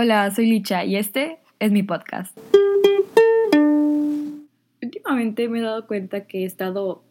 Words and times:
Hola, 0.00 0.30
soy 0.30 0.46
Licha 0.46 0.84
y 0.84 0.94
este 0.94 1.40
es 1.58 1.72
mi 1.72 1.82
podcast. 1.82 2.38
Últimamente 4.80 5.48
me 5.48 5.58
he 5.58 5.62
dado 5.62 5.88
cuenta 5.88 6.20
que 6.20 6.42
he 6.42 6.44
estado 6.44 7.02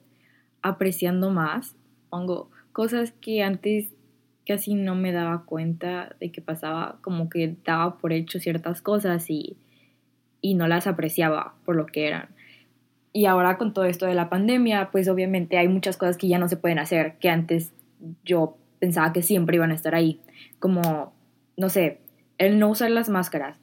apreciando 0.61 1.29
más, 1.29 1.75
pongo 2.09 2.49
cosas 2.71 3.11
que 3.11 3.43
antes 3.43 3.93
casi 4.47 4.73
no 4.75 4.95
me 4.95 5.11
daba 5.11 5.43
cuenta 5.43 6.15
de 6.21 6.31
que 6.31 6.41
pasaba, 6.41 6.97
como 7.01 7.29
que 7.29 7.57
daba 7.65 7.97
por 7.97 8.13
hecho 8.13 8.39
ciertas 8.39 8.81
cosas 8.81 9.29
y, 9.29 9.57
y 10.39 10.53
no 10.53 10.69
las 10.69 10.87
apreciaba 10.87 11.55
por 11.65 11.75
lo 11.75 11.87
que 11.87 12.07
eran. 12.07 12.29
Y 13.11 13.25
ahora 13.25 13.57
con 13.57 13.73
todo 13.73 13.83
esto 13.83 14.05
de 14.05 14.15
la 14.15 14.29
pandemia, 14.29 14.91
pues 14.93 15.09
obviamente 15.09 15.57
hay 15.57 15.67
muchas 15.67 15.97
cosas 15.97 16.15
que 16.15 16.29
ya 16.29 16.39
no 16.39 16.47
se 16.47 16.55
pueden 16.55 16.79
hacer, 16.79 17.17
que 17.19 17.29
antes 17.29 17.73
yo 18.23 18.55
pensaba 18.79 19.11
que 19.11 19.23
siempre 19.23 19.57
iban 19.57 19.71
a 19.71 19.75
estar 19.75 19.93
ahí, 19.93 20.21
como, 20.61 21.11
no 21.57 21.67
sé, 21.67 21.99
el 22.37 22.59
no 22.59 22.69
usar 22.69 22.91
las 22.91 23.09
máscaras. 23.09 23.59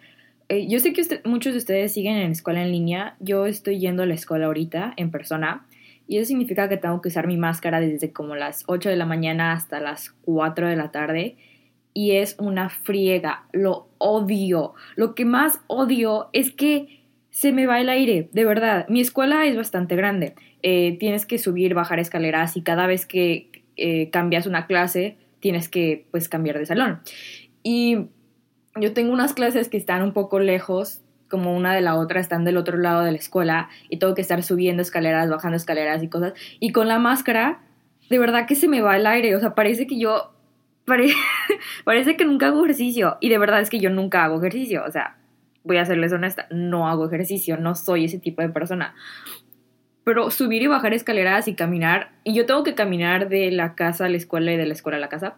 Eh, 0.48 0.66
yo 0.68 0.78
sé 0.78 0.92
que 0.92 1.02
muchos 1.24 1.52
de 1.52 1.58
ustedes 1.58 1.92
siguen 1.92 2.16
en 2.16 2.32
escuela 2.32 2.62
en 2.62 2.70
línea, 2.70 3.16
yo 3.18 3.46
estoy 3.46 3.78
yendo 3.78 4.02
a 4.02 4.06
la 4.06 4.14
escuela 4.14 4.46
ahorita 4.46 4.92
en 4.96 5.10
persona 5.10 5.66
y 6.06 6.18
eso 6.18 6.28
significa 6.28 6.68
que 6.68 6.76
tengo 6.76 7.00
que 7.00 7.08
usar 7.08 7.26
mi 7.26 7.38
máscara 7.38 7.80
desde 7.80 8.12
como 8.12 8.36
las 8.36 8.64
8 8.66 8.90
de 8.90 8.96
la 8.96 9.06
mañana 9.06 9.52
hasta 9.52 9.80
las 9.80 10.10
4 10.22 10.68
de 10.68 10.76
la 10.76 10.90
tarde 10.90 11.36
y 11.94 12.12
es 12.12 12.36
una 12.38 12.68
friega, 12.68 13.44
lo 13.52 13.88
odio. 13.98 14.74
Lo 14.96 15.14
que 15.14 15.24
más 15.24 15.60
odio 15.68 16.28
es 16.32 16.50
que 16.50 17.04
se 17.30 17.52
me 17.52 17.66
va 17.66 17.80
el 17.80 17.88
aire, 17.88 18.28
de 18.32 18.44
verdad. 18.44 18.86
Mi 18.88 19.00
escuela 19.00 19.46
es 19.46 19.56
bastante 19.56 19.96
grande, 19.96 20.34
eh, 20.62 20.96
tienes 20.98 21.24
que 21.24 21.38
subir, 21.38 21.72
bajar 21.72 22.00
escaleras 22.00 22.56
y 22.56 22.62
cada 22.62 22.86
vez 22.86 23.06
que 23.06 23.50
eh, 23.76 24.10
cambias 24.10 24.46
una 24.46 24.66
clase 24.66 25.16
tienes 25.40 25.68
que 25.68 26.06
pues 26.10 26.28
cambiar 26.28 26.58
de 26.58 26.66
salón. 26.66 27.00
Y 27.62 28.08
yo 28.80 28.92
tengo 28.92 29.12
unas 29.12 29.34
clases 29.34 29.68
que 29.68 29.76
están 29.76 30.02
un 30.02 30.12
poco 30.12 30.40
lejos, 30.40 31.00
como 31.28 31.56
una 31.56 31.74
de 31.74 31.80
la 31.80 31.96
otra, 31.96 32.20
están 32.20 32.44
del 32.44 32.56
otro 32.56 32.76
lado 32.76 33.02
de 33.02 33.12
la 33.12 33.18
escuela 33.18 33.68
y 33.88 33.98
tengo 33.98 34.14
que 34.14 34.20
estar 34.20 34.42
subiendo 34.42 34.82
escaleras, 34.82 35.30
bajando 35.30 35.56
escaleras 35.56 36.02
y 36.02 36.08
cosas. 36.08 36.34
Y 36.60 36.72
con 36.72 36.88
la 36.88 36.98
máscara, 36.98 37.62
de 38.10 38.18
verdad 38.18 38.46
que 38.46 38.54
se 38.54 38.68
me 38.68 38.80
va 38.80 38.96
el 38.96 39.06
aire, 39.06 39.34
o 39.34 39.40
sea, 39.40 39.54
parece 39.54 39.86
que 39.86 39.98
yo, 39.98 40.32
parece 41.84 42.16
que 42.16 42.24
nunca 42.24 42.48
hago 42.48 42.64
ejercicio 42.64 43.16
y 43.20 43.28
de 43.28 43.38
verdad 43.38 43.60
es 43.60 43.70
que 43.70 43.80
yo 43.80 43.90
nunca 43.90 44.24
hago 44.24 44.38
ejercicio, 44.38 44.84
o 44.84 44.90
sea, 44.90 45.16
voy 45.62 45.78
a 45.78 45.84
serles 45.84 46.12
honesta, 46.12 46.46
no 46.50 46.88
hago 46.88 47.06
ejercicio, 47.06 47.56
no 47.56 47.74
soy 47.74 48.04
ese 48.04 48.18
tipo 48.18 48.42
de 48.42 48.50
persona. 48.50 48.94
Pero 50.04 50.30
subir 50.30 50.62
y 50.62 50.66
bajar 50.66 50.92
escaleras 50.92 51.48
y 51.48 51.54
caminar, 51.54 52.12
y 52.24 52.34
yo 52.34 52.44
tengo 52.44 52.62
que 52.62 52.74
caminar 52.74 53.30
de 53.30 53.50
la 53.50 53.74
casa 53.74 54.04
a 54.04 54.08
la 54.10 54.18
escuela 54.18 54.52
y 54.52 54.58
de 54.58 54.66
la 54.66 54.74
escuela 54.74 54.98
a 54.98 55.00
la 55.00 55.08
casa, 55.08 55.36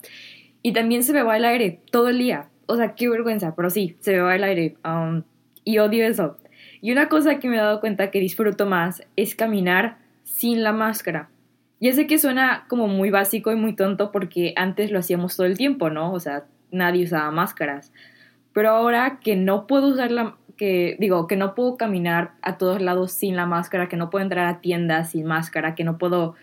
y 0.63 0.73
también 0.73 1.05
se 1.05 1.13
me 1.13 1.23
va 1.23 1.37
el 1.37 1.45
aire 1.45 1.81
todo 1.93 2.09
el 2.09 2.19
día 2.19 2.49
o 2.67 2.77
sea, 2.77 2.95
qué 2.95 3.09
vergüenza, 3.09 3.55
pero 3.55 3.71
sí, 3.71 3.97
se 4.01 4.13
me 4.13 4.21
va 4.21 4.37
el 4.37 4.45
aire. 4.45 4.77
Um, 4.85 5.23
y 5.65 5.79
odio 5.79 6.07
eso. 6.07 6.37
Y 6.81 6.93
una 6.93 7.09
cosa 7.09 7.39
que 7.39 7.49
me 7.49 7.57
he 7.57 7.61
dado 7.61 7.81
cuenta 7.81 8.11
que 8.11 8.21
disfruto 8.21 8.67
más 8.67 9.03
es 9.17 9.35
caminar 9.35 9.99
sin 10.25 10.63
la 10.63 10.73
máscara. 10.73 11.29
Ya 11.81 11.93
sé 11.93 12.07
que 12.07 12.19
suena 12.19 12.65
como 12.69 12.89
muy 12.89 13.11
básico 13.11 13.53
y 13.53 13.57
muy 13.57 13.75
tonto 13.75 14.11
porque 14.13 14.53
antes 14.57 14.91
lo 14.91 14.99
hacíamos 14.99 15.37
todo 15.37 15.47
el 15.47 15.57
tiempo, 15.57 15.91
¿no? 15.91 16.13
O 16.13 16.21
sea, 16.21 16.45
nadie 16.71 17.05
usaba 17.05 17.31
máscaras. 17.31 17.93
Pero 18.53 18.71
ahora 18.71 19.19
que 19.23 19.37
no 19.37 19.67
puedo 19.67 19.89
usar 19.89 20.11
la 20.11 20.37
que 20.57 20.97
digo, 20.99 21.27
que 21.27 21.37
no 21.37 21.55
puedo 21.55 21.77
caminar 21.77 22.33
a 22.41 22.57
todos 22.57 22.81
lados 22.81 23.13
sin 23.13 23.37
la 23.37 23.47
máscara, 23.47 23.89
que 23.89 23.97
no 23.97 24.09
puedo 24.09 24.23
entrar 24.23 24.47
a 24.47 24.61
tiendas 24.61 25.11
sin 25.11 25.27
máscara, 25.27 25.75
que 25.75 25.85
no 25.85 25.99
puedo 25.99 26.35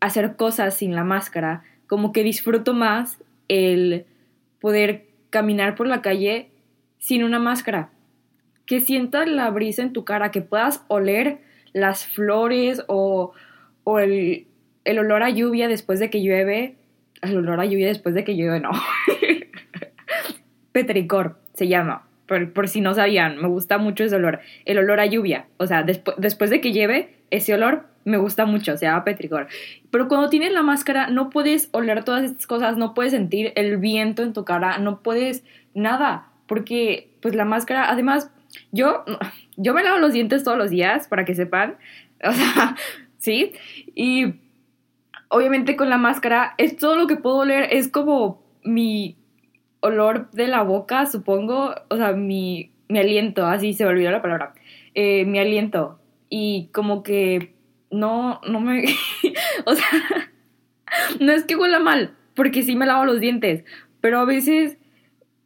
hacer 0.00 0.36
cosas 0.36 0.74
sin 0.74 0.94
la 0.94 1.04
máscara, 1.04 1.62
como 1.86 2.12
que 2.12 2.22
disfruto 2.22 2.72
más 2.72 3.18
el 3.48 4.06
poder 4.64 5.08
caminar 5.28 5.74
por 5.74 5.86
la 5.86 6.00
calle 6.00 6.48
sin 6.96 7.22
una 7.22 7.38
máscara. 7.38 7.90
Que 8.64 8.80
sientas 8.80 9.28
la 9.28 9.50
brisa 9.50 9.82
en 9.82 9.92
tu 9.92 10.06
cara, 10.06 10.30
que 10.30 10.40
puedas 10.40 10.86
oler 10.88 11.40
las 11.74 12.06
flores 12.06 12.82
o, 12.88 13.34
o 13.84 13.98
el, 13.98 14.46
el, 14.84 14.98
olor 14.98 15.22
a 15.22 15.28
lluvia 15.28 15.68
después 15.68 16.00
de 16.00 16.08
que 16.08 16.22
llueve. 16.22 16.76
El 17.20 17.36
olor 17.36 17.60
a 17.60 17.66
lluvia 17.66 17.88
después 17.88 18.14
de 18.14 18.24
que 18.24 18.36
llueve, 18.36 18.58
no. 18.60 18.70
Petricor 20.72 21.36
se 21.52 21.68
llama. 21.68 22.08
Por, 22.26 22.54
por, 22.54 22.66
si 22.66 22.80
no 22.80 22.94
sabían, 22.94 23.36
me 23.36 23.48
gusta 23.48 23.76
mucho 23.76 24.04
ese 24.04 24.16
olor. 24.16 24.40
El 24.64 24.78
olor 24.78 24.98
a 24.98 25.04
lluvia. 25.04 25.44
O 25.58 25.66
sea, 25.66 25.82
después 25.82 26.48
de 26.48 26.62
que 26.62 26.72
llueve, 26.72 27.13
ese 27.30 27.54
olor 27.54 27.86
me 28.04 28.18
gusta 28.18 28.44
mucho, 28.44 28.76
se 28.76 28.86
llama 28.86 29.04
petricor. 29.04 29.48
Pero 29.90 30.08
cuando 30.08 30.28
tienes 30.28 30.52
la 30.52 30.62
máscara 30.62 31.08
no 31.08 31.30
puedes 31.30 31.68
oler 31.72 32.04
todas 32.04 32.24
estas 32.24 32.46
cosas, 32.46 32.76
no 32.76 32.94
puedes 32.94 33.12
sentir 33.12 33.52
el 33.56 33.78
viento 33.78 34.22
en 34.22 34.32
tu 34.32 34.44
cara, 34.44 34.78
no 34.78 35.02
puedes 35.02 35.44
nada, 35.74 36.28
porque 36.46 37.10
pues 37.20 37.34
la 37.34 37.44
máscara, 37.44 37.90
además, 37.90 38.30
yo, 38.72 39.04
yo 39.56 39.74
me 39.74 39.82
lavo 39.82 39.98
los 39.98 40.12
dientes 40.12 40.44
todos 40.44 40.58
los 40.58 40.70
días, 40.70 41.08
para 41.08 41.24
que 41.24 41.34
sepan, 41.34 41.76
o 42.24 42.32
sea, 42.32 42.76
sí, 43.18 43.52
y 43.94 44.34
obviamente 45.28 45.76
con 45.76 45.90
la 45.90 45.98
máscara 45.98 46.54
es 46.58 46.76
todo 46.76 46.96
lo 46.96 47.06
que 47.06 47.16
puedo 47.16 47.38
oler, 47.38 47.68
es 47.70 47.88
como 47.88 48.42
mi 48.62 49.16
olor 49.80 50.30
de 50.30 50.46
la 50.48 50.62
boca, 50.62 51.06
supongo, 51.06 51.74
o 51.88 51.96
sea, 51.96 52.12
mi, 52.12 52.70
mi 52.88 52.98
aliento, 52.98 53.46
así 53.46 53.72
se 53.72 53.84
me 53.84 53.90
olvidó 53.90 54.10
la 54.10 54.22
palabra, 54.22 54.54
eh, 54.94 55.24
mi 55.24 55.38
aliento, 55.38 55.98
y 56.36 56.66
como 56.72 57.04
que 57.04 57.54
no, 57.92 58.40
no 58.44 58.58
me, 58.58 58.82
o 59.66 59.72
sea, 59.72 59.86
no 61.20 61.30
es 61.30 61.44
que 61.44 61.54
huela 61.54 61.78
mal, 61.78 62.16
porque 62.34 62.64
sí 62.64 62.74
me 62.74 62.86
lavo 62.86 63.04
los 63.04 63.20
dientes, 63.20 63.64
pero 64.00 64.18
a 64.18 64.24
veces 64.24 64.76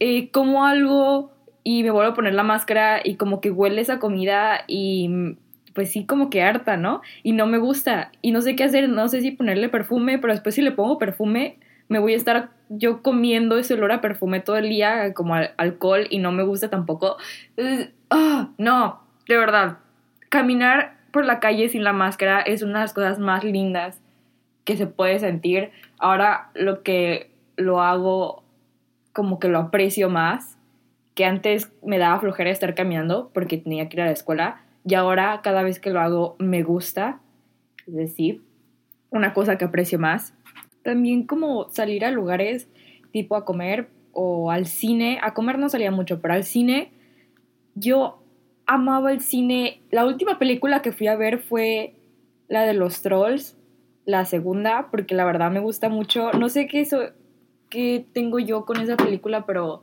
eh, 0.00 0.30
como 0.30 0.64
algo 0.64 1.30
y 1.62 1.82
me 1.82 1.90
vuelvo 1.90 2.12
a 2.12 2.14
poner 2.14 2.32
la 2.32 2.42
máscara 2.42 3.02
y 3.04 3.16
como 3.16 3.42
que 3.42 3.50
huele 3.50 3.82
esa 3.82 3.98
comida 3.98 4.64
y 4.66 5.36
pues 5.74 5.92
sí 5.92 6.06
como 6.06 6.30
que 6.30 6.42
harta, 6.42 6.78
¿no? 6.78 7.02
Y 7.22 7.32
no 7.32 7.46
me 7.46 7.58
gusta 7.58 8.10
y 8.22 8.32
no 8.32 8.40
sé 8.40 8.56
qué 8.56 8.64
hacer, 8.64 8.88
no 8.88 9.08
sé 9.08 9.20
si 9.20 9.30
ponerle 9.30 9.68
perfume, 9.68 10.18
pero 10.18 10.32
después 10.32 10.54
si 10.54 10.62
le 10.62 10.72
pongo 10.72 10.96
perfume 10.96 11.58
me 11.88 11.98
voy 11.98 12.14
a 12.14 12.16
estar 12.16 12.48
yo 12.70 13.02
comiendo 13.02 13.58
ese 13.58 13.74
olor 13.74 13.92
a 13.92 14.00
perfume 14.00 14.40
todo 14.40 14.56
el 14.56 14.70
día 14.70 15.12
como 15.12 15.34
alcohol 15.34 16.06
y 16.08 16.18
no 16.18 16.32
me 16.32 16.44
gusta 16.44 16.70
tampoco. 16.70 17.18
Ah, 18.08 18.48
no, 18.56 19.02
de 19.26 19.36
verdad, 19.36 19.78
caminar 20.28 20.98
por 21.10 21.24
la 21.24 21.40
calle 21.40 21.68
sin 21.68 21.84
la 21.84 21.92
máscara 21.92 22.40
es 22.40 22.62
una 22.62 22.80
de 22.80 22.84
las 22.84 22.94
cosas 22.94 23.18
más 23.18 23.44
lindas 23.44 24.00
que 24.64 24.76
se 24.76 24.86
puede 24.86 25.18
sentir. 25.18 25.70
Ahora 25.98 26.50
lo 26.54 26.82
que 26.82 27.30
lo 27.56 27.80
hago 27.80 28.44
como 29.12 29.38
que 29.38 29.48
lo 29.48 29.58
aprecio 29.58 30.08
más, 30.10 30.58
que 31.14 31.24
antes 31.24 31.72
me 31.82 31.98
daba 31.98 32.20
flojera 32.20 32.50
estar 32.50 32.74
caminando 32.74 33.30
porque 33.34 33.58
tenía 33.58 33.88
que 33.88 33.96
ir 33.96 34.02
a 34.02 34.06
la 34.06 34.12
escuela 34.12 34.62
y 34.84 34.94
ahora 34.94 35.40
cada 35.42 35.62
vez 35.62 35.80
que 35.80 35.90
lo 35.90 36.00
hago 36.00 36.36
me 36.38 36.62
gusta, 36.62 37.20
es 37.86 37.94
decir, 37.94 38.42
una 39.10 39.34
cosa 39.34 39.58
que 39.58 39.64
aprecio 39.64 39.98
más. 39.98 40.34
También 40.82 41.26
como 41.26 41.68
salir 41.70 42.04
a 42.04 42.10
lugares 42.10 42.68
tipo 43.10 43.34
a 43.34 43.44
comer 43.44 43.88
o 44.12 44.50
al 44.50 44.66
cine, 44.66 45.18
a 45.22 45.34
comer 45.34 45.58
no 45.58 45.68
salía 45.68 45.90
mucho, 45.90 46.20
pero 46.20 46.34
al 46.34 46.44
cine 46.44 46.92
yo 47.74 48.17
amaba 48.68 49.10
el 49.12 49.20
cine. 49.20 49.82
La 49.90 50.04
última 50.04 50.38
película 50.38 50.82
que 50.82 50.92
fui 50.92 51.08
a 51.08 51.16
ver 51.16 51.40
fue 51.40 51.96
la 52.48 52.62
de 52.62 52.74
los 52.74 53.02
trolls, 53.02 53.56
la 54.04 54.24
segunda, 54.26 54.88
porque 54.90 55.14
la 55.14 55.24
verdad 55.24 55.50
me 55.50 55.58
gusta 55.58 55.88
mucho. 55.88 56.30
No 56.32 56.48
sé 56.48 56.68
qué, 56.68 56.82
eso, 56.82 57.00
qué 57.70 58.06
tengo 58.12 58.38
yo 58.38 58.64
con 58.64 58.78
esa 58.80 58.96
película, 58.96 59.44
pero 59.44 59.82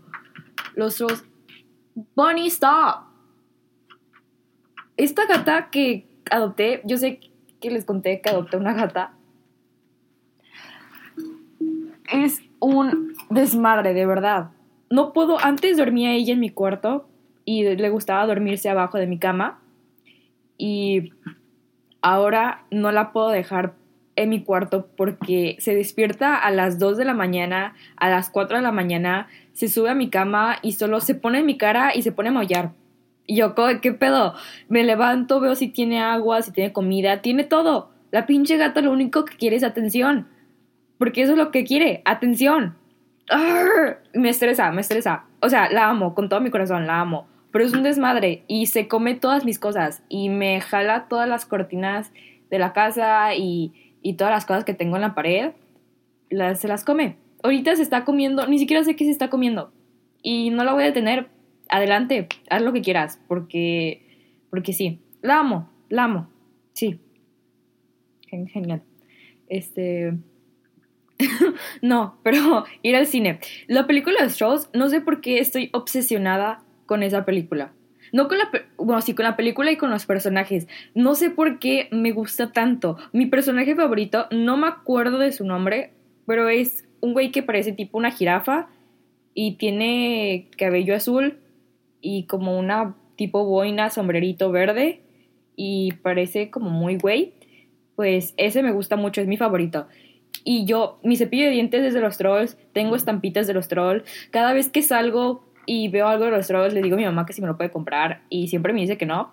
los 0.75 0.95
trolls... 0.95 1.25
Bunny, 2.15 2.47
stop. 2.47 3.05
Esta 4.97 5.25
gata 5.25 5.69
que 5.71 6.07
adopté, 6.29 6.81
yo 6.83 6.97
sé 6.97 7.19
que 7.61 7.71
les 7.71 7.85
conté 7.85 8.21
que 8.21 8.29
adopté 8.29 8.57
una 8.57 8.73
gata. 8.73 9.13
Es 12.11 12.41
un 12.59 13.13
desmadre, 13.29 13.93
de 13.93 14.05
verdad. 14.05 14.51
No 14.89 15.13
puedo, 15.13 15.39
antes 15.39 15.77
dormía 15.77 16.11
ella 16.11 16.33
en 16.33 16.41
mi 16.41 16.49
cuarto 16.49 17.07
y 17.45 17.63
le 17.63 17.89
gustaba 17.89 18.25
dormirse 18.25 18.69
abajo 18.69 18.97
de 18.97 19.07
mi 19.07 19.19
cama 19.19 19.61
y 20.57 21.13
ahora 22.01 22.65
no 22.71 22.91
la 22.91 23.11
puedo 23.11 23.29
dejar 23.29 23.73
en 24.15 24.29
mi 24.29 24.43
cuarto 24.43 24.87
porque 24.95 25.57
se 25.59 25.75
despierta 25.75 26.35
a 26.35 26.51
las 26.51 26.79
2 26.79 26.97
de 26.97 27.05
la 27.05 27.13
mañana, 27.13 27.75
a 27.97 28.09
las 28.09 28.29
4 28.29 28.57
de 28.57 28.63
la 28.63 28.71
mañana, 28.71 29.27
se 29.53 29.67
sube 29.67 29.89
a 29.89 29.95
mi 29.95 30.09
cama 30.09 30.57
y 30.61 30.73
solo 30.73 31.01
se 31.01 31.15
pone 31.15 31.39
en 31.39 31.45
mi 31.45 31.57
cara 31.57 31.95
y 31.95 32.01
se 32.01 32.11
pone 32.11 32.29
a 32.29 32.31
maullar. 32.31 32.71
Y 33.27 33.37
yo, 33.37 33.55
¿qué 33.81 33.91
pedo? 33.91 34.35
Me 34.69 34.83
levanto, 34.83 35.39
veo 35.39 35.55
si 35.55 35.67
tiene 35.67 36.01
agua, 36.01 36.41
si 36.41 36.51
tiene 36.51 36.71
comida, 36.71 37.21
tiene 37.21 37.43
todo. 37.43 37.89
La 38.11 38.25
pinche 38.25 38.57
gata 38.57 38.81
lo 38.81 38.91
único 38.91 39.25
que 39.25 39.35
quiere 39.35 39.55
es 39.55 39.63
atención. 39.63 40.27
Porque 40.97 41.23
eso 41.23 41.33
es 41.33 41.37
lo 41.37 41.51
que 41.51 41.65
quiere, 41.65 42.01
atención. 42.05 42.75
Me 44.13 44.29
estresa, 44.29 44.71
me 44.71 44.81
estresa. 44.81 45.25
O 45.41 45.49
sea, 45.49 45.69
la 45.71 45.89
amo, 45.89 46.13
con 46.13 46.29
todo 46.29 46.39
mi 46.39 46.51
corazón, 46.51 46.87
la 46.87 47.01
amo 47.01 47.27
pero 47.55 47.63
es 47.63 47.73
un 47.73 47.83
desmadre 47.83 48.43
y 48.49 48.65
se 48.65 48.89
come 48.89 49.15
todas 49.15 49.45
mis 49.45 49.59
cosas 49.59 50.03
y 50.09 50.27
me 50.27 50.59
jala 50.59 51.07
todas 51.07 51.25
las 51.25 51.45
cortinas 51.45 52.11
de 52.49 52.59
la 52.59 52.73
casa 52.73 53.33
y, 53.33 53.71
todas 54.17 54.33
las 54.33 54.45
cosas 54.45 54.65
que 54.65 54.73
tengo 54.73 54.97
en 54.97 55.01
la 55.03 55.15
pared, 55.15 55.53
las, 56.29 56.59
se 56.59 56.67
las 56.67 56.83
come. 56.83 57.15
Ahorita 57.43 57.73
se 57.77 57.81
está 57.81 58.03
comiendo, 58.03 58.45
ni 58.45 58.59
siquiera 58.59 58.83
sé 58.83 58.97
qué 58.97 59.05
se 59.05 59.11
está 59.11 59.29
comiendo. 59.29 59.71
y 60.21 60.49
no 60.49 60.65
la 60.65 60.73
voy 60.73 60.83
a 60.83 60.87
detener. 60.87 61.29
Adelante, 61.69 62.27
haz 62.49 62.61
lo 62.61 62.73
que 62.73 62.81
quieras, 62.81 63.21
porque, 63.25 64.05
porque 64.49 64.73
sí, 64.73 64.99
la 65.21 65.39
amo, 65.39 65.69
la 65.87 66.03
amo, 66.03 66.29
sí. 66.73 66.99
Genial. 68.27 68.83
Este... 69.47 70.17
no, 71.81 72.17
pero 72.21 72.65
ir 72.81 72.97
al 72.97 73.07
cine. 73.07 73.39
La 73.67 73.87
película 73.87 74.21
de 74.21 74.29
Strolls, 74.29 74.69
no 74.73 74.89
sé 74.89 74.99
por 74.99 75.21
qué 75.21 75.39
estoy 75.39 75.69
obsesionada 75.71 76.64
con 76.85 77.03
esa 77.03 77.25
película. 77.25 77.73
No 78.11 78.27
con 78.27 78.37
la, 78.37 78.49
bueno, 78.77 79.01
sí, 79.01 79.13
con 79.13 79.25
la 79.25 79.35
película 79.35 79.71
y 79.71 79.77
con 79.77 79.89
los 79.89 80.05
personajes. 80.05 80.67
No 80.93 81.15
sé 81.15 81.29
por 81.29 81.59
qué 81.59 81.87
me 81.91 82.11
gusta 82.11 82.51
tanto. 82.51 82.97
Mi 83.11 83.25
personaje 83.25 83.75
favorito, 83.75 84.27
no 84.31 84.57
me 84.57 84.67
acuerdo 84.67 85.17
de 85.17 85.31
su 85.31 85.45
nombre, 85.45 85.91
pero 86.25 86.47
es 86.49 86.87
un 87.01 87.13
güey 87.13 87.31
que 87.31 87.43
parece 87.43 87.71
tipo 87.71 87.97
una 87.97 88.11
jirafa 88.11 88.67
y 89.33 89.55
tiene 89.55 90.49
cabello 90.57 90.95
azul 90.95 91.39
y 92.01 92.23
como 92.23 92.57
una 92.57 92.95
tipo 93.15 93.43
boina, 93.45 93.89
sombrerito 93.89 94.51
verde 94.51 95.01
y 95.55 95.93
parece 96.01 96.49
como 96.49 96.69
muy 96.69 96.97
güey. 96.97 97.33
Pues 97.95 98.33
ese 98.37 98.61
me 98.61 98.71
gusta 98.71 98.95
mucho, 98.95 99.21
es 99.21 99.27
mi 99.27 99.37
favorito. 99.37 99.87
Y 100.43 100.65
yo, 100.65 100.99
mi 101.03 101.15
cepillo 101.15 101.45
de 101.45 101.51
dientes 101.51 101.83
es 101.83 101.93
de 101.93 102.01
los 102.01 102.17
trolls, 102.17 102.57
tengo 102.73 102.95
estampitas 102.95 103.47
de 103.47 103.53
los 103.53 103.67
trolls. 103.67 104.03
Cada 104.31 104.53
vez 104.53 104.69
que 104.69 104.81
salgo 104.81 105.43
y 105.65 105.87
veo 105.89 106.07
algo 106.07 106.25
de 106.25 106.31
los 106.31 106.47
trolls, 106.47 106.73
le 106.73 106.81
digo 106.81 106.95
a 106.95 106.99
mi 106.99 107.05
mamá 107.05 107.25
que 107.25 107.33
si 107.33 107.41
me 107.41 107.47
lo 107.47 107.57
puede 107.57 107.71
comprar 107.71 108.21
y 108.29 108.47
siempre 108.47 108.73
me 108.73 108.81
dice 108.81 108.97
que 108.97 109.05
no. 109.05 109.31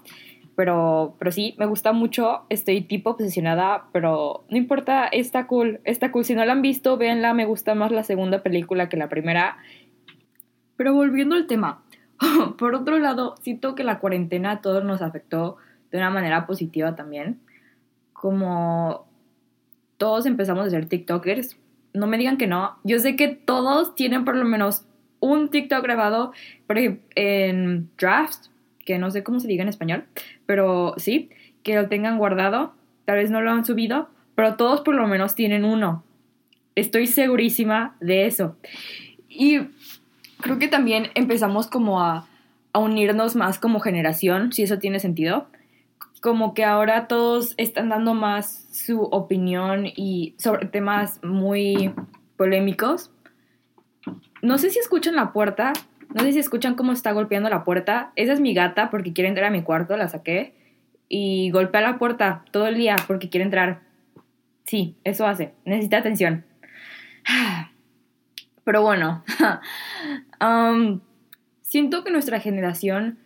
Pero, 0.54 1.16
pero 1.18 1.32
sí, 1.32 1.54
me 1.58 1.64
gusta 1.66 1.92
mucho, 1.92 2.42
estoy 2.50 2.82
tipo 2.82 3.10
obsesionada, 3.10 3.86
pero 3.92 4.44
no 4.50 4.56
importa, 4.58 5.06
está 5.06 5.46
cool, 5.46 5.80
está 5.84 6.12
cool. 6.12 6.24
Si 6.24 6.34
no 6.34 6.44
la 6.44 6.52
han 6.52 6.60
visto, 6.60 6.98
véanla, 6.98 7.32
me 7.32 7.46
gusta 7.46 7.74
más 7.74 7.90
la 7.90 8.04
segunda 8.04 8.42
película 8.42 8.88
que 8.88 8.98
la 8.98 9.08
primera. 9.08 9.56
Pero 10.76 10.94
volviendo 10.94 11.36
al 11.36 11.46
tema, 11.46 11.82
por 12.58 12.74
otro 12.74 12.98
lado, 12.98 13.36
siento 13.40 13.74
que 13.74 13.84
la 13.84 13.98
cuarentena 13.98 14.52
a 14.52 14.60
todos 14.60 14.84
nos 14.84 15.00
afectó 15.00 15.56
de 15.90 15.98
una 15.98 16.10
manera 16.10 16.46
positiva 16.46 16.94
también. 16.94 17.40
Como 18.12 19.06
todos 19.96 20.26
empezamos 20.26 20.66
a 20.66 20.70
ser 20.70 20.86
TikTokers, 20.86 21.56
no 21.94 22.06
me 22.06 22.18
digan 22.18 22.36
que 22.36 22.46
no. 22.46 22.78
Yo 22.84 22.98
sé 22.98 23.16
que 23.16 23.28
todos 23.28 23.94
tienen 23.94 24.24
por 24.24 24.36
lo 24.36 24.44
menos 24.44 24.86
un 25.22 25.48
TikTok 25.50 25.82
grabado, 25.82 26.32
por 26.66 26.76
ejemplo, 26.76 27.02
en 27.14 27.88
draft, 27.96 28.46
que 28.84 28.98
no 28.98 29.10
sé 29.10 29.22
cómo 29.22 29.38
se 29.40 29.46
diga 29.46 29.62
en 29.62 29.68
español, 29.68 30.04
pero 30.46 30.94
sí, 30.98 31.30
que 31.62 31.76
lo 31.76 31.88
tengan 31.88 32.18
guardado. 32.18 32.74
Tal 33.04 33.16
vez 33.16 33.30
no 33.30 33.40
lo 33.40 33.52
han 33.52 33.64
subido, 33.64 34.10
pero 34.34 34.56
todos 34.56 34.80
por 34.80 34.96
lo 34.96 35.06
menos 35.06 35.34
tienen 35.34 35.64
uno. 35.64 36.04
Estoy 36.74 37.06
segurísima 37.06 37.96
de 38.00 38.26
eso. 38.26 38.56
Y 39.28 39.60
creo 40.40 40.58
que 40.58 40.68
también 40.68 41.10
empezamos 41.14 41.68
como 41.68 42.00
a, 42.00 42.26
a 42.72 42.78
unirnos 42.80 43.36
más 43.36 43.60
como 43.60 43.78
generación, 43.78 44.52
si 44.52 44.64
eso 44.64 44.78
tiene 44.78 44.98
sentido. 44.98 45.46
Como 46.20 46.52
que 46.52 46.64
ahora 46.64 47.06
todos 47.06 47.54
están 47.58 47.90
dando 47.90 48.14
más 48.14 48.66
su 48.72 49.02
opinión 49.02 49.86
y 49.86 50.34
sobre 50.38 50.66
temas 50.66 51.22
muy 51.22 51.92
polémicos 52.36 53.12
no 54.42 54.58
sé 54.58 54.70
si 54.70 54.78
escuchan 54.78 55.16
la 55.16 55.32
puerta. 55.32 55.72
No 56.14 56.22
sé 56.22 56.32
si 56.32 56.38
escuchan 56.38 56.74
cómo 56.74 56.92
está 56.92 57.12
golpeando 57.12 57.48
la 57.48 57.64
puerta. 57.64 58.12
Esa 58.16 58.34
es 58.34 58.40
mi 58.40 58.52
gata 58.52 58.90
porque 58.90 59.14
quiere 59.14 59.28
entrar 59.28 59.46
a 59.46 59.50
mi 59.50 59.62
cuarto, 59.62 59.96
la 59.96 60.08
saqué. 60.08 60.54
Y 61.08 61.50
golpea 61.50 61.80
la 61.80 61.98
puerta 61.98 62.44
todo 62.50 62.66
el 62.66 62.76
día 62.76 62.96
porque 63.06 63.30
quiere 63.30 63.44
entrar. 63.44 63.80
Sí, 64.64 64.96
eso 65.04 65.26
hace. 65.26 65.54
Necesita 65.64 65.98
atención. 65.98 66.44
Pero 68.64 68.82
bueno, 68.82 69.24
um, 70.40 71.00
siento 71.62 72.04
que 72.04 72.10
nuestra 72.10 72.38
generación 72.38 73.18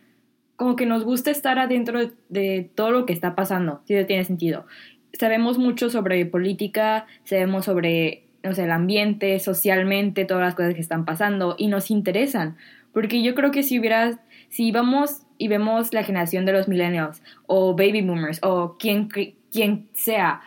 como 0.57 0.75
que 0.75 0.87
nos 0.87 1.05
gusta 1.05 1.31
estar 1.31 1.59
adentro 1.59 2.11
de, 2.29 2.69
todo 2.75 2.91
lo 2.91 3.05
que 3.05 3.13
está 3.13 3.35
pasando, 3.35 3.81
si 3.85 3.93
eso 3.93 4.07
tiene 4.07 4.25
sentido. 4.25 4.65
Sabemos 5.13 5.57
mucho 5.57 5.89
sobre 5.89 6.25
política, 6.25 7.05
sabemos 7.23 7.65
sobre 7.65 8.26
o 8.43 8.53
sea, 8.53 8.65
el 8.65 8.71
ambiente, 8.71 9.39
socialmente, 9.39 10.25
todas 10.25 10.43
las 10.43 10.55
cosas 10.55 10.73
que 10.73 10.81
están 10.81 11.05
pasando 11.05 11.55
y 11.57 11.67
nos 11.67 11.91
interesan. 11.91 12.57
Porque 12.93 13.21
yo 13.21 13.35
creo 13.35 13.51
que 13.51 13.63
si 13.63 13.79
hubieras, 13.79 14.17
si 14.49 14.71
vamos 14.71 15.21
y 15.37 15.47
vemos 15.47 15.93
la 15.93 16.03
generación 16.03 16.45
de 16.45 16.53
los 16.53 16.67
millennials 16.67 17.21
o 17.45 17.75
baby 17.75 18.01
boomers 18.01 18.39
o 18.43 18.77
quien, 18.77 19.09
quien 19.51 19.87
sea, 19.93 20.41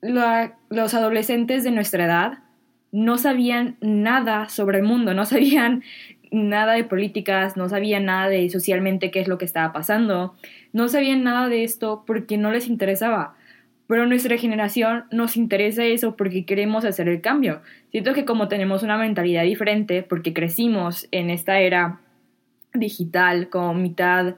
los 0.00 0.94
adolescentes 0.94 1.64
de 1.64 1.70
nuestra 1.70 2.04
edad 2.04 2.38
no 2.90 3.18
sabían 3.18 3.76
nada 3.80 4.48
sobre 4.48 4.78
el 4.78 4.84
mundo, 4.84 5.12
no 5.14 5.24
sabían 5.26 5.82
nada 6.30 6.74
de 6.74 6.84
políticas, 6.84 7.56
no 7.56 7.68
sabían 7.68 8.04
nada 8.04 8.28
de 8.28 8.48
socialmente 8.50 9.10
qué 9.10 9.20
es 9.20 9.28
lo 9.28 9.38
que 9.38 9.44
estaba 9.44 9.72
pasando, 9.72 10.34
no 10.72 10.88
sabían 10.88 11.22
nada 11.22 11.48
de 11.48 11.64
esto 11.64 12.04
porque 12.06 12.36
no 12.36 12.50
les 12.50 12.68
interesaba 12.68 13.34
pero 13.88 14.06
nuestra 14.06 14.36
generación 14.36 15.06
nos 15.10 15.36
interesa 15.36 15.84
eso 15.84 16.14
porque 16.14 16.44
queremos 16.44 16.84
hacer 16.84 17.08
el 17.08 17.20
cambio. 17.20 17.62
Siento 17.90 18.12
que 18.12 18.24
como 18.24 18.46
tenemos 18.46 18.84
una 18.84 18.98
mentalidad 18.98 19.42
diferente, 19.42 20.04
porque 20.04 20.32
crecimos 20.32 21.08
en 21.10 21.30
esta 21.30 21.58
era 21.58 22.00
digital, 22.74 23.48
como 23.48 23.74
mitad, 23.74 24.36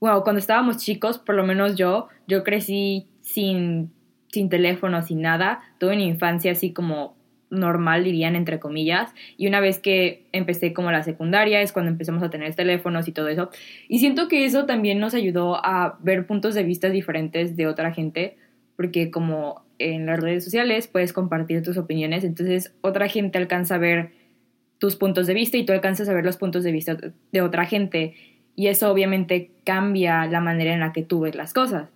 bueno, 0.00 0.24
cuando 0.24 0.40
estábamos 0.40 0.78
chicos, 0.78 1.18
por 1.18 1.36
lo 1.36 1.44
menos 1.44 1.76
yo, 1.76 2.08
yo 2.26 2.42
crecí 2.42 3.06
sin, 3.20 3.92
sin 4.32 4.48
teléfono, 4.48 5.00
sin 5.02 5.22
nada, 5.22 5.60
tuve 5.78 5.94
una 5.94 6.02
infancia 6.02 6.50
así 6.50 6.72
como 6.72 7.16
normal, 7.50 8.02
dirían, 8.02 8.34
entre 8.34 8.58
comillas. 8.58 9.14
Y 9.36 9.46
una 9.46 9.60
vez 9.60 9.78
que 9.78 10.26
empecé 10.32 10.72
como 10.72 10.90
la 10.90 11.04
secundaria 11.04 11.60
es 11.60 11.70
cuando 11.70 11.92
empezamos 11.92 12.22
a 12.24 12.30
tener 12.30 12.52
teléfonos 12.56 13.06
y 13.06 13.12
todo 13.12 13.28
eso. 13.28 13.50
Y 13.88 14.00
siento 14.00 14.26
que 14.26 14.44
eso 14.44 14.66
también 14.66 14.98
nos 14.98 15.14
ayudó 15.14 15.64
a 15.64 15.98
ver 16.00 16.26
puntos 16.26 16.54
de 16.54 16.64
vista 16.64 16.88
diferentes 16.88 17.54
de 17.54 17.68
otra 17.68 17.92
gente, 17.92 18.38
porque 18.76 19.10
como 19.10 19.64
en 19.78 20.06
las 20.06 20.20
redes 20.20 20.44
sociales 20.44 20.86
puedes 20.86 21.12
compartir 21.12 21.62
tus 21.62 21.76
opiniones, 21.76 22.24
entonces 22.24 22.74
otra 22.80 23.08
gente 23.08 23.38
alcanza 23.38 23.76
a 23.76 23.78
ver 23.78 24.10
tus 24.78 24.96
puntos 24.96 25.26
de 25.26 25.34
vista 25.34 25.56
y 25.56 25.64
tú 25.64 25.72
alcanzas 25.72 26.08
a 26.08 26.14
ver 26.14 26.24
los 26.24 26.36
puntos 26.36 26.64
de 26.64 26.72
vista 26.72 26.96
de 27.32 27.40
otra 27.40 27.66
gente 27.66 28.14
y 28.56 28.66
eso 28.66 28.90
obviamente 28.90 29.50
cambia 29.64 30.26
la 30.26 30.40
manera 30.40 30.72
en 30.74 30.80
la 30.80 30.92
que 30.92 31.02
tú 31.02 31.20
ves 31.20 31.34
las 31.34 31.52
cosas. 31.52 31.88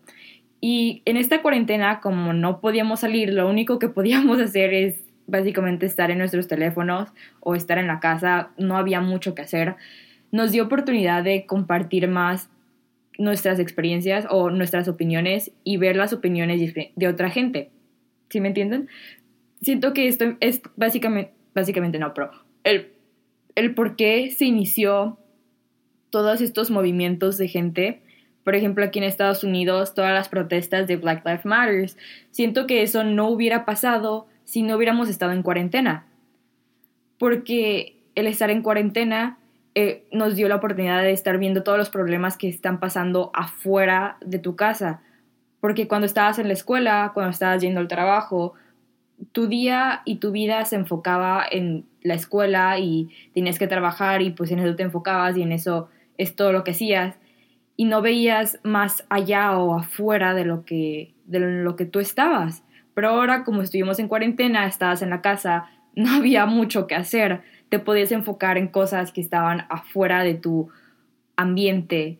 Y 0.60 1.02
en 1.04 1.16
esta 1.16 1.42
cuarentena, 1.42 2.00
como 2.00 2.32
no 2.32 2.60
podíamos 2.60 3.00
salir, 3.00 3.32
lo 3.32 3.48
único 3.48 3.78
que 3.78 3.88
podíamos 3.88 4.40
hacer 4.40 4.72
es 4.72 5.04
básicamente 5.26 5.86
estar 5.86 6.10
en 6.10 6.18
nuestros 6.18 6.46
teléfonos 6.46 7.08
o 7.40 7.54
estar 7.54 7.78
en 7.78 7.88
la 7.88 8.00
casa, 8.00 8.50
no 8.56 8.76
había 8.76 9.00
mucho 9.00 9.34
que 9.34 9.42
hacer. 9.42 9.76
Nos 10.30 10.52
dio 10.52 10.64
oportunidad 10.64 11.24
de 11.24 11.46
compartir 11.46 12.08
más 12.08 12.48
nuestras 13.18 13.58
experiencias 13.58 14.26
o 14.30 14.50
nuestras 14.50 14.88
opiniones 14.88 15.52
y 15.64 15.76
ver 15.76 15.96
las 15.96 16.12
opiniones 16.12 16.74
de 16.94 17.08
otra 17.08 17.30
gente. 17.30 17.70
¿Sí 18.30 18.40
me 18.40 18.48
entienden? 18.48 18.88
Siento 19.60 19.92
que 19.92 20.08
esto 20.08 20.36
es 20.40 20.60
básicamente, 20.76 21.32
básicamente 21.54 21.98
no, 21.98 22.12
pero 22.14 22.30
el, 22.64 22.92
el 23.54 23.74
por 23.74 23.96
qué 23.96 24.30
se 24.30 24.44
inició 24.44 25.18
todos 26.10 26.40
estos 26.40 26.70
movimientos 26.70 27.38
de 27.38 27.48
gente, 27.48 28.02
por 28.44 28.54
ejemplo 28.54 28.84
aquí 28.84 28.98
en 28.98 29.04
Estados 29.04 29.44
Unidos, 29.44 29.94
todas 29.94 30.12
las 30.12 30.28
protestas 30.28 30.86
de 30.86 30.96
Black 30.96 31.24
Lives 31.24 31.44
Matter, 31.44 31.90
siento 32.30 32.66
que 32.66 32.82
eso 32.82 33.04
no 33.04 33.28
hubiera 33.28 33.64
pasado 33.64 34.26
si 34.44 34.62
no 34.62 34.76
hubiéramos 34.76 35.08
estado 35.08 35.32
en 35.32 35.42
cuarentena. 35.42 36.06
Porque 37.18 37.96
el 38.14 38.26
estar 38.26 38.50
en 38.50 38.62
cuarentena 38.62 39.38
eh, 39.78 40.06
nos 40.10 40.36
dio 40.36 40.48
la 40.48 40.56
oportunidad 40.56 41.02
de 41.02 41.12
estar 41.12 41.36
viendo 41.36 41.62
todos 41.62 41.76
los 41.76 41.90
problemas 41.90 42.38
que 42.38 42.48
están 42.48 42.80
pasando 42.80 43.30
afuera 43.34 44.16
de 44.24 44.38
tu 44.38 44.56
casa. 44.56 45.02
Porque 45.60 45.86
cuando 45.86 46.06
estabas 46.06 46.38
en 46.38 46.48
la 46.48 46.54
escuela, 46.54 47.10
cuando 47.12 47.30
estabas 47.30 47.60
yendo 47.60 47.80
al 47.80 47.86
trabajo, 47.86 48.54
tu 49.32 49.48
día 49.48 50.00
y 50.06 50.16
tu 50.16 50.32
vida 50.32 50.64
se 50.64 50.76
enfocaba 50.76 51.44
en 51.50 51.84
la 52.00 52.14
escuela 52.14 52.78
y 52.78 53.10
tenías 53.34 53.58
que 53.58 53.66
trabajar 53.66 54.22
y 54.22 54.30
pues 54.30 54.50
en 54.50 54.60
eso 54.60 54.74
te 54.76 54.82
enfocabas 54.82 55.36
y 55.36 55.42
en 55.42 55.52
eso 55.52 55.90
es 56.16 56.34
todo 56.34 56.52
lo 56.52 56.64
que 56.64 56.70
hacías 56.70 57.18
y 57.76 57.84
no 57.84 58.00
veías 58.00 58.58
más 58.62 59.04
allá 59.10 59.58
o 59.58 59.78
afuera 59.78 60.32
de 60.32 60.46
lo 60.46 60.64
que 60.64 61.12
de 61.26 61.40
lo 61.40 61.76
que 61.76 61.84
tú 61.84 62.00
estabas. 62.00 62.64
Pero 62.94 63.10
ahora 63.10 63.44
como 63.44 63.60
estuvimos 63.60 63.98
en 63.98 64.08
cuarentena, 64.08 64.66
estabas 64.66 65.02
en 65.02 65.10
la 65.10 65.20
casa, 65.20 65.68
no 65.94 66.14
había 66.14 66.46
mucho 66.46 66.86
que 66.86 66.94
hacer 66.94 67.42
te 67.68 67.78
podías 67.78 68.12
enfocar 68.12 68.58
en 68.58 68.68
cosas 68.68 69.12
que 69.12 69.20
estaban 69.20 69.66
afuera 69.68 70.22
de 70.22 70.34
tu 70.34 70.68
ambiente 71.36 72.18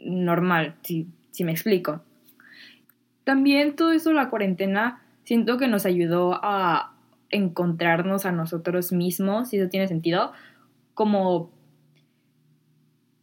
normal, 0.00 0.74
si, 0.82 1.08
si 1.30 1.44
me 1.44 1.52
explico. 1.52 2.02
También 3.24 3.76
todo 3.76 3.92
eso, 3.92 4.12
la 4.12 4.30
cuarentena, 4.30 5.02
siento 5.24 5.58
que 5.58 5.68
nos 5.68 5.86
ayudó 5.86 6.40
a 6.42 6.94
encontrarnos 7.30 8.26
a 8.26 8.32
nosotros 8.32 8.92
mismos, 8.92 9.50
si 9.50 9.58
eso 9.58 9.68
tiene 9.68 9.86
sentido, 9.86 10.32
como, 10.94 11.50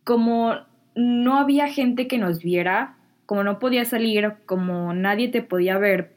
como 0.04 0.56
no 0.96 1.38
había 1.38 1.68
gente 1.68 2.08
que 2.08 2.18
nos 2.18 2.40
viera, 2.40 2.98
como 3.26 3.44
no 3.44 3.60
podía 3.60 3.84
salir, 3.86 4.36
como 4.46 4.94
nadie 4.94 5.30
te 5.30 5.42
podía 5.42 5.78
ver, 5.78 6.14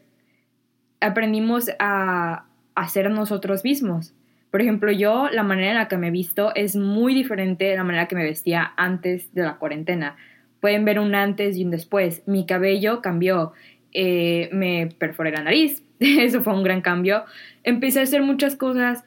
aprendimos 1.01 1.71
a, 1.79 2.45
a 2.75 2.89
ser 2.89 3.11
nosotros 3.11 3.65
mismos 3.65 4.15
Por 4.51 4.63
ejemplo, 4.63 4.91
yo 4.91 5.29
la 5.31 5.43
manera 5.43 5.71
en 5.71 5.77
la 5.77 5.89
que 5.89 5.99
me 5.99 6.09
he 6.09 6.11
visto 6.11 6.55
es 6.55 6.75
muy 6.75 7.15
diferente 7.15 7.67
de 7.67 7.77
la 7.77 7.85
manera 7.85 8.07
que 8.07 8.15
me 8.15 8.25
vestía 8.25 8.73
antes 8.77 9.33
de 9.35 9.43
la 9.43 9.57
cuarentena. 9.57 10.17
Pueden 10.61 10.85
ver 10.85 10.99
un 10.99 11.15
antes 11.15 11.57
y 11.57 11.65
un 11.65 11.71
después. 11.71 12.23
Mi 12.27 12.47
cabello 12.47 13.03
cambió. 13.03 13.53
Eh, 13.93 14.49
me 14.53 14.89
perforé 14.99 15.33
la 15.33 15.43
nariz. 15.43 15.83
Eso 16.01 16.43
fue 16.43 16.55
un 16.55 16.63
gran 16.63 16.81
cambio. 16.81 17.25
Empecé 17.63 18.01
a 18.01 18.05
hacer 18.05 18.23
muchas 18.23 18.57
cosas 18.57 19.05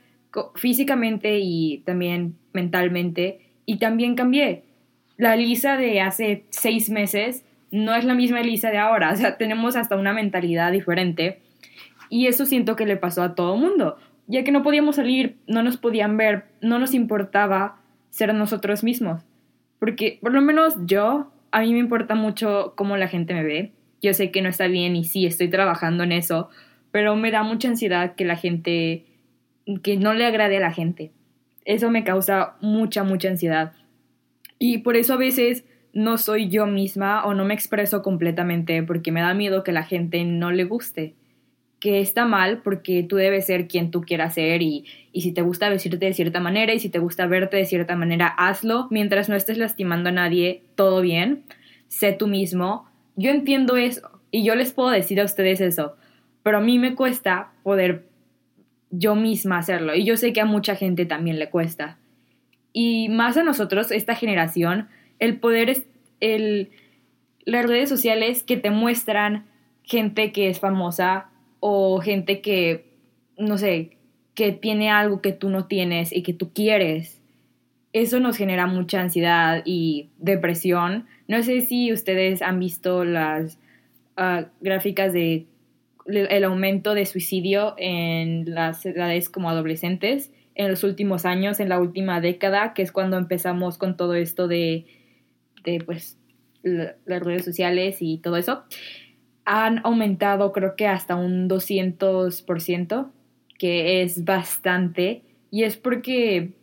físicamente 0.55 1.39
y 1.39 1.79
también 1.85 2.35
mentalmente. 2.53 3.39
Y 3.65 3.77
también 3.77 4.15
cambié. 4.15 4.63
La 5.17 5.35
Lisa 5.35 5.75
de 5.75 6.01
hace 6.01 6.45
seis 6.49 6.89
meses 6.89 7.43
no 7.71 7.95
es 7.95 8.05
la 8.05 8.13
misma 8.13 8.41
Lisa 8.41 8.69
de 8.69 8.77
ahora. 8.77 9.11
O 9.13 9.15
sea, 9.15 9.37
tenemos 9.37 9.75
hasta 9.75 9.95
una 9.95 10.13
mentalidad 10.13 10.71
diferente. 10.71 11.39
Y 12.09 12.27
eso 12.27 12.45
siento 12.45 12.75
que 12.75 12.85
le 12.85 12.97
pasó 12.97 13.23
a 13.23 13.33
todo 13.33 13.57
mundo 13.57 13.97
ya 14.31 14.45
que 14.45 14.53
no 14.53 14.63
podíamos 14.63 14.95
salir, 14.95 15.35
no 15.45 15.61
nos 15.61 15.75
podían 15.75 16.15
ver, 16.15 16.45
no 16.61 16.79
nos 16.79 16.93
importaba 16.93 17.81
ser 18.09 18.33
nosotros 18.33 18.81
mismos. 18.81 19.23
Porque 19.77 20.19
por 20.21 20.31
lo 20.31 20.41
menos 20.41 20.75
yo, 20.85 21.31
a 21.51 21.59
mí 21.59 21.73
me 21.73 21.79
importa 21.79 22.15
mucho 22.15 22.73
cómo 22.77 22.95
la 22.95 23.09
gente 23.09 23.33
me 23.33 23.43
ve. 23.43 23.73
Yo 24.01 24.13
sé 24.13 24.31
que 24.31 24.41
no 24.41 24.47
está 24.47 24.67
bien 24.67 24.95
y 24.95 25.03
sí, 25.03 25.25
estoy 25.25 25.49
trabajando 25.49 26.03
en 26.05 26.13
eso, 26.13 26.49
pero 26.91 27.17
me 27.17 27.29
da 27.29 27.43
mucha 27.43 27.67
ansiedad 27.67 28.15
que 28.15 28.23
la 28.23 28.37
gente, 28.37 29.05
que 29.83 29.97
no 29.97 30.13
le 30.13 30.25
agrade 30.25 30.57
a 30.57 30.61
la 30.61 30.71
gente. 30.71 31.11
Eso 31.65 31.91
me 31.91 32.05
causa 32.05 32.55
mucha, 32.61 33.03
mucha 33.03 33.27
ansiedad. 33.27 33.73
Y 34.57 34.77
por 34.77 34.95
eso 34.95 35.15
a 35.15 35.17
veces 35.17 35.65
no 35.93 36.17
soy 36.17 36.47
yo 36.47 36.67
misma 36.67 37.25
o 37.25 37.33
no 37.33 37.43
me 37.43 37.53
expreso 37.53 38.01
completamente 38.01 38.81
porque 38.81 39.11
me 39.11 39.19
da 39.19 39.33
miedo 39.33 39.65
que 39.65 39.73
la 39.73 39.83
gente 39.83 40.23
no 40.23 40.51
le 40.51 40.63
guste 40.63 41.15
que 41.81 41.99
está 41.99 42.25
mal 42.25 42.61
porque 42.61 43.03
tú 43.03 43.15
debes 43.17 43.47
ser 43.47 43.67
quien 43.67 43.89
tú 43.89 44.01
quieras 44.01 44.35
ser 44.35 44.61
y, 44.61 44.85
si 45.13 45.33
te 45.33 45.41
gusta 45.41 45.67
vestirte 45.67 46.05
de 46.05 46.13
cierta 46.13 46.39
manera 46.39 46.73
y 46.73 46.79
si 46.79 46.89
te 46.89 46.99
gusta 46.99 47.25
verte 47.25 47.57
de 47.57 47.65
cierta 47.65 47.97
manera, 47.97 48.27
hazlo 48.27 48.87
mientras 48.91 49.27
no 49.27 49.35
estés 49.35 49.57
lastimando 49.57 50.09
a 50.09 50.11
nadie, 50.13 50.63
todo 50.75 51.01
bien, 51.01 51.43
sé 51.87 52.13
tú 52.13 52.27
mismo. 52.27 52.87
Yo 53.15 53.31
entiendo 53.31 53.75
eso 53.75 54.21
y 54.29 54.43
yo 54.43 54.55
les 54.55 54.71
puedo 54.71 54.91
decir 54.91 55.19
a 55.19 55.25
ustedes 55.25 55.59
eso, 55.59 55.95
pero 56.43 56.59
a 56.59 56.61
mí 56.61 56.77
me 56.77 56.95
cuesta 56.95 57.51
poder 57.63 58.05
yo 58.91 59.15
misma 59.15 59.57
hacerlo 59.57 59.95
y 59.95 60.05
yo 60.05 60.15
sé 60.17 60.33
que 60.33 60.41
a 60.41 60.45
mucha 60.45 60.75
gente 60.75 61.05
también 61.05 61.39
le 61.39 61.49
cuesta. 61.49 61.97
Y 62.73 63.09
más 63.09 63.37
a 63.37 63.43
nosotros, 63.43 63.91
esta 63.91 64.15
generación, 64.15 64.87
el 65.17 65.39
poder 65.39 65.71
es 65.71 65.83
el 66.19 66.69
las 67.43 67.65
redes 67.65 67.89
sociales 67.89 68.43
que 68.43 68.55
te 68.55 68.69
muestran 68.69 69.45
gente 69.81 70.31
que 70.31 70.47
es 70.47 70.59
famosa, 70.59 71.30
o 71.61 72.01
gente 72.01 72.41
que, 72.41 72.83
no 73.37 73.57
sé, 73.57 73.91
que 74.35 74.51
tiene 74.51 74.89
algo 74.89 75.21
que 75.21 75.31
tú 75.31 75.49
no 75.49 75.67
tienes 75.67 76.11
y 76.11 76.23
que 76.23 76.33
tú 76.33 76.51
quieres. 76.51 77.21
Eso 77.93 78.19
nos 78.19 78.35
genera 78.35 78.67
mucha 78.67 78.99
ansiedad 78.99 79.61
y 79.63 80.09
depresión. 80.17 81.05
No 81.27 81.41
sé 81.43 81.61
si 81.61 81.93
ustedes 81.93 82.41
han 82.41 82.59
visto 82.59 83.05
las 83.05 83.59
ah, 84.17 84.47
gráficas 84.59 85.13
de 85.13 85.45
el 86.07 86.43
aumento 86.43 86.95
de 86.95 87.05
suicidio 87.05 87.75
en 87.77 88.53
las 88.53 88.85
edades 88.85 89.29
como 89.29 89.51
adolescentes 89.51 90.31
en 90.55 90.69
los 90.69 90.83
últimos 90.83 91.25
años, 91.25 91.59
en 91.59 91.69
la 91.69 91.79
última 91.79 92.19
década, 92.21 92.73
que 92.73 92.81
es 92.81 92.91
cuando 92.91 93.17
empezamos 93.17 93.77
con 93.77 93.95
todo 93.95 94.15
esto 94.15 94.47
de, 94.47 94.85
de 95.63 95.79
pues, 95.85 96.17
las 96.63 97.23
redes 97.23 97.45
sociales 97.45 97.97
y 97.99 98.17
todo 98.17 98.35
eso 98.35 98.63
han 99.53 99.81
aumentado 99.83 100.53
creo 100.53 100.77
que 100.77 100.87
hasta 100.87 101.17
un 101.17 101.49
200%, 101.49 103.11
que 103.59 104.01
es 104.01 104.23
bastante, 104.23 105.23
y 105.51 105.63
es 105.63 105.75
porque 105.75 106.53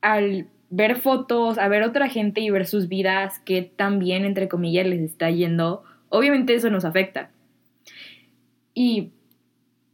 al 0.00 0.46
ver 0.70 0.96
fotos, 0.96 1.58
a 1.58 1.68
ver 1.68 1.82
otra 1.82 2.08
gente 2.08 2.40
y 2.40 2.48
ver 2.48 2.66
sus 2.66 2.88
vidas 2.88 3.40
que 3.40 3.60
también, 3.60 4.24
entre 4.24 4.48
comillas, 4.48 4.86
les 4.86 5.02
está 5.02 5.30
yendo, 5.30 5.82
obviamente 6.08 6.54
eso 6.54 6.70
nos 6.70 6.86
afecta. 6.86 7.30
Y 8.72 9.10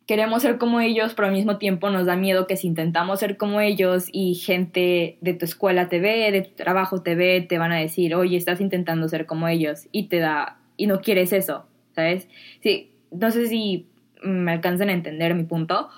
queremos 0.06 0.42
ser 0.42 0.56
como 0.56 0.78
ellos, 0.78 1.14
pero 1.14 1.26
al 1.26 1.34
mismo 1.34 1.58
tiempo 1.58 1.90
nos 1.90 2.06
da 2.06 2.14
miedo 2.14 2.46
que 2.46 2.56
si 2.56 2.68
intentamos 2.68 3.18
ser 3.18 3.36
como 3.36 3.60
ellos 3.60 4.06
y 4.12 4.36
gente 4.36 5.18
de 5.20 5.34
tu 5.34 5.46
escuela 5.46 5.88
te 5.88 5.98
ve, 5.98 6.30
de 6.30 6.42
tu 6.42 6.54
trabajo 6.54 7.02
te 7.02 7.16
ve, 7.16 7.40
te 7.40 7.58
van 7.58 7.72
a 7.72 7.80
decir, 7.80 8.14
oye, 8.14 8.36
estás 8.36 8.60
intentando 8.60 9.08
ser 9.08 9.26
como 9.26 9.48
ellos 9.48 9.88
y 9.90 10.04
te 10.04 10.20
da, 10.20 10.60
y 10.76 10.86
no 10.86 11.00
quieres 11.00 11.32
eso. 11.32 11.66
¿Sabes? 11.96 12.28
Sí, 12.60 12.92
no 13.10 13.30
sé 13.32 13.46
si 13.46 13.88
me 14.22 14.52
alcanzan 14.52 14.90
a 14.90 14.92
entender 14.92 15.34
mi 15.34 15.44
punto, 15.44 15.88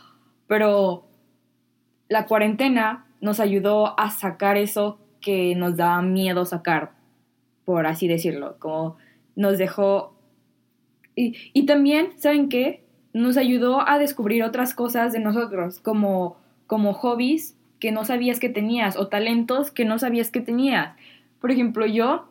pero 0.46 1.06
la 2.08 2.26
cuarentena 2.26 3.06
nos 3.20 3.40
ayudó 3.40 3.98
a 4.00 4.10
sacar 4.10 4.56
eso 4.56 4.98
que 5.20 5.54
nos 5.56 5.76
daba 5.76 6.00
miedo 6.00 6.44
sacar, 6.44 6.92
por 7.64 7.86
así 7.86 8.08
decirlo, 8.08 8.56
como 8.58 8.96
nos 9.36 9.58
dejó... 9.58 10.14
Y, 11.14 11.34
y 11.52 11.66
también, 11.66 12.12
¿saben 12.16 12.48
qué? 12.48 12.84
Nos 13.12 13.36
ayudó 13.36 13.86
a 13.86 13.98
descubrir 13.98 14.44
otras 14.44 14.72
cosas 14.72 15.12
de 15.12 15.18
nosotros, 15.18 15.80
como, 15.80 16.36
como 16.68 16.94
hobbies 16.94 17.56
que 17.80 17.90
no 17.90 18.04
sabías 18.04 18.38
que 18.38 18.48
tenías 18.48 18.96
o 18.96 19.08
talentos 19.08 19.72
que 19.72 19.84
no 19.84 19.98
sabías 19.98 20.30
que 20.30 20.40
tenías. 20.40 20.96
Por 21.40 21.50
ejemplo, 21.50 21.86
yo 21.86 22.28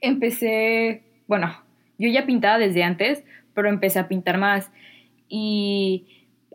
empecé, 0.00 1.04
bueno, 1.28 1.63
yo 1.98 2.08
ya 2.08 2.26
pintaba 2.26 2.58
desde 2.58 2.82
antes, 2.82 3.24
pero 3.54 3.68
empecé 3.68 3.98
a 3.98 4.08
pintar 4.08 4.38
más. 4.38 4.70
Y 5.28 6.06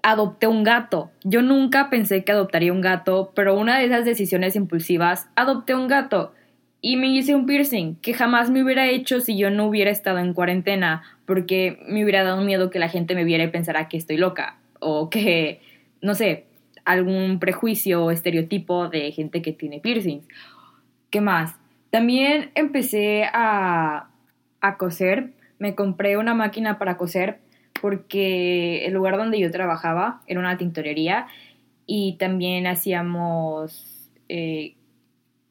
adopté 0.04 0.48
un 0.48 0.64
gato. 0.64 1.12
Yo 1.24 1.42
nunca 1.42 1.90
pensé 1.90 2.24
que 2.24 2.32
adoptaría 2.32 2.74
un 2.74 2.82
gato, 2.82 3.32
pero 3.36 3.58
una 3.58 3.80
de 3.80 3.86
esas 3.86 4.06
decisiones 4.06 4.56
impulsivas, 4.56 5.30
adopté 5.36 5.76
un 5.76 5.88
gato. 5.88 6.34
Y 6.82 6.96
me 6.96 7.08
hice 7.08 7.36
un 7.36 7.46
piercing, 7.46 7.96
que 7.96 8.14
jamás 8.14 8.50
me 8.50 8.64
hubiera 8.64 8.88
hecho 8.88 9.20
si 9.20 9.38
yo 9.38 9.50
no 9.50 9.66
hubiera 9.66 9.92
estado 9.92 10.20
en 10.20 10.34
cuarentena, 10.34 11.04
porque 11.26 11.78
me 11.88 12.04
hubiera 12.04 12.24
dado 12.24 12.42
miedo 12.42 12.70
que 12.70 12.80
la 12.80 12.88
gente 12.88 13.16
me 13.16 13.26
viera 13.26 13.44
y 13.44 13.50
pensara 13.50 13.90
que 13.90 13.98
estoy 13.98 14.16
loca, 14.16 14.58
o 14.80 15.10
que, 15.10 15.60
no 16.02 16.16
sé, 16.16 16.46
algún 16.86 17.40
prejuicio 17.40 18.06
o 18.06 18.12
estereotipo 18.12 18.88
de 18.88 19.12
gente 19.12 19.42
que 19.42 19.52
tiene 19.52 19.82
piercings. 19.82 20.26
¿Qué 21.10 21.20
más? 21.20 21.56
También 21.90 22.52
empecé 22.56 23.26
a 23.26 24.09
a 24.62 24.78
coser. 24.78 25.34
Me 25.58 25.76
compré 25.76 26.18
una 26.18 26.34
máquina 26.34 26.78
para 26.78 26.98
coser 26.98 27.40
porque 27.82 28.86
el 28.86 28.94
lugar 28.94 29.18
donde 29.18 29.40
yo 29.40 29.52
trabajaba 29.52 30.22
era 30.28 30.40
una 30.40 30.58
tintorería 30.58 31.28
y 31.86 32.18
también 32.18 32.68
hacíamos 32.68 34.12
eh, 34.28 34.76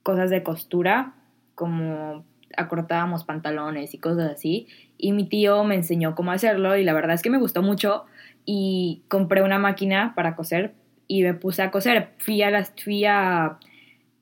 cosas 0.02 0.30
de 0.30 0.42
costura, 0.42 1.14
como 1.54 2.24
acortábamos 2.56 3.24
pantalones 3.24 3.94
y 3.94 3.98
cosas 3.98 4.32
así. 4.32 4.68
Y 4.96 5.12
mi 5.12 5.28
tío 5.28 5.64
me 5.64 5.74
enseñó 5.74 6.14
cómo 6.14 6.32
hacerlo 6.32 6.76
y 6.76 6.84
la 6.84 6.92
verdad 6.92 7.14
es 7.14 7.22
que 7.22 7.30
me 7.30 7.38
gustó 7.38 7.62
mucho 7.62 8.04
y 8.44 9.02
compré 9.08 9.42
una 9.42 9.58
máquina 9.58 10.12
para 10.14 10.36
coser 10.36 10.74
y 11.06 11.22
me 11.22 11.34
puse 11.34 11.62
a 11.62 11.70
coser. 11.70 12.10
Fui 12.18 12.42
a 12.42 12.50
las 12.50 12.72
fui 12.82 13.04
a 13.04 13.58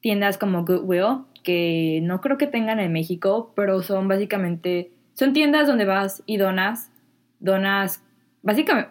tiendas 0.00 0.38
como 0.38 0.64
Goodwill 0.64 1.24
que 1.46 2.00
no 2.02 2.20
creo 2.20 2.38
que 2.38 2.48
tengan 2.48 2.80
en 2.80 2.92
México, 2.92 3.52
pero 3.54 3.80
son 3.80 4.08
básicamente, 4.08 4.90
son 5.14 5.32
tiendas 5.32 5.68
donde 5.68 5.84
vas 5.84 6.24
y 6.26 6.38
donas, 6.38 6.90
donas, 7.38 8.02
básicamente, 8.42 8.90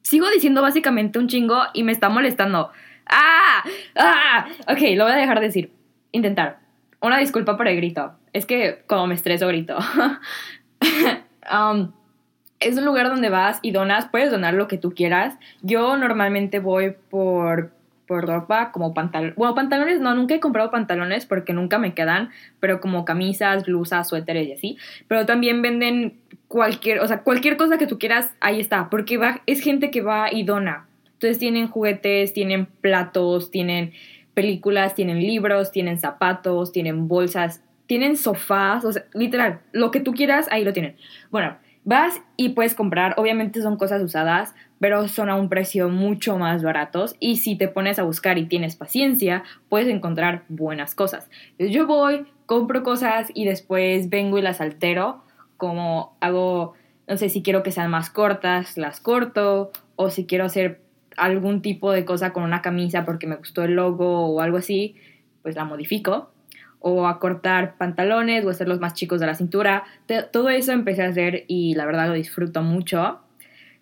sigo 0.00 0.30
diciendo 0.30 0.62
básicamente 0.62 1.18
un 1.18 1.28
chingo 1.28 1.58
y 1.74 1.82
me 1.82 1.92
está 1.92 2.08
molestando. 2.08 2.70
¡Ah! 3.04 3.62
¡Ah! 3.96 4.46
Ok, 4.66 4.78
lo 4.94 5.04
voy 5.04 5.12
a 5.12 5.16
dejar 5.16 5.40
de 5.40 5.46
decir. 5.46 5.72
Intentar. 6.10 6.60
Una 7.02 7.18
disculpa 7.18 7.58
por 7.58 7.68
el 7.68 7.76
grito. 7.76 8.14
Es 8.32 8.46
que 8.46 8.82
como 8.86 9.06
me 9.06 9.14
estreso 9.14 9.46
grito. 9.46 9.76
Um, 11.52 11.92
es 12.58 12.78
un 12.78 12.86
lugar 12.86 13.10
donde 13.10 13.28
vas 13.28 13.58
y 13.60 13.70
donas, 13.70 14.08
puedes 14.10 14.30
donar 14.30 14.54
lo 14.54 14.66
que 14.66 14.78
tú 14.78 14.94
quieras. 14.94 15.36
Yo 15.60 15.98
normalmente 15.98 16.58
voy 16.58 16.94
por 17.10 17.74
ropa, 18.20 18.72
como 18.72 18.94
pantalones. 18.94 19.36
Bueno, 19.36 19.54
pantalones 19.54 20.00
no, 20.00 20.14
nunca 20.14 20.34
he 20.34 20.40
comprado 20.40 20.70
pantalones 20.70 21.26
porque 21.26 21.52
nunca 21.52 21.78
me 21.78 21.94
quedan, 21.94 22.30
pero 22.60 22.80
como 22.80 23.04
camisas, 23.04 23.66
blusas, 23.66 24.08
suéteres 24.08 24.48
y 24.48 24.52
así. 24.52 24.78
Pero 25.08 25.26
también 25.26 25.62
venden 25.62 26.18
cualquier, 26.48 27.00
o 27.00 27.08
sea, 27.08 27.22
cualquier 27.22 27.56
cosa 27.56 27.78
que 27.78 27.86
tú 27.86 27.98
quieras, 27.98 28.34
ahí 28.40 28.60
está, 28.60 28.90
porque 28.90 29.16
va, 29.18 29.42
es 29.46 29.60
gente 29.60 29.90
que 29.90 30.02
va 30.02 30.32
y 30.32 30.44
dona. 30.44 30.86
Entonces 31.14 31.38
tienen 31.38 31.68
juguetes, 31.68 32.32
tienen 32.32 32.66
platos, 32.66 33.50
tienen 33.50 33.92
películas, 34.34 34.94
tienen 34.94 35.20
libros, 35.20 35.70
tienen 35.70 35.98
zapatos, 35.98 36.72
tienen 36.72 37.08
bolsas, 37.08 37.62
tienen 37.86 38.16
sofás, 38.16 38.84
o 38.84 38.92
sea, 38.92 39.04
literal, 39.14 39.60
lo 39.72 39.90
que 39.90 40.00
tú 40.00 40.12
quieras, 40.12 40.48
ahí 40.50 40.64
lo 40.64 40.72
tienen. 40.72 40.96
Bueno, 41.30 41.56
Vas 41.84 42.22
y 42.38 42.50
puedes 42.50 42.74
comprar, 42.74 43.14
obviamente 43.18 43.60
son 43.60 43.76
cosas 43.76 44.02
usadas, 44.02 44.54
pero 44.80 45.06
son 45.06 45.28
a 45.28 45.36
un 45.36 45.50
precio 45.50 45.90
mucho 45.90 46.38
más 46.38 46.62
baratos 46.62 47.14
y 47.20 47.36
si 47.36 47.56
te 47.56 47.68
pones 47.68 47.98
a 47.98 48.04
buscar 48.04 48.38
y 48.38 48.46
tienes 48.46 48.74
paciencia, 48.74 49.44
puedes 49.68 49.88
encontrar 49.88 50.44
buenas 50.48 50.94
cosas. 50.94 51.28
Yo 51.58 51.86
voy, 51.86 52.26
compro 52.46 52.82
cosas 52.82 53.30
y 53.34 53.44
después 53.44 54.08
vengo 54.08 54.38
y 54.38 54.42
las 54.42 54.62
altero, 54.62 55.24
como 55.58 56.16
hago, 56.20 56.72
no 57.06 57.18
sé, 57.18 57.28
si 57.28 57.42
quiero 57.42 57.62
que 57.62 57.70
sean 57.70 57.90
más 57.90 58.08
cortas, 58.08 58.78
las 58.78 59.00
corto, 59.00 59.70
o 59.96 60.08
si 60.08 60.24
quiero 60.24 60.46
hacer 60.46 60.80
algún 61.18 61.60
tipo 61.60 61.92
de 61.92 62.06
cosa 62.06 62.32
con 62.32 62.44
una 62.44 62.62
camisa 62.62 63.04
porque 63.04 63.26
me 63.26 63.36
gustó 63.36 63.62
el 63.62 63.74
logo 63.74 64.26
o 64.26 64.40
algo 64.40 64.56
así, 64.56 64.96
pues 65.42 65.54
la 65.54 65.64
modifico. 65.64 66.33
O 66.86 67.06
a 67.06 67.18
cortar 67.18 67.78
pantalones 67.78 68.44
o 68.44 68.50
hacerlos 68.50 68.78
más 68.78 68.92
chicos 68.92 69.18
de 69.18 69.26
la 69.26 69.34
cintura. 69.34 69.84
todo 70.32 70.50
eso 70.50 70.72
empecé 70.72 71.02
a 71.02 71.08
hacer 71.08 71.44
y 71.48 71.74
la 71.74 71.86
verdad 71.86 72.08
lo 72.08 72.14
disfruto 72.14 72.62
mucho. 72.62 73.20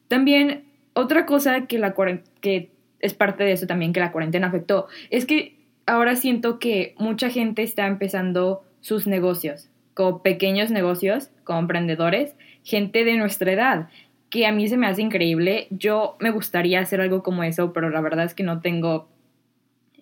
También 0.06 0.64
otra 0.94 1.26
cosa 1.26 1.66
que, 1.66 1.78
la, 1.78 1.94
que 2.40 2.70
es 3.00 3.14
parte 3.14 3.44
de 3.44 3.52
eso 3.52 3.66
también 3.66 3.92
que 3.92 4.00
la 4.00 4.12
cuarentena 4.12 4.46
afectó 4.46 4.86
es 5.10 5.26
que 5.26 5.56
ahora 5.86 6.16
siento 6.16 6.58
que 6.58 6.94
mucha 6.98 7.28
gente 7.30 7.62
está 7.62 7.86
empezando 7.86 8.62
sus 8.80 9.06
negocios, 9.06 9.68
como 9.94 10.22
pequeños 10.22 10.70
negocios, 10.70 11.30
como 11.44 11.60
emprendedores, 11.60 12.34
gente 12.62 13.04
de 13.04 13.16
nuestra 13.16 13.52
edad, 13.52 13.88
que 14.30 14.46
a 14.46 14.52
mí 14.52 14.68
se 14.68 14.76
me 14.76 14.86
hace 14.86 15.02
increíble. 15.02 15.66
Yo 15.70 16.16
me 16.20 16.30
gustaría 16.30 16.80
hacer 16.80 17.00
algo 17.00 17.22
como 17.22 17.42
eso, 17.42 17.72
pero 17.72 17.90
la 17.90 18.00
verdad 18.00 18.24
es 18.24 18.34
que 18.34 18.42
no 18.42 18.60
tengo 18.60 19.08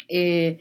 eh, 0.08 0.60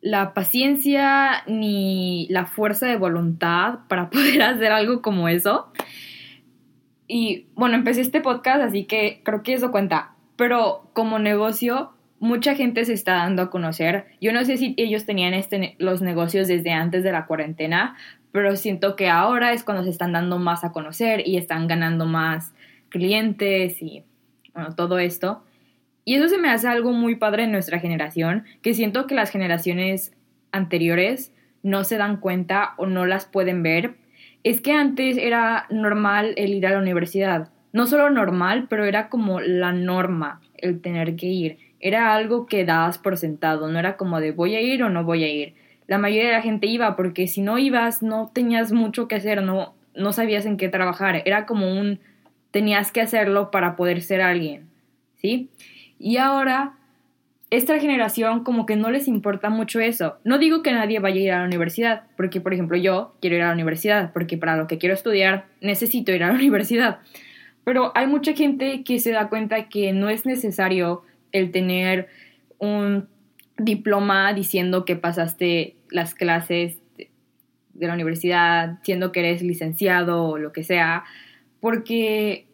la 0.00 0.34
paciencia 0.34 1.42
ni 1.46 2.26
la 2.30 2.46
fuerza 2.46 2.86
de 2.86 2.96
voluntad 2.96 3.80
para 3.88 4.10
poder 4.10 4.42
hacer 4.42 4.72
algo 4.72 5.02
como 5.02 5.28
eso. 5.28 5.72
Y 7.06 7.46
bueno, 7.54 7.76
empecé 7.76 8.02
este 8.02 8.20
podcast, 8.20 8.62
así 8.62 8.84
que 8.84 9.22
creo 9.24 9.42
que 9.42 9.54
eso 9.54 9.70
cuenta. 9.70 10.12
Pero 10.36 10.90
como 10.92 11.18
negocio, 11.18 11.92
mucha 12.20 12.54
gente 12.54 12.84
se 12.84 12.92
está 12.92 13.14
dando 13.14 13.42
a 13.42 13.50
conocer. 13.50 14.06
Yo 14.20 14.32
no 14.32 14.44
sé 14.44 14.56
si 14.56 14.74
ellos 14.76 15.06
tenían 15.06 15.34
este, 15.34 15.74
los 15.78 16.02
negocios 16.02 16.48
desde 16.48 16.72
antes 16.72 17.02
de 17.02 17.12
la 17.12 17.26
cuarentena, 17.26 17.96
pero 18.32 18.56
siento 18.56 18.94
que 18.94 19.08
ahora 19.08 19.52
es 19.52 19.64
cuando 19.64 19.84
se 19.84 19.90
están 19.90 20.12
dando 20.12 20.38
más 20.38 20.64
a 20.64 20.72
conocer 20.72 21.26
y 21.26 21.38
están 21.38 21.66
ganando 21.66 22.06
más 22.06 22.54
clientes 22.90 23.80
y 23.82 24.04
bueno, 24.52 24.74
todo 24.74 24.98
esto. 24.98 25.42
Y 26.08 26.14
eso 26.14 26.26
se 26.30 26.38
me 26.38 26.48
hace 26.48 26.66
algo 26.66 26.92
muy 26.92 27.16
padre 27.16 27.42
en 27.42 27.52
nuestra 27.52 27.80
generación, 27.80 28.44
que 28.62 28.72
siento 28.72 29.06
que 29.06 29.14
las 29.14 29.30
generaciones 29.30 30.14
anteriores 30.52 31.34
no 31.62 31.84
se 31.84 31.98
dan 31.98 32.16
cuenta 32.16 32.72
o 32.78 32.86
no 32.86 33.04
las 33.04 33.26
pueden 33.26 33.62
ver. 33.62 33.96
Es 34.42 34.62
que 34.62 34.72
antes 34.72 35.18
era 35.18 35.66
normal 35.68 36.32
el 36.38 36.54
ir 36.54 36.66
a 36.66 36.70
la 36.70 36.78
universidad. 36.78 37.50
No 37.74 37.86
solo 37.86 38.08
normal, 38.08 38.68
pero 38.70 38.86
era 38.86 39.10
como 39.10 39.40
la 39.40 39.72
norma 39.72 40.40
el 40.56 40.80
tener 40.80 41.14
que 41.14 41.26
ir 41.26 41.58
era 41.78 42.14
algo 42.14 42.46
que 42.46 42.64
dabas 42.64 42.96
por 42.96 43.18
sentado, 43.18 43.68
no 43.68 43.78
era 43.78 43.98
como 43.98 44.18
de 44.18 44.32
voy 44.32 44.54
a 44.54 44.62
ir 44.62 44.82
o 44.82 44.88
no 44.88 45.04
voy 45.04 45.24
a 45.24 45.28
ir. 45.28 45.56
La 45.88 45.98
mayoría 45.98 46.28
de 46.28 46.36
la 46.36 46.42
gente 46.42 46.68
iba 46.68 46.96
porque 46.96 47.28
si 47.28 47.42
no 47.42 47.58
ibas 47.58 48.02
no 48.02 48.30
tenías 48.32 48.72
mucho 48.72 49.08
que 49.08 49.16
hacer, 49.16 49.42
no, 49.42 49.74
no 49.94 50.14
sabías 50.14 50.46
en 50.46 50.56
qué 50.56 50.70
trabajar, 50.70 51.20
era 51.26 51.44
como 51.44 51.70
un 51.70 52.00
tenías 52.50 52.92
que 52.92 53.02
hacerlo 53.02 53.50
para 53.50 53.76
poder 53.76 54.00
ser 54.00 54.22
alguien, 54.22 54.70
¿sí? 55.16 55.50
Y 55.98 56.16
ahora 56.16 56.74
esta 57.50 57.78
generación 57.78 58.44
como 58.44 58.66
que 58.66 58.76
no 58.76 58.90
les 58.90 59.08
importa 59.08 59.48
mucho 59.48 59.80
eso. 59.80 60.18
No 60.24 60.38
digo 60.38 60.62
que 60.62 60.72
nadie 60.72 60.98
vaya 60.98 61.16
a 61.16 61.24
ir 61.24 61.32
a 61.32 61.38
la 61.38 61.46
universidad, 61.46 62.04
porque 62.16 62.40
por 62.40 62.52
ejemplo 62.52 62.76
yo 62.76 63.14
quiero 63.20 63.36
ir 63.36 63.42
a 63.42 63.48
la 63.48 63.54
universidad, 63.54 64.12
porque 64.12 64.36
para 64.36 64.56
lo 64.56 64.66
que 64.66 64.78
quiero 64.78 64.94
estudiar 64.94 65.46
necesito 65.60 66.12
ir 66.12 66.24
a 66.24 66.28
la 66.28 66.34
universidad. 66.38 66.98
Pero 67.64 67.92
hay 67.94 68.06
mucha 68.06 68.34
gente 68.34 68.82
que 68.84 68.98
se 68.98 69.12
da 69.12 69.28
cuenta 69.28 69.68
que 69.68 69.92
no 69.92 70.08
es 70.08 70.26
necesario 70.26 71.02
el 71.32 71.50
tener 71.50 72.08
un 72.58 73.08
diploma 73.56 74.32
diciendo 74.32 74.84
que 74.84 74.96
pasaste 74.96 75.76
las 75.90 76.14
clases 76.14 76.78
de 76.96 77.86
la 77.86 77.94
universidad, 77.94 78.78
siendo 78.82 79.12
que 79.12 79.20
eres 79.20 79.42
licenciado 79.42 80.24
o 80.24 80.38
lo 80.38 80.52
que 80.52 80.64
sea, 80.64 81.04
porque 81.60 82.47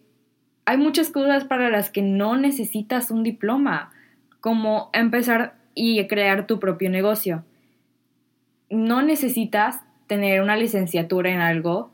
hay 0.67 0.77
muchas 0.77 1.11
cosas 1.11 1.45
para 1.45 1.71
las 1.71 1.91
que 1.91 2.03
no 2.03 2.37
necesitas 2.37 3.11
un 3.11 3.23
diploma, 3.23 3.93
como 4.41 4.91
empezar 4.93 5.57
y 5.75 6.07
crear 6.07 6.47
tu 6.47 6.59
propio 6.61 6.91
negocio. 6.91 7.45
No 8.71 9.03
necesitas 9.03 9.81
tener 10.07 10.41
una 10.41 10.57
licenciatura 10.57 11.31
en 11.31 11.41
algo 11.41 11.93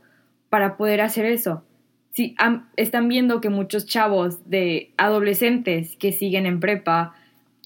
para 0.49 0.77
poder 0.77 1.01
hacer 1.01 1.27
eso 1.27 1.65
si 2.13 2.35
están 2.77 3.09
viendo 3.09 3.41
que 3.41 3.51
muchos 3.51 3.87
chavos 3.87 4.49
de 4.51 4.91
adolescentes 4.97 5.97
que 5.97 6.13
siguen 6.13 6.47
en 6.47 6.61
prepa, 6.61 7.15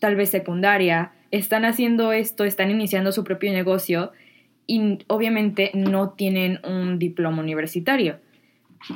tal 0.00 0.16
vez 0.16 0.30
secundaria, 0.30 1.12
están 1.30 1.64
haciendo 1.64 2.12
esto, 2.12 2.44
están 2.44 2.70
iniciando 2.70 3.10
su 3.10 3.24
propio 3.24 3.52
negocio 3.52 4.12
y 4.66 4.98
obviamente 5.08 5.70
no 5.74 6.10
tienen 6.10 6.60
un 6.64 6.98
diploma 6.98 7.42
universitario. 7.42 8.18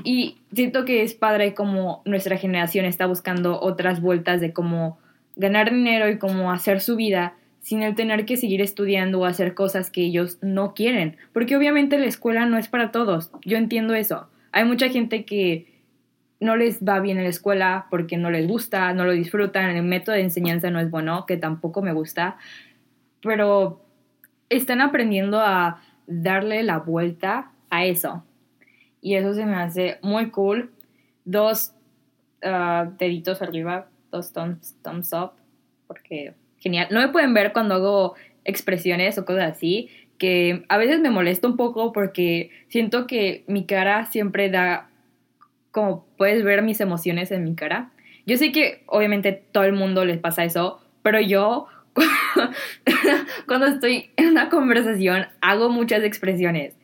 Y 0.05 0.39
siento 0.53 0.85
que 0.85 1.03
es 1.03 1.15
padre 1.15 1.55
como 1.55 2.03
nuestra 2.05 2.37
generación 2.37 2.85
está 2.85 3.07
buscando 3.07 3.61
otras 3.61 4.01
vueltas 4.01 4.41
de 4.41 4.53
cómo 4.53 4.99
ganar 5.37 5.71
dinero 5.71 6.09
y 6.09 6.19
cómo 6.19 6.53
hacer 6.53 6.81
su 6.81 6.97
vida 6.97 7.35
sin 7.61 7.83
el 7.83 7.95
tener 7.95 8.25
que 8.25 8.37
seguir 8.37 8.61
estudiando 8.61 9.21
o 9.21 9.25
hacer 9.25 9.55
cosas 9.55 9.91
que 9.91 10.03
ellos 10.03 10.39
no 10.43 10.75
quieren. 10.75 11.17
Porque 11.33 11.57
obviamente 11.57 11.99
la 11.99 12.07
escuela 12.07 12.47
no 12.47 12.59
es 12.59 12.69
para 12.69 12.91
todos. 12.91 13.31
Yo 13.45 13.57
entiendo 13.57 13.95
eso. 13.95 14.29
Hay 14.53 14.65
mucha 14.65 14.89
gente 14.89 15.25
que 15.25 15.67
no 16.41 16.57
les 16.57 16.83
va 16.83 17.01
bien 17.01 17.19
en 17.19 17.25
la 17.25 17.31
escuela 17.31 17.87
porque 17.91 18.17
no 18.17 18.31
les 18.31 18.47
gusta, 18.47 18.93
no 18.95 19.05
lo 19.05 19.13
disfrutan, 19.13 19.77
el 19.77 19.83
método 19.83 20.15
de 20.15 20.23
enseñanza 20.23 20.71
no 20.71 20.81
es 20.81 20.91
bueno, 20.91 21.27
que 21.27 21.37
tampoco 21.37 21.83
me 21.83 21.93
gusta, 21.93 22.37
pero 23.23 23.85
están 24.49 24.81
aprendiendo 24.81 25.41
a 25.41 25.83
darle 26.07 26.63
la 26.63 26.79
vuelta 26.79 27.51
a 27.71 27.85
eso. 27.85 28.25
Y 29.01 29.15
eso 29.15 29.35
se 29.35 29.45
me 29.47 29.57
hace 29.57 29.99
muy 30.03 30.31
cool. 30.31 30.73
Dos 31.25 31.75
uh, 32.43 32.91
deditos 32.99 33.43
arriba, 33.43 33.89
dos 34.11 34.33
thumbs, 34.33 34.77
thumbs 34.83 35.13
up, 35.13 35.33
porque 35.87 36.35
genial. 36.59 36.89
No 36.91 37.01
me 37.01 37.09
pueden 37.09 37.35
ver 37.35 37.53
cuando 37.53 37.75
hago 37.75 38.15
expresiones 38.45 39.19
o 39.19 39.25
cosas 39.25 39.53
así, 39.53 39.91
que 40.19 40.65
a 40.69 40.79
veces 40.79 41.01
me 41.01 41.11
molesta 41.11 41.47
un 41.47 41.57
poco 41.57 41.93
porque 41.93 42.51
siento 42.69 43.07
que 43.07 43.45
mi 43.47 43.67
cara 43.67 44.07
siempre 44.07 44.51
da, 44.51 44.91
como 45.71 46.07
puedes 46.17 46.43
ver 46.43 46.63
mis 46.63 46.81
emociones 46.81 47.31
en 47.31 47.45
mi 47.45 47.55
cara. 47.55 47.93
Yo 48.27 48.37
sé 48.37 48.53
que 48.53 48.83
obviamente 48.87 49.33
todo 49.33 49.65
el 49.65 49.73
mundo 49.73 50.05
les 50.05 50.19
pasa 50.19 50.45
eso, 50.45 50.81
pero 51.03 51.21
yo 51.21 51.67
cuando 53.47 53.67
estoy 53.67 54.11
en 54.17 54.29
una 54.29 54.49
conversación 54.49 55.27
hago 55.41 55.71
muchas 55.71 56.03
expresiones, 56.03 56.77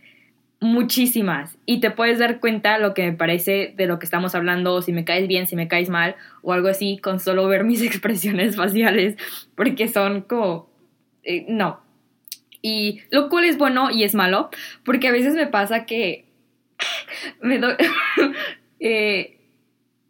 muchísimas, 0.61 1.59
y 1.67 1.81
te 1.81 1.91
puedes 1.91 2.19
dar 2.19 2.41
cuenta 2.41 2.79
lo 2.79 2.95
que 2.95 3.05
me 3.05 3.13
parece 3.13 3.75
de 3.77 3.87
lo 3.87 3.99
que 3.99 4.07
estamos 4.07 4.35
hablando, 4.35 4.81
si 4.83 4.93
me 4.93 5.05
caes 5.05 5.29
bien, 5.29 5.47
si 5.47 5.57
me 5.57 5.69
caes 5.69 5.91
mal, 5.91 6.17
o 6.43 6.53
algo 6.53 6.69
así, 6.69 6.99
con 6.99 7.21
solo 7.21 7.47
ver 7.49 7.65
mis 7.65 7.83
expresiones 7.83 8.57
faciales, 8.57 9.17
porque 9.55 9.89
son 9.89 10.23
como... 10.23 10.71
Eh, 11.23 11.47
no, 11.49 11.81
y 12.67 13.03
lo 13.11 13.29
cual 13.29 13.45
es 13.45 13.59
bueno 13.59 13.91
y 13.91 14.05
es 14.05 14.15
malo, 14.15 14.49
porque 14.85 15.09
a 15.09 15.13
veces 15.13 15.35
me 15.35 15.47
pasa 15.47 15.85
que 15.85 16.27
me 17.41 17.59
doy... 17.59 17.75
Eh, 18.87 19.41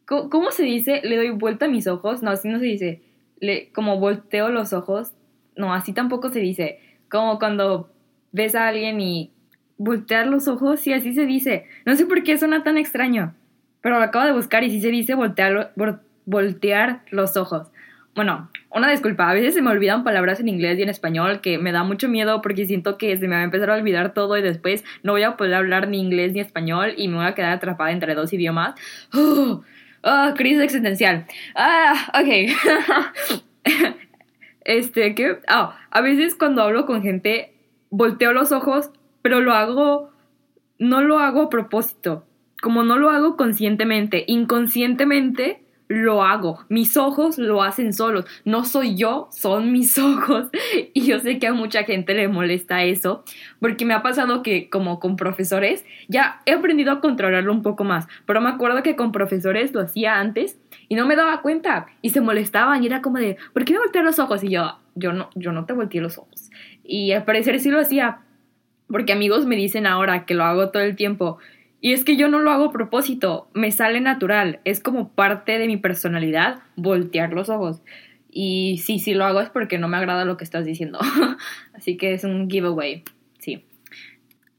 ¿Cómo 0.05 0.51
se 0.51 0.65
dice? 0.65 1.01
Le 1.05 1.17
doy 1.17 1.31
vuelta 1.31 1.67
a 1.67 1.69
mis 1.69 1.87
ojos. 1.87 2.23
No, 2.23 2.31
así 2.31 2.49
no 2.49 2.59
se 2.59 2.65
dice. 2.65 3.03
Le, 3.39 3.71
como 3.73 4.01
volteo 4.01 4.49
los 4.49 4.73
ojos. 4.73 5.13
No, 5.55 5.73
así 5.73 5.93
tampoco 5.93 6.31
se 6.31 6.41
dice. 6.41 6.81
Como 7.09 7.39
cuando 7.39 7.91
ves 8.33 8.57
a 8.57 8.67
alguien 8.67 9.01
y 9.01 9.31
voltear 9.79 10.27
los 10.27 10.49
ojos, 10.49 10.87
y 10.87 10.93
así 10.93 11.15
se 11.15 11.27
dice. 11.27 11.67
No 11.85 11.97
sé 11.97 12.07
por 12.07 12.23
qué 12.23 12.39
suena 12.39 12.63
tan 12.63 12.79
extraño, 12.79 13.35
pero 13.81 13.99
lo 13.99 14.05
acabo 14.05 14.25
de 14.25 14.33
buscar 14.33 14.65
y 14.65 14.71
sí 14.71 14.81
se 14.81 14.91
dice 14.91 15.15
voltear, 15.15 17.03
los 17.11 17.37
ojos. 17.37 17.69
Bueno, 18.15 18.49
una 18.71 18.91
disculpa, 18.91 19.29
a 19.29 19.35
veces 19.35 19.55
se 19.55 19.63
me 19.63 19.71
olvidan 19.71 20.05
palabras 20.05 20.39
en 20.39 20.49
inglés 20.49 20.79
y 20.79 20.83
en 20.83 20.89
español 20.89 21.41
que 21.41 21.59
me 21.59 21.73
da 21.73 21.83
mucho 21.83 22.09
miedo 22.09 22.43
porque 22.43 22.65
siento 22.65 22.97
que 22.97 23.17
se 23.17 23.27
me 23.27 23.35
va 23.35 23.41
a 23.41 23.45
empezar 23.45 23.71
a 23.71 23.75
olvidar 23.75 24.15
todo 24.15 24.39
y 24.39 24.43
después 24.43 24.85
no 25.03 25.13
voy 25.13 25.25
a 25.25 25.37
poder 25.37 25.55
hablar 25.55 25.89
ni 25.89 26.01
inglés 26.01 26.33
ni 26.33 26.41
español 26.41 26.95
y 26.97 27.09
me 27.09 27.17
voy 27.17 27.27
a 27.27 27.35
quedar 27.35 27.53
atrapada 27.53 27.91
entre 27.91 28.15
dos 28.15 28.33
idiomas. 28.33 28.75
¡Oh! 29.13 29.63
crisis 30.37 30.61
existencial. 30.61 31.27
Ah, 31.55 32.13
ok. 32.21 32.55
este, 34.65 35.15
¿qué? 35.15 35.39
Ah, 35.49 35.77
a 35.91 36.01
veces 36.01 36.35
cuando 36.35 36.63
hablo 36.63 36.87
con 36.87 37.03
gente 37.03 37.53
volteo 37.91 38.33
los 38.33 38.53
ojos, 38.53 38.91
pero 39.25 39.41
lo 39.41 39.55
hago, 39.55 40.11
no 40.79 41.01
lo 41.01 41.19
hago 41.19 41.45
a 41.45 41.49
propósito. 41.49 42.27
Como 42.61 42.83
no 42.83 42.99
lo 42.99 43.09
hago 43.09 43.39
conscientemente, 43.39 44.23
inconscientemente 44.27 45.63
lo 45.89 46.23
hago. 46.23 46.67
Mis 46.69 46.99
ojos 46.99 47.39
lo 47.39 47.63
hacen 47.63 47.95
solos. 47.95 48.27
No 48.45 48.67
soy 48.67 48.97
yo, 48.97 49.31
son 49.33 49.73
mis 49.73 49.97
ojos. 49.99 50.51
Y 50.93 51.07
yo 51.07 51.21
sé 51.21 51.39
que 51.39 51.47
a 51.47 51.55
mucha 51.55 51.85
gente 51.85 52.13
le 52.13 52.29
molesta 52.29 52.85
eso, 52.85 53.25
porque 53.61 53.87
me 53.87 53.95
ha 53.95 54.03
pasado 54.03 54.43
que 54.43 54.69
como 54.69 55.01
con 55.01 55.17
profesores, 55.17 55.87
ya 56.07 56.43
he 56.45 56.53
aprendido 56.53 56.93
a 56.93 57.01
controlarlo 57.01 57.51
un 57.51 57.63
poco 57.63 57.83
más, 57.83 58.07
pero 58.27 58.43
me 58.43 58.51
acuerdo 58.51 58.83
que 58.83 58.95
con 58.95 59.11
profesores 59.11 59.73
lo 59.73 59.81
hacía 59.81 60.21
antes 60.21 60.61
y 60.91 60.97
no 60.97 61.07
me 61.07 61.17
daba 61.17 61.41
cuenta 61.41 61.87
y 62.03 62.11
se 62.11 62.21
molestaban 62.21 62.83
y 62.83 62.89
era 62.89 63.01
como 63.01 63.17
de, 63.17 63.39
¿por 63.55 63.65
qué 63.65 63.73
me 63.73 63.79
volteé 63.79 64.03
los 64.03 64.19
ojos? 64.19 64.45
Y 64.45 64.51
yo, 64.51 64.81
yo 64.95 65.15
no, 65.15 65.31
yo 65.35 65.51
no 65.53 65.65
te 65.65 65.73
volteé 65.73 66.03
los 66.03 66.19
ojos. 66.19 66.51
Y 66.83 67.13
al 67.13 67.25
parecer 67.25 67.59
sí 67.59 67.71
lo 67.71 67.81
hacía, 67.81 68.21
porque 68.89 69.13
amigos 69.13 69.47
me 69.47 69.57
dicen 69.57 69.87
ahora 69.87 70.27
que 70.27 70.35
lo 70.35 70.45
hago 70.45 70.71
todo 70.71 70.83
el 70.83 70.97
tiempo 70.97 71.39
Y 71.81 71.93
es 71.93 72.05
que 72.05 72.17
yo 72.17 72.29
no 72.29 72.39
lo 72.39 72.51
hago 72.51 72.67
a 72.67 72.73
propósito, 72.73 73.49
me 73.53 73.71
sale 73.71 74.01
natural, 74.01 74.61
es 74.65 74.81
como 74.81 75.11
parte 75.11 75.59
de 75.59 75.67
mi 75.67 75.77
personalidad 75.77 76.61
voltear 76.77 77.33
los 77.33 77.51
ojos. 77.51 77.83
Y 78.31 78.79
sí, 78.79 78.99
sí 78.99 79.15
lo 79.15 79.25
hago 79.25 79.41
es 79.41 79.51
porque 79.51 79.79
no 79.79 79.87
me 79.87 79.97
agrada 79.97 80.25
lo 80.25 80.37
que 80.37 80.45
estás 80.45 80.65
diciendo. 80.65 80.99
Así 81.75 81.97
que 81.97 82.15
es 82.15 82.25
un 82.25 82.51
giveaway, 82.51 83.05
sí. 83.39 83.65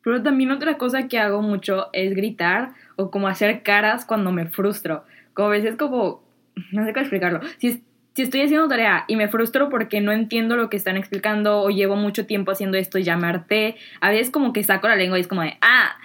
Pero 0.02 0.22
también 0.22 0.52
otra 0.52 0.78
cosa 0.78 1.08
que 1.08 1.18
hago 1.18 1.42
mucho 1.42 1.88
es 1.92 2.16
gritar 2.16 2.74
o 2.96 3.10
como 3.10 3.28
hacer 3.28 3.64
caras 3.64 4.06
cuando 4.06 4.32
me 4.32 4.46
frustro. 4.46 5.04
Como 5.34 5.48
a 5.50 5.52
veces 5.52 5.76
como, 5.76 6.24
no 6.72 6.86
sé 6.86 6.94
cómo 6.94 7.02
explicarlo. 7.02 7.42
Si, 7.58 7.84
si 8.16 8.22
estoy 8.22 8.42
haciendo 8.42 8.70
tarea 8.70 9.04
y 9.08 9.18
me 9.18 9.28
frustro 9.28 9.70
porque 9.70 10.00
no 10.00 10.14
entiendo 10.14 10.56
lo 10.56 10.70
que 10.70 10.78
están 10.78 10.96
explicando 10.96 11.62
o 11.62 11.70
llevo 11.70 11.98
mucho 11.98 12.26
tiempo 12.26 12.52
haciendo 12.52 12.78
esto 12.78 12.98
y 12.98 13.04
ya 13.04 13.18
me 13.18 13.28
harté, 13.28 13.76
a 14.00 14.10
veces 14.10 14.32
como 14.32 14.54
que 14.54 14.64
saco 14.64 14.88
la 14.88 14.96
lengua 14.96 15.18
y 15.18 15.22
es 15.22 15.28
como 15.28 15.42
de, 15.42 15.58
ah, 15.62 15.98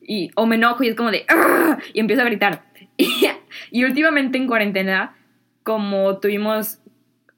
y, 0.00 0.30
o 0.34 0.46
me 0.46 0.56
enojo 0.56 0.82
y 0.82 0.88
es 0.88 0.94
como 0.94 1.10
de, 1.10 1.26
ah, 1.28 1.76
y 1.92 2.00
empiezo 2.00 2.22
a 2.22 2.24
gritar. 2.24 2.62
y 3.70 3.84
últimamente 3.84 4.38
en 4.38 4.46
cuarentena, 4.46 5.14
como 5.62 6.18
tuvimos 6.18 6.80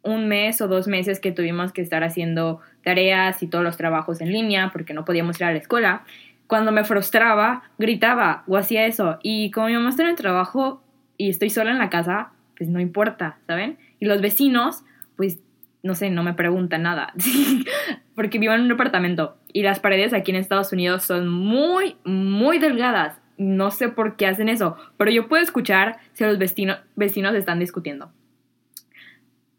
un 0.02 0.28
mes 0.28 0.60
o 0.60 0.68
dos 0.68 0.86
meses 0.86 1.18
que 1.18 1.32
tuvimos 1.32 1.72
que 1.72 1.82
estar 1.82 2.04
haciendo 2.04 2.60
tareas 2.84 3.42
y 3.42 3.48
todos 3.48 3.64
los 3.64 3.76
trabajos 3.76 4.20
en 4.20 4.32
línea 4.32 4.70
porque 4.72 4.94
no 4.94 5.04
podíamos 5.04 5.40
ir 5.40 5.46
a 5.46 5.52
la 5.52 5.58
escuela, 5.58 6.04
cuando 6.46 6.70
me 6.70 6.84
frustraba, 6.84 7.64
gritaba 7.78 8.44
o 8.46 8.56
hacía 8.56 8.86
eso. 8.86 9.18
Y 9.24 9.50
como 9.50 9.66
mi 9.66 9.74
mamá 9.74 9.90
está 9.90 10.04
en 10.04 10.10
el 10.10 10.16
trabajo 10.16 10.84
y 11.16 11.30
estoy 11.30 11.50
sola 11.50 11.72
en 11.72 11.78
la 11.78 11.90
casa, 11.90 12.30
pues 12.56 12.70
no 12.70 12.78
importa, 12.78 13.38
¿saben? 13.48 13.76
Y 14.00 14.06
los 14.06 14.20
vecinos, 14.20 14.82
pues 15.16 15.38
no 15.82 15.94
sé, 15.94 16.10
no 16.10 16.22
me 16.22 16.34
preguntan 16.34 16.82
nada, 16.82 17.14
porque 18.14 18.38
vivo 18.38 18.52
en 18.52 18.62
un 18.62 18.68
departamento 18.68 19.36
y 19.52 19.62
las 19.62 19.80
paredes 19.80 20.12
aquí 20.12 20.30
en 20.30 20.36
Estados 20.36 20.72
Unidos 20.72 21.04
son 21.04 21.28
muy, 21.28 21.96
muy 22.04 22.58
delgadas. 22.58 23.18
No 23.38 23.70
sé 23.70 23.88
por 23.88 24.16
qué 24.16 24.26
hacen 24.26 24.48
eso, 24.48 24.76
pero 24.98 25.10
yo 25.10 25.28
puedo 25.28 25.42
escuchar 25.42 25.98
si 26.12 26.24
los 26.24 26.38
vecinos, 26.38 27.34
están 27.34 27.58
discutiendo. 27.58 28.12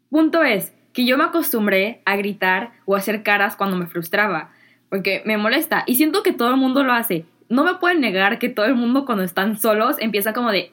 Punto 0.08 0.42
es 0.42 0.72
que 0.92 1.04
yo 1.04 1.16
me 1.18 1.24
acostumbré 1.24 2.02
a 2.04 2.16
gritar 2.16 2.72
o 2.84 2.94
hacer 2.94 3.22
caras 3.22 3.56
cuando 3.56 3.76
me 3.76 3.86
frustraba, 3.86 4.52
porque 4.88 5.22
me 5.24 5.36
molesta 5.36 5.84
y 5.86 5.96
siento 5.96 6.22
que 6.22 6.32
todo 6.32 6.50
el 6.50 6.56
mundo 6.56 6.84
lo 6.84 6.92
hace. 6.92 7.24
No 7.48 7.64
me 7.64 7.74
pueden 7.74 8.00
negar 8.00 8.38
que 8.38 8.48
todo 8.48 8.66
el 8.66 8.74
mundo 8.74 9.04
cuando 9.04 9.24
están 9.24 9.58
solos 9.58 9.96
empieza 9.98 10.32
como 10.32 10.52
de 10.52 10.72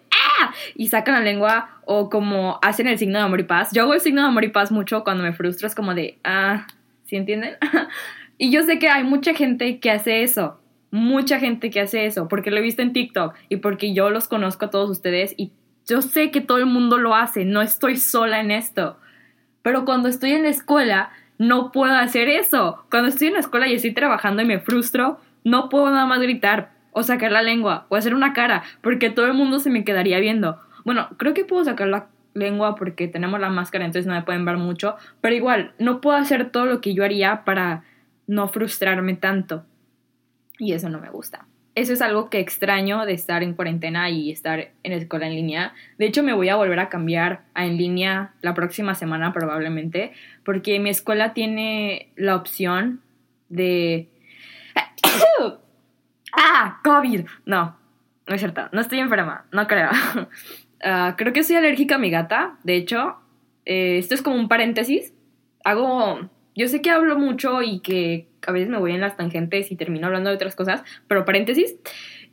y 0.76 0.88
sacan 0.88 1.16
la 1.16 1.22
lengua 1.22 1.82
o 1.86 2.10
como 2.10 2.60
hacen 2.62 2.88
el 2.88 2.98
signo 2.98 3.20
de 3.20 3.26
amor 3.26 3.40
y 3.40 3.44
paz. 3.44 3.70
Yo 3.74 3.84
hago 3.84 3.94
el 3.94 4.02
signo 4.02 4.22
de 4.22 4.28
amor 4.28 4.44
y 4.44 4.50
paz 4.50 4.72
mucho 4.72 5.04
cuando 5.04 5.24
me 5.24 5.34
frustro, 5.34 5.68
es 5.68 5.76
como 5.76 5.94
de 5.94 6.20
¡ah! 6.24 6.68
¿Sí 7.06 7.16
entienden? 7.16 7.56
y 8.38 8.52
yo 8.52 8.64
sé 8.64 8.80
que 8.80 8.90
hay 8.90 9.04
mucha 9.04 9.34
gente 9.34 9.80
que 9.80 9.92
hace 9.92 10.24
eso. 10.24 10.60
Mucha 10.92 11.40
gente 11.40 11.70
que 11.70 11.82
hace 11.82 12.06
eso, 12.08 12.28
porque 12.28 12.50
lo 12.50 12.58
he 12.58 12.62
visto 12.62 12.82
en 12.82 12.94
TikTok 12.94 13.36
y 13.48 13.58
porque 13.58 13.94
yo 13.94 14.10
los 14.10 14.28
conozco 14.28 14.66
a 14.66 14.70
todos 14.72 14.90
ustedes 14.90 15.36
y 15.38 15.52
yo 15.86 16.02
sé 16.02 16.32
que 16.32 16.42
todo 16.42 16.58
el 16.58 16.66
mundo 16.66 16.98
lo 16.98 17.16
hace, 17.16 17.46
no 17.46 17.62
estoy 17.62 17.98
sola 17.98 18.40
en 18.40 18.52
esto. 18.52 18.98
Pero 19.62 19.86
cuando 19.86 20.10
estoy 20.10 20.32
en 20.32 20.44
la 20.44 20.50
escuela, 20.50 21.12
no 21.38 21.72
puedo 21.72 21.94
hacer 21.94 22.28
eso. 22.30 22.86
Cuando 22.92 23.10
estoy 23.10 23.28
en 23.28 23.34
la 23.34 23.40
escuela 23.40 23.68
y 23.68 23.74
estoy 23.74 23.94
trabajando 23.94 24.42
y 24.42 24.46
me 24.46 24.60
frustro, 24.60 25.20
no 25.44 25.70
puedo 25.70 25.90
nada 25.90 26.06
más 26.06 26.20
gritar 26.20 26.72
o 26.92 27.04
sacar 27.04 27.32
la 27.32 27.42
lengua 27.42 27.86
o 27.90 27.96
hacer 27.96 28.14
una 28.14 28.34
cara 28.34 28.64
porque 28.82 29.10
todo 29.10 29.28
el 29.28 29.34
mundo 29.34 29.60
se 29.60 29.70
me 29.70 29.84
quedaría 29.84 30.20
viendo. 30.20 30.60
Bueno, 30.86 31.10
creo 31.18 31.34
que 31.34 31.46
puedo 31.46 31.64
sacar 31.64 31.88
la 31.88 32.08
lengua 32.34 32.76
porque 32.76 33.08
tenemos 33.08 33.40
la 33.40 33.50
máscara, 33.50 33.86
entonces 33.86 34.08
no 34.08 34.14
me 34.14 34.24
pueden 34.24 34.46
ver 34.46 34.58
mucho, 34.58 34.96
pero 35.22 35.36
igual, 35.36 35.74
no 35.80 36.02
puedo 36.02 36.18
hacer 36.18 36.52
todo 36.52 36.66
lo 36.66 36.82
que 36.82 36.94
yo 36.94 37.04
haría 37.04 37.44
para 37.44 37.84
no 38.28 38.48
frustrarme 38.48 39.16
tanto. 39.16 39.66
Y 40.58 40.74
eso 40.74 40.90
no 40.90 41.00
me 41.00 41.10
gusta 41.10 41.46
eso 41.80 41.94
es 41.94 42.02
algo 42.02 42.30
que 42.30 42.40
extraño 42.40 43.06
de 43.06 43.14
estar 43.14 43.42
en 43.42 43.54
cuarentena 43.54 44.10
y 44.10 44.32
estar 44.32 44.72
en 44.84 44.92
escuela 44.92 45.28
en 45.28 45.36
línea. 45.36 45.74
De 45.98 46.06
hecho, 46.06 46.24
me 46.24 46.34
voy 46.34 46.50
a 46.50 46.58
volver 46.58 46.80
a 46.80 46.90
cambiar 46.90 47.44
a 47.54 47.66
en 47.66 47.78
línea 47.78 48.34
la 48.42 48.54
próxima 48.54 48.96
semana 48.96 49.32
probablemente, 49.32 50.12
porque 50.44 50.80
mi 50.80 50.90
escuela 50.90 51.34
tiene 51.34 52.10
la 52.16 52.36
opción 52.36 53.02
de... 53.48 54.10
¡Ah! 56.34 56.80
COVID. 56.84 57.26
No, 57.46 57.78
no 58.28 58.36
es 58.36 58.42
cierto, 58.42 58.70
no 58.72 58.82
estoy 58.82 59.00
enferma, 59.00 59.46
no 59.52 59.68
creo. 59.68 59.90
Ah, 60.82 61.16
creo 61.18 61.34
que 61.34 61.44
soy 61.44 61.58
alérgica 61.58 61.96
a 61.96 61.98
mi 61.98 62.10
gata, 62.10 62.56
de 62.64 62.78
hecho. 62.78 63.18
Eh, 63.66 63.98
esto 63.98 64.16
es 64.16 64.22
como 64.22 64.38
un 64.38 64.48
paréntesis. 64.48 65.14
Hago 65.66 66.30
yo 66.60 66.68
sé 66.68 66.82
que 66.82 66.90
hablo 66.90 67.18
mucho 67.18 67.62
y 67.62 67.80
que 67.80 68.28
a 68.46 68.52
veces 68.52 68.68
me 68.68 68.78
voy 68.78 68.92
en 68.92 69.00
las 69.00 69.16
tangentes 69.16 69.72
y 69.72 69.78
termino 69.78 70.08
hablando 70.08 70.30
de 70.30 70.36
otras 70.36 70.58
cosas, 70.58 70.84
pero 71.08 71.24
paréntesis, 71.24 71.78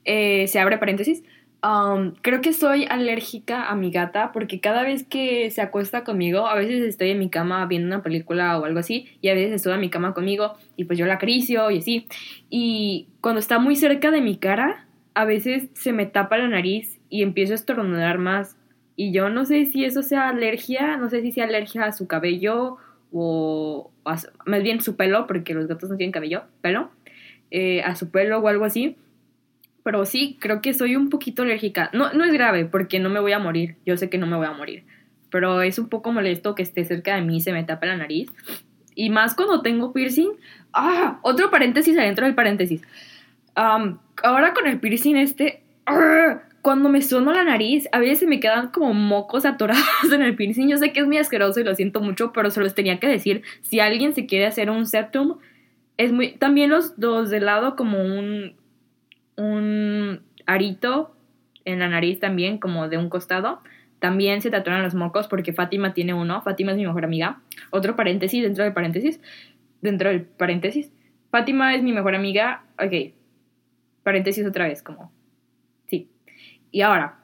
eh, 0.05 0.49
se 0.49 0.59
abre 0.59 0.79
paréntesis. 0.79 1.23
Um, 1.67 2.15
creo 2.23 2.43
que 2.43 2.53
soy 2.53 2.85
alérgica 2.85 3.69
a 3.69 3.75
mi 3.75 3.91
gata 3.91 4.31
porque 4.31 4.61
cada 4.61 4.85
vez 4.85 5.05
que 5.05 5.51
se 5.51 5.63
acuesta 5.63 6.05
conmigo, 6.05 6.47
a 6.47 6.55
veces 6.55 6.83
estoy 6.83 7.11
en 7.11 7.19
mi 7.19 7.29
cama 7.29 7.67
viendo 7.67 7.89
una 7.89 8.05
película 8.05 8.57
o 8.59 8.65
algo 8.65 8.79
así, 8.79 9.09
y 9.21 9.31
a 9.31 9.35
veces 9.35 9.55
estoy 9.55 9.73
en 9.73 9.81
mi 9.81 9.91
cama 9.91 10.15
conmigo 10.15 10.55
y 10.77 10.85
pues 10.85 10.97
yo 10.97 11.07
la 11.07 11.15
acaricio 11.15 11.71
y 11.73 11.79
así. 11.79 12.07
Y 12.51 13.09
cuando 13.21 13.41
está 13.41 13.59
muy 13.59 13.75
cerca 13.75 14.13
de 14.13 14.21
mi 14.21 14.37
cara, 14.37 14.87
a 15.15 15.25
veces 15.25 15.69
se 15.73 15.93
me 15.93 16.07
tapa 16.07 16.39
la 16.39 16.47
nariz 16.47 17.01
y 17.09 17.23
empiezo 17.23 17.53
a 17.53 17.57
estornudar 17.57 18.19
más. 18.19 18.57
Y 18.95 19.13
yo 19.13 19.29
no 19.29 19.45
sé 19.45 19.65
si 19.67 19.85
eso 19.85 20.03
sea 20.03 20.29
alergia, 20.29 20.97
no 20.99 21.09
sé 21.09 21.21
si 21.21 21.33
sea 21.33 21.45
alergia 21.45 21.87
a 21.87 21.93
su 21.93 22.07
cabello 22.07 22.77
o, 23.13 23.91
más 24.05 24.63
bien 24.63 24.81
su 24.81 24.95
pelo, 24.95 25.27
porque 25.27 25.55
los 25.55 25.67
gatos 25.67 25.91
no 25.91 25.97
tienen 25.97 26.13
cabello, 26.13 26.45
pelo, 26.61 26.91
eh, 27.51 27.83
a 27.83 27.97
su 27.97 28.11
pelo 28.11 28.39
o 28.39 28.47
algo 28.47 28.65
así. 28.65 28.97
Pero 29.87 30.05
sí, 30.05 30.37
creo 30.40 30.61
que 30.61 30.75
soy 30.75 30.96
un 30.96 31.11
poquito 31.11 31.42
alérgica. 31.42 31.90
No, 31.92 32.12
no 32.12 32.25
es 32.25 32.33
grave, 32.33 32.64
porque 32.64 32.99
no 32.99 33.09
me 33.09 33.20
voy 33.20 33.31
a 33.31 33.38
morir. 33.38 33.77
Yo 33.87 33.96
sé 33.96 34.11
que 34.11 34.18
no 34.18 34.27
me 34.27 34.37
voy 34.37 34.46
a 34.46 34.51
morir. 34.51 34.83
Pero 35.31 35.62
es 35.62 35.79
un 35.79 35.88
poco 35.88 36.12
molesto 36.12 36.57
que 36.57 36.64
esté 36.64 36.85
cerca 36.85 37.14
de 37.14 37.22
mí 37.22 37.37
y 37.37 37.40
se 37.40 37.53
me 37.53 37.62
tapa 37.62 37.87
la 37.87 37.96
nariz. 37.96 38.29
Y 38.96 39.11
más 39.11 39.37
cuando 39.37 39.62
tengo 39.62 39.92
piercing. 39.92 40.31
¡Ah! 40.72 41.20
Otro 41.22 41.53
paréntesis 41.53 41.96
adentro 41.96 42.27
del 42.27 42.35
paréntesis. 42.35 42.83
ahora 43.55 44.55
con 44.55 44.66
el 44.66 44.81
piercing 44.81 45.18
este. 45.18 45.62
¡ah! 45.87 46.42
cuando 46.62 46.88
me 46.88 47.01
sueno 47.01 47.33
la 47.33 47.44
nariz, 47.44 47.88
a 47.92 48.01
veces 48.01 48.29
me 48.29 48.40
quedan 48.40 48.72
como 48.72 48.92
mocos 48.92 49.46
atorados 49.46 49.87
en 50.12 50.20
el 50.20 50.35
piercing. 50.35 50.66
Yo 50.66 50.79
sé 50.79 50.92
que 50.92 50.99
es 50.99 51.07
muy 51.07 51.18
asqueroso 51.18 51.61
y 51.61 51.62
lo 51.62 51.77
siento 51.77 52.01
mucho, 52.01 52.33
pero 52.33 52.51
se 52.51 52.59
los 52.59 52.75
tenía 52.75 52.99
que 52.99 53.07
decir. 53.07 53.42
Si 53.62 53.79
alguien 53.79 54.16
se 54.16 54.27
quiere 54.27 54.46
hacer 54.46 54.68
un 54.68 54.85
septum, 54.85 55.38
es 55.96 56.11
muy. 56.11 56.33
También 56.33 56.70
los 56.70 56.99
dos 56.99 57.31
de 57.31 57.38
lado, 57.38 57.77
como 57.77 58.03
un. 58.03 58.57
Un 59.37 60.22
arito 60.46 61.14
en 61.64 61.79
la 61.79 61.88
nariz 61.88 62.20
también, 62.20 62.59
como 62.59 62.88
de 62.88 62.99
un 62.99 63.09
costado. 63.09 63.61
También 63.99 64.42
se 64.42 64.51
tatuan 64.51 64.83
los 64.83 64.94
mocos 64.94 65.29
porque 65.29 65.53
Fátima 65.53 65.94
tiene 65.94 66.14
uno. 66.14 66.42
Fátima 66.42 66.72
es 66.72 66.79
mi 66.79 66.87
mejor 66.87 67.05
amiga. 67.05 67.40
Otro 67.70 67.96
paréntesis 67.96 68.42
dentro 68.42 68.64
del 68.64 68.72
paréntesis. 68.72 69.20
Dentro 69.81 70.11
del 70.11 70.22
paréntesis. 70.22 70.92
Fátima 71.31 71.75
es 71.75 71.83
mi 71.83 71.92
mejor 71.92 72.14
amiga. 72.14 72.64
Ok. 72.79 73.14
Paréntesis 74.03 74.46
otra 74.46 74.68
vez, 74.68 74.83
como 74.83 75.11
y 76.77 76.83
ahora, 76.83 77.16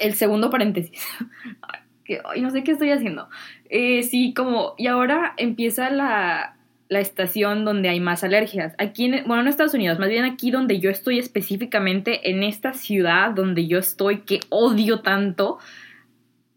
el 0.00 0.14
segundo 0.14 0.50
paréntesis. 0.50 1.06
que, 2.04 2.20
no 2.40 2.50
sé 2.50 2.64
qué 2.64 2.72
estoy 2.72 2.90
haciendo. 2.90 3.28
Eh, 3.68 4.02
sí, 4.02 4.34
como, 4.34 4.74
y 4.76 4.88
ahora 4.88 5.34
empieza 5.36 5.90
la, 5.90 6.56
la 6.94 7.00
estación 7.00 7.64
donde 7.64 7.88
hay 7.88 7.98
más 7.98 8.22
alergias. 8.22 8.74
Aquí, 8.78 9.06
en, 9.06 9.24
bueno, 9.26 9.42
en 9.42 9.48
Estados 9.48 9.74
Unidos, 9.74 9.98
más 9.98 10.08
bien 10.08 10.24
aquí 10.24 10.52
donde 10.52 10.78
yo 10.78 10.90
estoy 10.90 11.18
específicamente, 11.18 12.30
en 12.30 12.44
esta 12.44 12.72
ciudad 12.72 13.32
donde 13.32 13.66
yo 13.66 13.80
estoy, 13.80 14.20
que 14.20 14.38
odio 14.48 15.00
tanto, 15.00 15.58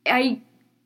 hay 0.06 0.44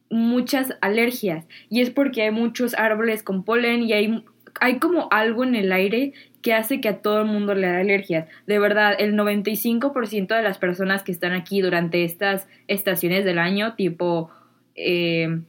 muchas 0.10 0.78
alergias. 0.80 1.46
Y 1.70 1.82
es 1.82 1.90
porque 1.90 2.22
hay 2.22 2.32
muchos 2.32 2.74
árboles 2.76 3.24
con 3.24 3.44
polen 3.44 3.84
y 3.84 3.92
hay, 3.92 4.24
hay 4.62 4.80
como 4.80 5.10
algo 5.12 5.44
en 5.44 5.56
el 5.56 5.74
aire 5.74 6.14
que 6.42 6.54
hace 6.54 6.80
que 6.80 6.88
a 6.88 7.02
todo 7.02 7.20
el 7.20 7.28
mundo 7.28 7.54
le 7.54 7.68
da 7.68 7.80
alergias. 7.80 8.30
De 8.48 8.58
verdad, 8.58 8.96
el 8.98 9.16
95% 9.16 10.34
de 10.34 10.42
las 10.42 10.58
personas 10.60 11.04
que 11.04 11.12
están 11.12 11.34
aquí 11.34 11.60
durante 11.60 12.06
estas 12.06 12.48
estaciones 12.68 13.26
del 13.26 13.38
año, 13.38 13.76
tipo 13.76 14.32
eh, 14.76 15.42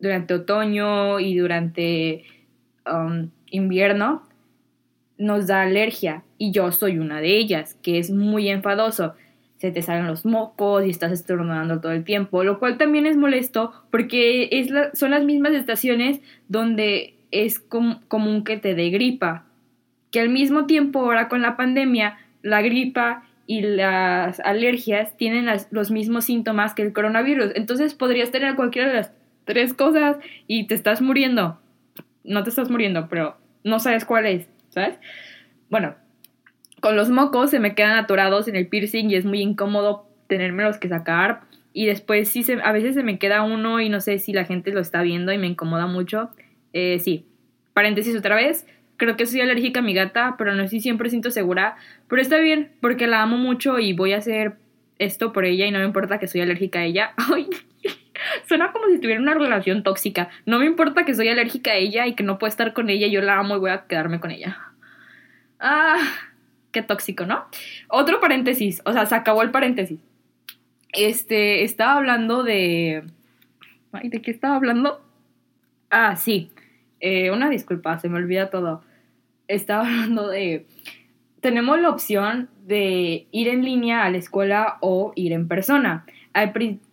durante 0.00 0.34
otoño 0.34 1.20
y 1.20 1.36
durante 1.38 2.24
um, 2.90 3.30
invierno, 3.50 4.22
nos 5.18 5.46
da 5.46 5.62
alergia. 5.62 6.22
Y 6.38 6.52
yo 6.52 6.72
soy 6.72 6.98
una 6.98 7.20
de 7.20 7.36
ellas, 7.36 7.74
que 7.82 7.98
es 7.98 8.10
muy 8.10 8.48
enfadoso. 8.48 9.14
Se 9.56 9.70
te 9.70 9.82
salen 9.82 10.06
los 10.06 10.26
mocos 10.26 10.84
y 10.84 10.90
estás 10.90 11.12
estornudando 11.12 11.80
todo 11.80 11.92
el 11.92 12.04
tiempo, 12.04 12.44
lo 12.44 12.58
cual 12.58 12.76
también 12.76 13.06
es 13.06 13.16
molesto 13.16 13.72
porque 13.90 14.48
es 14.52 14.68
son 14.92 15.12
las 15.12 15.24
mismas 15.24 15.52
estaciones 15.52 16.20
donde 16.48 17.14
es 17.30 17.58
común 17.58 18.44
que 18.44 18.58
te 18.58 18.74
dé 18.74 18.90
gripa 18.90 19.46
que 20.10 20.20
al 20.20 20.28
mismo 20.28 20.66
tiempo 20.66 21.00
ahora 21.00 21.28
con 21.28 21.42
la 21.42 21.56
pandemia, 21.56 22.16
la 22.42 22.62
gripa 22.62 23.24
y 23.46 23.60
las 23.60 24.40
alergias 24.40 25.16
tienen 25.16 25.46
los 25.70 25.90
mismos 25.90 26.24
síntomas 26.24 26.74
que 26.74 26.80
el 26.80 26.92
coronavirus. 26.92 27.52
Entonces 27.54 27.94
podrías 27.94 28.30
tener 28.30 28.56
cualquiera 28.56 28.88
de 28.88 28.94
las 28.94 29.12
tres 29.44 29.74
cosas 29.74 30.16
y 30.46 30.66
te 30.66 30.74
estás 30.74 31.02
muriendo. 31.02 31.58
No 32.26 32.42
te 32.42 32.50
estás 32.50 32.70
muriendo, 32.70 33.08
pero 33.08 33.36
no 33.64 33.78
sabes 33.78 34.04
cuál 34.04 34.26
es, 34.26 34.48
¿sabes? 34.68 34.98
Bueno, 35.70 35.94
con 36.80 36.96
los 36.96 37.08
mocos 37.10 37.50
se 37.50 37.60
me 37.60 37.74
quedan 37.74 37.96
atorados 37.98 38.48
en 38.48 38.56
el 38.56 38.68
piercing 38.68 39.10
y 39.10 39.14
es 39.14 39.24
muy 39.24 39.40
incómodo 39.40 40.08
tenérmelos 40.26 40.78
que 40.78 40.88
sacar. 40.88 41.42
Y 41.72 41.86
después 41.86 42.28
sí, 42.28 42.42
se, 42.42 42.54
a 42.62 42.72
veces 42.72 42.94
se 42.94 43.02
me 43.02 43.18
queda 43.18 43.42
uno 43.42 43.80
y 43.80 43.88
no 43.88 44.00
sé 44.00 44.18
si 44.18 44.32
la 44.32 44.44
gente 44.44 44.72
lo 44.72 44.80
está 44.80 45.02
viendo 45.02 45.32
y 45.32 45.38
me 45.38 45.46
incomoda 45.46 45.86
mucho. 45.86 46.30
Eh, 46.72 46.98
sí, 47.00 47.26
paréntesis 47.74 48.16
otra 48.16 48.36
vez. 48.36 48.66
Creo 48.96 49.16
que 49.16 49.26
soy 49.26 49.40
alérgica 49.42 49.80
a 49.80 49.82
mi 49.82 49.92
gata, 49.92 50.36
pero 50.38 50.54
no 50.54 50.62
estoy 50.62 50.80
siempre 50.80 51.10
siento 51.10 51.30
segura. 51.30 51.76
Pero 52.08 52.22
está 52.22 52.38
bien, 52.38 52.72
porque 52.80 53.06
la 53.06 53.22
amo 53.22 53.36
mucho 53.36 53.78
y 53.78 53.92
voy 53.92 54.12
a 54.12 54.18
hacer 54.18 54.54
esto 54.98 55.32
por 55.32 55.44
ella 55.44 55.66
y 55.66 55.70
no 55.70 55.78
me 55.78 55.84
importa 55.84 56.18
que 56.18 56.28
soy 56.28 56.40
alérgica 56.40 56.78
a 56.78 56.84
ella. 56.84 57.12
Ay, 57.34 57.48
suena 58.46 58.72
como 58.72 58.86
si 58.86 58.98
tuviera 58.98 59.20
una 59.20 59.34
relación 59.34 59.82
tóxica. 59.82 60.28
No 60.46 60.58
me 60.58 60.66
importa 60.66 61.04
que 61.04 61.14
soy 61.14 61.28
alérgica 61.28 61.72
a 61.72 61.76
ella 61.76 62.06
y 62.06 62.14
que 62.14 62.22
no 62.22 62.38
puedo 62.38 62.48
estar 62.48 62.72
con 62.72 62.90
ella, 62.90 63.06
yo 63.08 63.20
la 63.20 63.38
amo 63.38 63.56
y 63.56 63.60
voy 63.60 63.70
a 63.70 63.86
quedarme 63.86 64.20
con 64.20 64.30
ella. 64.30 64.58
Ah, 65.60 65.98
qué 66.70 66.82
tóxico, 66.82 67.26
¿no? 67.26 67.46
Otro 67.88 68.20
paréntesis, 68.20 68.82
o 68.84 68.92
sea, 68.92 69.06
se 69.06 69.14
acabó 69.14 69.42
el 69.42 69.50
paréntesis. 69.50 70.00
Este, 70.92 71.64
estaba 71.64 71.94
hablando 71.94 72.42
de... 72.42 73.04
Ay, 73.92 74.08
¿de 74.08 74.22
qué 74.22 74.30
estaba 74.30 74.56
hablando? 74.56 75.02
Ah, 75.90 76.16
sí. 76.16 76.50
Eh, 77.00 77.30
una 77.30 77.50
disculpa, 77.50 77.98
se 77.98 78.08
me 78.08 78.18
olvida 78.18 78.50
todo. 78.50 78.82
Estaba 79.48 79.82
hablando 79.86 80.28
de... 80.28 80.66
Tenemos 81.40 81.80
la 81.80 81.90
opción 81.90 82.48
de 82.66 83.26
ir 83.30 83.48
en 83.48 83.64
línea 83.64 84.04
a 84.04 84.10
la 84.10 84.18
escuela 84.18 84.78
o 84.80 85.12
ir 85.14 85.32
en 85.32 85.48
persona. 85.48 86.04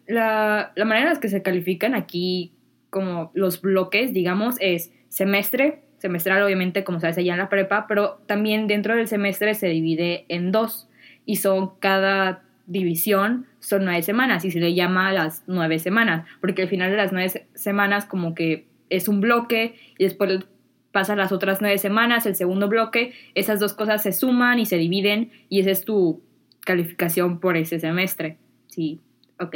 La, 0.08 0.72
la 0.76 0.86
manera 0.86 1.08
en 1.08 1.14
la 1.16 1.20
que 1.20 1.30
se 1.30 1.42
califican 1.42 1.96
aquí 1.96 2.54
como 2.90 3.32
los 3.34 3.62
bloques, 3.62 4.14
digamos, 4.14 4.56
es 4.60 4.92
semestre, 5.10 5.82
semestral 5.98 6.44
obviamente 6.44 6.84
como 6.84 6.98
hace 6.98 7.22
allá 7.22 7.34
en 7.34 7.40
la 7.40 7.50
prepa, 7.50 7.86
pero 7.88 8.22
también 8.28 8.68
dentro 8.68 8.96
del 8.96 9.08
semestre 9.08 9.54
se 9.56 9.68
divide 9.68 10.26
en 10.28 10.52
dos 10.52 10.90
y 11.26 11.38
son 11.38 11.72
cada 11.80 12.44
división 12.66 13.48
son 13.60 13.86
nueve 13.86 14.04
semanas 14.04 14.46
y 14.46 14.52
se 14.52 14.60
le 14.60 14.74
llama 14.74 15.12
las 15.12 15.44
nueve 15.48 15.80
semanas, 15.80 16.28
porque 16.42 16.64
al 16.64 16.68
final 16.68 16.92
de 16.92 16.98
las 16.98 17.12
nueve 17.12 17.48
semanas 17.54 18.06
como 18.06 18.36
que 18.36 18.68
es 18.90 19.08
un 19.08 19.22
bloque 19.22 19.76
y 19.98 20.04
después 20.04 20.46
pasan 20.92 21.18
las 21.18 21.32
otras 21.32 21.62
nueve 21.62 21.78
semanas, 21.78 22.26
el 22.26 22.36
segundo 22.36 22.68
bloque, 22.68 23.14
esas 23.34 23.60
dos 23.60 23.74
cosas 23.74 24.04
se 24.04 24.12
suman 24.12 24.60
y 24.60 24.66
se 24.66 24.78
dividen 24.78 25.32
y 25.50 25.62
esa 25.62 25.72
es 25.72 25.86
tu 25.86 26.22
calificación 26.62 27.40
por 27.40 27.58
ese 27.58 27.80
semestre. 27.80 28.38
Sí, 28.68 29.00
ok. 29.44 29.56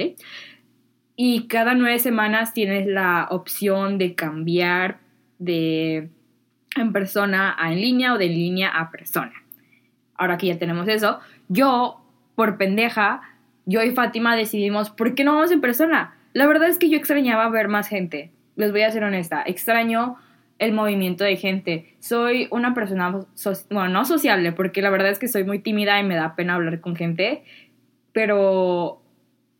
Y 1.16 1.48
cada 1.48 1.74
nueve 1.74 2.00
semanas 2.00 2.54
tienes 2.54 2.86
la 2.88 3.28
opción 3.32 3.98
de 3.98 4.16
cambiar 4.16 5.00
de 5.40 6.10
en 6.76 6.94
persona 6.94 7.56
a 7.58 7.72
en 7.74 7.82
línea 7.82 8.14
o 8.14 8.18
de 8.18 8.26
en 8.26 8.34
línea 8.34 8.70
a 8.70 8.92
persona. 8.92 9.34
Ahora 10.16 10.38
que 10.38 10.48
ya 10.48 10.60
tenemos 10.60 10.88
eso, 10.88 11.20
yo, 11.48 12.02
por 12.36 12.58
pendeja, 12.58 13.22
yo 13.66 13.82
y 13.84 13.92
Fátima 13.92 14.36
decidimos, 14.36 14.90
¿por 14.90 15.16
qué 15.16 15.24
no 15.24 15.36
vamos 15.36 15.52
en 15.52 15.62
persona? 15.62 16.16
La 16.34 16.46
verdad 16.46 16.70
es 16.70 16.78
que 16.78 16.90
yo 16.90 16.98
extrañaba 16.98 17.50
ver 17.50 17.68
más 17.68 17.88
gente 17.88 18.32
les 18.58 18.72
voy 18.72 18.82
a 18.82 18.92
ser 18.92 19.04
honesta, 19.04 19.44
extraño 19.46 20.18
el 20.60 20.74
movimiento 20.74 21.24
de 21.24 21.38
gente. 21.38 21.96
Soy 22.00 22.48
una 22.52 22.74
persona, 22.74 23.12
bueno, 23.70 23.90
no 23.90 24.04
sociable, 24.04 24.52
porque 24.52 24.82
la 24.82 24.90
verdad 24.90 25.12
es 25.12 25.20
que 25.20 25.28
soy 25.28 25.46
muy 25.46 25.60
tímida 25.60 26.00
y 26.00 26.04
me 26.04 26.16
da 26.16 26.36
pena 26.36 26.56
hablar 26.56 26.82
con 26.82 26.96
gente, 26.96 27.44
pero 28.12 29.02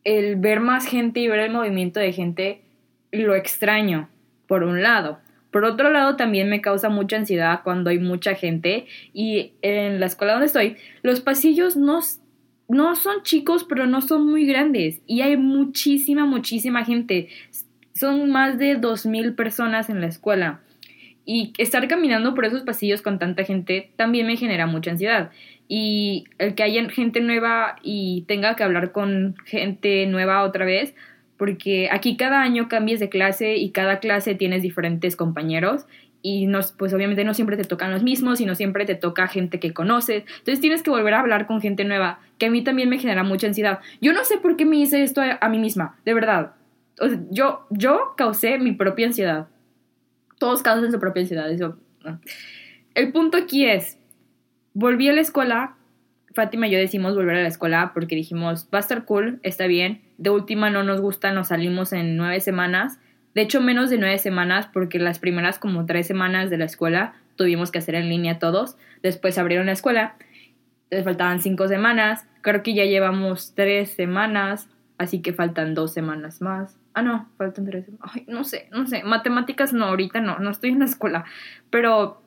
el 0.08 0.36
ver 0.36 0.60
más 0.60 0.86
gente 0.86 1.20
y 1.20 1.28
ver 1.28 1.40
el 1.40 1.52
movimiento 1.52 2.00
de 2.00 2.14
gente 2.14 2.62
lo 3.12 3.34
extraño, 3.34 4.08
por 4.46 4.62
un 4.62 4.82
lado. 4.82 5.18
Por 5.50 5.66
otro 5.66 5.90
lado, 5.90 6.16
también 6.16 6.48
me 6.48 6.62
causa 6.62 6.88
mucha 6.88 7.16
ansiedad 7.16 7.60
cuando 7.62 7.90
hay 7.90 7.98
mucha 7.98 8.34
gente 8.34 8.86
y 9.12 9.52
en 9.60 10.00
la 10.00 10.06
escuela 10.06 10.32
donde 10.32 10.46
estoy, 10.46 10.76
los 11.02 11.20
pasillos 11.20 11.76
no, 11.76 12.00
no 12.68 12.96
son 12.96 13.22
chicos, 13.22 13.66
pero 13.68 13.86
no 13.86 14.00
son 14.00 14.26
muy 14.26 14.46
grandes 14.46 15.02
y 15.06 15.20
hay 15.20 15.36
muchísima, 15.36 16.24
muchísima 16.24 16.86
gente 16.86 17.28
son 17.92 18.30
más 18.30 18.58
de 18.58 18.80
2.000 18.80 19.34
personas 19.34 19.90
en 19.90 20.00
la 20.00 20.06
escuela. 20.06 20.60
Y 21.26 21.52
estar 21.58 21.86
caminando 21.86 22.34
por 22.34 22.46
esos 22.46 22.62
pasillos 22.62 23.02
con 23.02 23.18
tanta 23.18 23.44
gente 23.44 23.90
también 23.96 24.26
me 24.26 24.38
genera 24.38 24.66
mucha 24.66 24.92
ansiedad. 24.92 25.30
Y 25.68 26.24
el 26.38 26.54
que 26.54 26.62
haya 26.62 26.88
gente 26.88 27.20
nueva 27.20 27.76
y 27.82 28.24
tenga 28.26 28.56
que 28.56 28.64
hablar 28.64 28.90
con 28.92 29.36
gente 29.44 30.06
nueva 30.06 30.42
otra 30.42 30.64
vez, 30.64 30.94
porque 31.36 31.88
aquí 31.92 32.16
cada 32.16 32.40
año 32.40 32.68
cambias 32.68 33.00
de 33.00 33.10
clase 33.10 33.56
y 33.56 33.70
cada 33.70 34.00
clase 34.00 34.34
tienes 34.34 34.62
diferentes 34.62 35.14
compañeros 35.14 35.86
y 36.22 36.46
no, 36.46 36.60
pues 36.78 36.92
obviamente 36.94 37.22
no 37.22 37.34
siempre 37.34 37.56
te 37.56 37.64
tocan 37.64 37.92
los 37.92 38.02
mismos 38.02 38.40
y 38.40 38.46
no 38.46 38.54
siempre 38.54 38.86
te 38.86 38.94
toca 38.94 39.28
gente 39.28 39.60
que 39.60 39.72
conoces. 39.72 40.24
Entonces 40.38 40.60
tienes 40.60 40.82
que 40.82 40.90
volver 40.90 41.14
a 41.14 41.20
hablar 41.20 41.46
con 41.46 41.60
gente 41.60 41.84
nueva, 41.84 42.20
que 42.38 42.46
a 42.46 42.50
mí 42.50 42.64
también 42.64 42.88
me 42.88 42.98
genera 42.98 43.22
mucha 43.22 43.46
ansiedad. 43.46 43.80
Yo 44.00 44.12
no 44.12 44.24
sé 44.24 44.38
por 44.38 44.56
qué 44.56 44.64
me 44.64 44.78
hice 44.78 45.02
esto 45.02 45.20
a 45.22 45.48
mí 45.48 45.58
misma, 45.58 45.96
de 46.04 46.14
verdad 46.14 46.52
yo, 47.30 47.66
yo 47.70 48.14
causé 48.16 48.58
mi 48.58 48.72
propia 48.72 49.06
ansiedad. 49.06 49.48
Todos 50.38 50.62
causan 50.62 50.92
su 50.92 50.98
propia 50.98 51.22
ansiedad. 51.22 51.50
Eso, 51.50 51.76
El 52.94 53.12
punto 53.12 53.38
aquí 53.38 53.66
es, 53.66 53.97
volví 54.74 55.08
a 55.08 55.12
la 55.12 55.20
escuela, 55.20 55.74
Fátima 56.34 56.68
y 56.68 56.70
yo 56.70 56.78
decimos 56.78 57.14
volver 57.14 57.36
a 57.36 57.42
la 57.42 57.48
escuela 57.48 57.92
porque 57.94 58.14
dijimos, 58.14 58.68
va 58.72 58.78
a 58.78 58.80
estar 58.80 59.04
cool, 59.04 59.40
está 59.42 59.66
bien. 59.66 60.02
De 60.18 60.30
última 60.30 60.70
no 60.70 60.84
nos 60.84 61.00
gusta, 61.00 61.32
nos 61.32 61.48
salimos 61.48 61.92
en 61.92 62.16
nueve 62.16 62.40
semanas. 62.40 63.00
De 63.34 63.42
hecho, 63.42 63.60
menos 63.60 63.90
de 63.90 63.98
nueve 63.98 64.18
semanas 64.18 64.68
porque 64.72 64.98
las 64.98 65.18
primeras 65.18 65.58
como 65.58 65.86
tres 65.86 66.06
semanas 66.06 66.50
de 66.50 66.58
la 66.58 66.64
escuela 66.64 67.14
tuvimos 67.36 67.70
que 67.70 67.78
hacer 67.78 67.94
en 67.94 68.08
línea 68.08 68.38
todos. 68.38 68.76
Después 69.02 69.38
abrieron 69.38 69.66
la 69.66 69.72
escuela. 69.72 70.16
Les 70.90 71.04
faltaban 71.04 71.40
cinco 71.40 71.66
semanas. 71.68 72.26
Creo 72.42 72.62
que 72.62 72.74
ya 72.74 72.84
llevamos 72.84 73.54
tres 73.54 73.90
semanas. 73.90 74.68
Así 74.98 75.22
que 75.22 75.32
faltan 75.32 75.74
dos 75.74 75.92
semanas 75.92 76.40
más. 76.42 76.78
Ah, 76.94 77.02
no, 77.02 77.28
faltan 77.38 77.64
tres. 77.64 77.86
Ay, 78.00 78.24
no 78.26 78.44
sé, 78.44 78.68
no 78.72 78.86
sé. 78.86 79.02
Matemáticas 79.04 79.72
no, 79.72 79.86
ahorita 79.86 80.20
no, 80.20 80.38
no 80.40 80.50
estoy 80.50 80.70
en 80.70 80.80
la 80.80 80.84
escuela. 80.84 81.24
Pero 81.70 82.20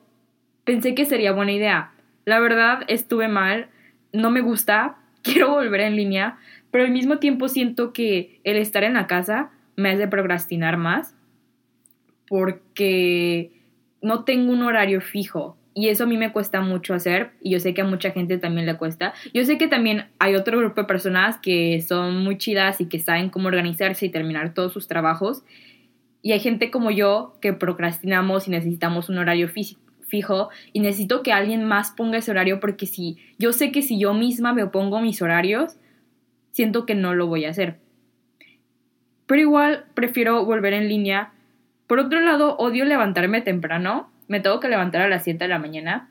pensé 0.64 0.94
que 0.94 1.04
sería 1.04 1.32
buena 1.32 1.52
idea. 1.52 1.91
La 2.24 2.40
verdad, 2.40 2.84
estuve 2.88 3.28
mal. 3.28 3.68
No 4.12 4.30
me 4.30 4.40
gusta. 4.40 4.96
Quiero 5.22 5.50
volver 5.50 5.80
en 5.80 5.96
línea. 5.96 6.38
Pero 6.70 6.84
al 6.84 6.90
mismo 6.90 7.18
tiempo 7.18 7.48
siento 7.48 7.92
que 7.92 8.40
el 8.44 8.56
estar 8.56 8.84
en 8.84 8.94
la 8.94 9.06
casa 9.06 9.50
me 9.76 9.90
hace 9.90 10.08
procrastinar 10.08 10.76
más. 10.76 11.14
Porque 12.28 13.52
no 14.00 14.24
tengo 14.24 14.52
un 14.52 14.62
horario 14.62 15.00
fijo. 15.00 15.56
Y 15.74 15.88
eso 15.88 16.04
a 16.04 16.06
mí 16.06 16.16
me 16.18 16.32
cuesta 16.32 16.60
mucho 16.60 16.92
hacer 16.92 17.30
y 17.40 17.50
yo 17.50 17.60
sé 17.60 17.72
que 17.72 17.80
a 17.80 17.84
mucha 17.84 18.10
gente 18.10 18.36
también 18.36 18.66
le 18.66 18.76
cuesta. 18.76 19.14
Yo 19.32 19.42
sé 19.44 19.56
que 19.56 19.68
también 19.68 20.06
hay 20.18 20.34
otro 20.34 20.58
grupo 20.58 20.82
de 20.82 20.86
personas 20.86 21.38
que 21.38 21.80
son 21.80 22.22
muy 22.22 22.36
chidas 22.36 22.80
y 22.80 22.86
que 22.88 22.98
saben 22.98 23.30
cómo 23.30 23.48
organizarse 23.48 24.04
y 24.06 24.10
terminar 24.10 24.52
todos 24.52 24.72
sus 24.74 24.86
trabajos. 24.86 25.44
Y 26.20 26.32
hay 26.32 26.40
gente 26.40 26.70
como 26.70 26.90
yo 26.90 27.38
que 27.40 27.54
procrastinamos 27.54 28.48
y 28.48 28.50
necesitamos 28.50 29.08
un 29.08 29.18
horario 29.18 29.48
fijo 30.12 30.50
y 30.74 30.80
necesito 30.80 31.22
que 31.22 31.32
alguien 31.32 31.64
más 31.64 31.90
ponga 31.90 32.18
ese 32.18 32.30
horario 32.30 32.60
porque 32.60 32.84
si 32.84 33.16
yo 33.38 33.52
sé 33.52 33.72
que 33.72 33.80
si 33.80 33.98
yo 33.98 34.12
misma 34.12 34.52
me 34.52 34.62
opongo 34.62 35.00
mis 35.00 35.22
horarios, 35.22 35.76
siento 36.50 36.84
que 36.84 36.94
no 36.94 37.14
lo 37.14 37.26
voy 37.26 37.46
a 37.46 37.50
hacer. 37.50 37.78
Pero 39.26 39.40
igual 39.40 39.86
prefiero 39.94 40.44
volver 40.44 40.74
en 40.74 40.88
línea. 40.88 41.32
Por 41.86 41.98
otro 41.98 42.20
lado, 42.20 42.56
odio 42.58 42.84
levantarme 42.84 43.40
temprano 43.40 44.12
me 44.28 44.40
tengo 44.40 44.60
que 44.60 44.68
levantar 44.68 45.02
a 45.02 45.08
las 45.08 45.24
7 45.24 45.44
de 45.44 45.48
la 45.48 45.58
mañana 45.58 46.08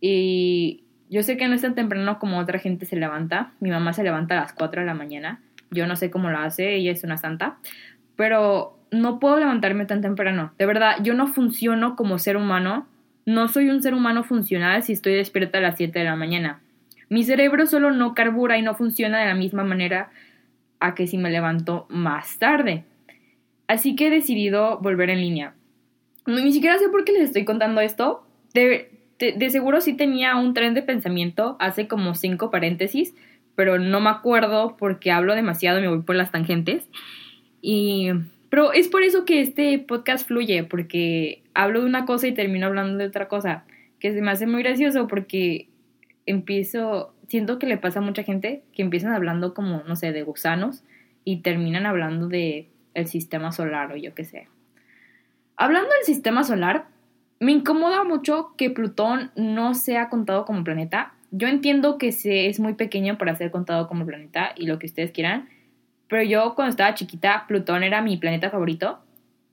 y 0.00 0.82
yo 1.08 1.22
sé 1.22 1.36
que 1.36 1.46
no 1.46 1.54
es 1.54 1.62
tan 1.62 1.76
temprano 1.76 2.18
como 2.18 2.38
otra 2.38 2.58
gente 2.58 2.84
se 2.84 2.96
levanta. 2.96 3.52
Mi 3.60 3.70
mamá 3.70 3.92
se 3.92 4.02
levanta 4.02 4.36
a 4.36 4.40
las 4.40 4.52
4 4.52 4.80
de 4.80 4.86
la 4.86 4.94
mañana. 4.94 5.40
Yo 5.70 5.86
no 5.86 5.96
sé 5.96 6.10
cómo 6.10 6.30
lo 6.30 6.38
hace, 6.38 6.74
ella 6.74 6.90
es 6.90 7.04
una 7.04 7.16
santa. 7.16 7.58
Pero 8.16 8.76
no 8.90 9.20
puedo 9.20 9.38
levantarme 9.38 9.86
tan 9.86 10.00
temprano. 10.00 10.52
De 10.58 10.66
verdad, 10.66 10.96
yo 11.02 11.14
no 11.14 11.28
funciono 11.28 11.96
como 11.96 12.18
ser 12.18 12.36
humano. 12.36 12.88
No 13.30 13.46
soy 13.46 13.70
un 13.70 13.80
ser 13.80 13.94
humano 13.94 14.24
funcional 14.24 14.82
si 14.82 14.92
estoy 14.92 15.14
despierta 15.14 15.58
a 15.58 15.60
las 15.60 15.76
7 15.76 15.96
de 15.96 16.04
la 16.04 16.16
mañana. 16.16 16.60
Mi 17.08 17.22
cerebro 17.22 17.64
solo 17.66 17.92
no 17.92 18.12
carbura 18.12 18.58
y 18.58 18.62
no 18.62 18.74
funciona 18.74 19.20
de 19.20 19.26
la 19.26 19.36
misma 19.36 19.62
manera 19.62 20.10
a 20.80 20.96
que 20.96 21.06
si 21.06 21.16
me 21.16 21.30
levanto 21.30 21.86
más 21.90 22.40
tarde. 22.40 22.82
Así 23.68 23.94
que 23.94 24.08
he 24.08 24.10
decidido 24.10 24.80
volver 24.80 25.10
en 25.10 25.20
línea. 25.20 25.54
Ni 26.26 26.50
siquiera 26.50 26.76
sé 26.78 26.88
por 26.88 27.04
qué 27.04 27.12
les 27.12 27.22
estoy 27.22 27.44
contando 27.44 27.80
esto. 27.80 28.26
De, 28.52 28.90
de, 29.20 29.50
seguro 29.50 29.80
sí 29.80 29.92
tenía 29.92 30.34
un 30.34 30.52
tren 30.52 30.74
de 30.74 30.82
pensamiento 30.82 31.56
hace 31.60 31.86
como 31.86 32.16
cinco 32.16 32.50
paréntesis, 32.50 33.14
pero 33.54 33.78
no 33.78 34.00
me 34.00 34.10
acuerdo 34.10 34.76
porque 34.76 35.12
hablo 35.12 35.36
demasiado 35.36 35.78
y 35.78 35.82
me 35.82 35.88
voy 35.88 36.02
por 36.02 36.16
las 36.16 36.32
tangentes. 36.32 36.88
Y, 37.62 38.08
pero 38.48 38.72
es 38.72 38.88
por 38.88 39.04
eso 39.04 39.24
que 39.24 39.40
este 39.40 39.78
podcast 39.78 40.26
fluye, 40.26 40.64
porque 40.64 41.44
hablo 41.60 41.80
de 41.80 41.86
una 41.86 42.06
cosa 42.06 42.26
y 42.26 42.32
termino 42.32 42.66
hablando 42.66 42.96
de 42.96 43.06
otra 43.06 43.28
cosa, 43.28 43.64
que 43.98 44.14
se 44.14 44.22
me 44.22 44.30
hace 44.30 44.46
muy 44.46 44.62
gracioso 44.62 45.06
porque 45.06 45.68
empiezo, 46.24 47.14
siento 47.28 47.58
que 47.58 47.66
le 47.66 47.76
pasa 47.76 47.98
a 47.98 48.02
mucha 48.02 48.22
gente 48.22 48.62
que 48.72 48.80
empiezan 48.80 49.12
hablando 49.12 49.52
como, 49.52 49.82
no 49.86 49.94
sé, 49.94 50.12
de 50.12 50.22
gusanos 50.22 50.84
y 51.22 51.42
terminan 51.42 51.84
hablando 51.84 52.28
de 52.28 52.70
el 52.94 53.06
sistema 53.08 53.52
solar 53.52 53.92
o 53.92 53.96
yo 53.96 54.14
qué 54.14 54.24
sé. 54.24 54.48
Hablando 55.56 55.90
del 55.90 56.04
sistema 56.04 56.44
solar, 56.44 56.86
me 57.40 57.52
incomoda 57.52 58.04
mucho 58.04 58.54
que 58.56 58.70
Plutón 58.70 59.30
no 59.36 59.74
sea 59.74 60.08
contado 60.08 60.46
como 60.46 60.64
planeta 60.64 61.12
Yo 61.30 61.46
entiendo 61.46 61.98
que 61.98 62.08
es 62.08 62.58
muy 62.58 62.72
pequeño 62.72 63.18
para 63.18 63.36
ser 63.36 63.50
contado 63.50 63.86
como 63.86 64.06
planeta 64.06 64.52
y 64.56 64.66
lo 64.66 64.78
que 64.78 64.86
ustedes 64.86 65.10
quieran, 65.10 65.50
pero 66.08 66.22
yo 66.22 66.54
cuando 66.54 66.70
estaba 66.70 66.94
chiquita, 66.94 67.44
Plutón 67.46 67.82
era 67.82 68.00
mi 68.00 68.16
planeta 68.16 68.48
favorito 68.48 69.00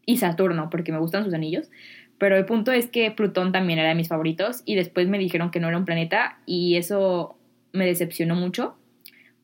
y 0.07 0.17
Saturno, 0.17 0.69
porque 0.69 0.93
me 0.93 0.99
gustan 0.99 1.25
sus 1.25 1.33
anillos. 1.33 1.69
Pero 2.17 2.35
el 2.35 2.45
punto 2.45 2.71
es 2.71 2.87
que 2.87 3.11
Plutón 3.11 3.51
también 3.51 3.79
era 3.79 3.89
de 3.89 3.95
mis 3.95 4.07
favoritos 4.07 4.63
y 4.65 4.75
después 4.75 5.07
me 5.07 5.19
dijeron 5.19 5.51
que 5.51 5.59
no 5.59 5.67
era 5.67 5.77
un 5.77 5.85
planeta 5.85 6.39
y 6.45 6.75
eso 6.75 7.37
me 7.73 7.85
decepcionó 7.85 8.35
mucho 8.35 8.75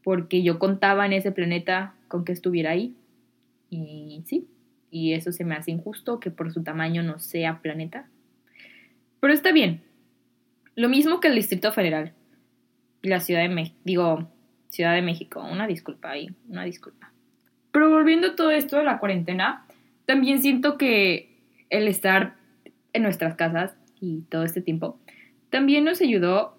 porque 0.03 0.43
yo 0.43 0.59
contaba 0.59 1.05
en 1.05 1.13
ese 1.13 1.31
planeta 1.31 1.93
con 2.07 2.25
que 2.25 2.31
estuviera 2.31 2.71
ahí. 2.71 2.95
Y 3.69 4.23
sí, 4.25 4.47
y 4.91 5.13
eso 5.13 5.31
se 5.31 5.45
me 5.45 5.55
hace 5.55 5.71
injusto 5.71 6.19
que 6.19 6.29
por 6.29 6.51
su 6.51 6.63
tamaño 6.63 7.03
no 7.03 7.19
sea 7.19 7.59
planeta. 7.61 8.07
Pero 9.19 9.33
está 9.33 9.51
bien. 9.51 9.81
Lo 10.75 10.89
mismo 10.89 11.19
que 11.19 11.29
el 11.29 11.35
Distrito 11.35 11.71
Federal. 11.71 12.13
La 13.01 13.19
Ciudad 13.19 13.41
de 13.41 13.49
México. 13.49 13.77
Digo, 13.83 14.29
Ciudad 14.69 14.93
de 14.93 15.01
México. 15.01 15.43
Una 15.43 15.67
disculpa 15.67 16.11
ahí, 16.11 16.29
una 16.47 16.63
disculpa. 16.63 17.11
Pero 17.71 17.89
volviendo 17.89 18.27
a 18.27 18.35
todo 18.35 18.51
esto 18.51 18.77
de 18.77 18.83
la 18.83 18.99
cuarentena, 18.99 19.65
también 20.05 20.41
siento 20.41 20.77
que 20.77 21.39
el 21.69 21.87
estar 21.87 22.35
en 22.93 23.03
nuestras 23.03 23.35
casas 23.35 23.75
y 23.99 24.21
todo 24.29 24.43
este 24.43 24.61
tiempo 24.61 24.99
también 25.53 25.83
nos 25.83 26.01
ayudó 26.01 26.57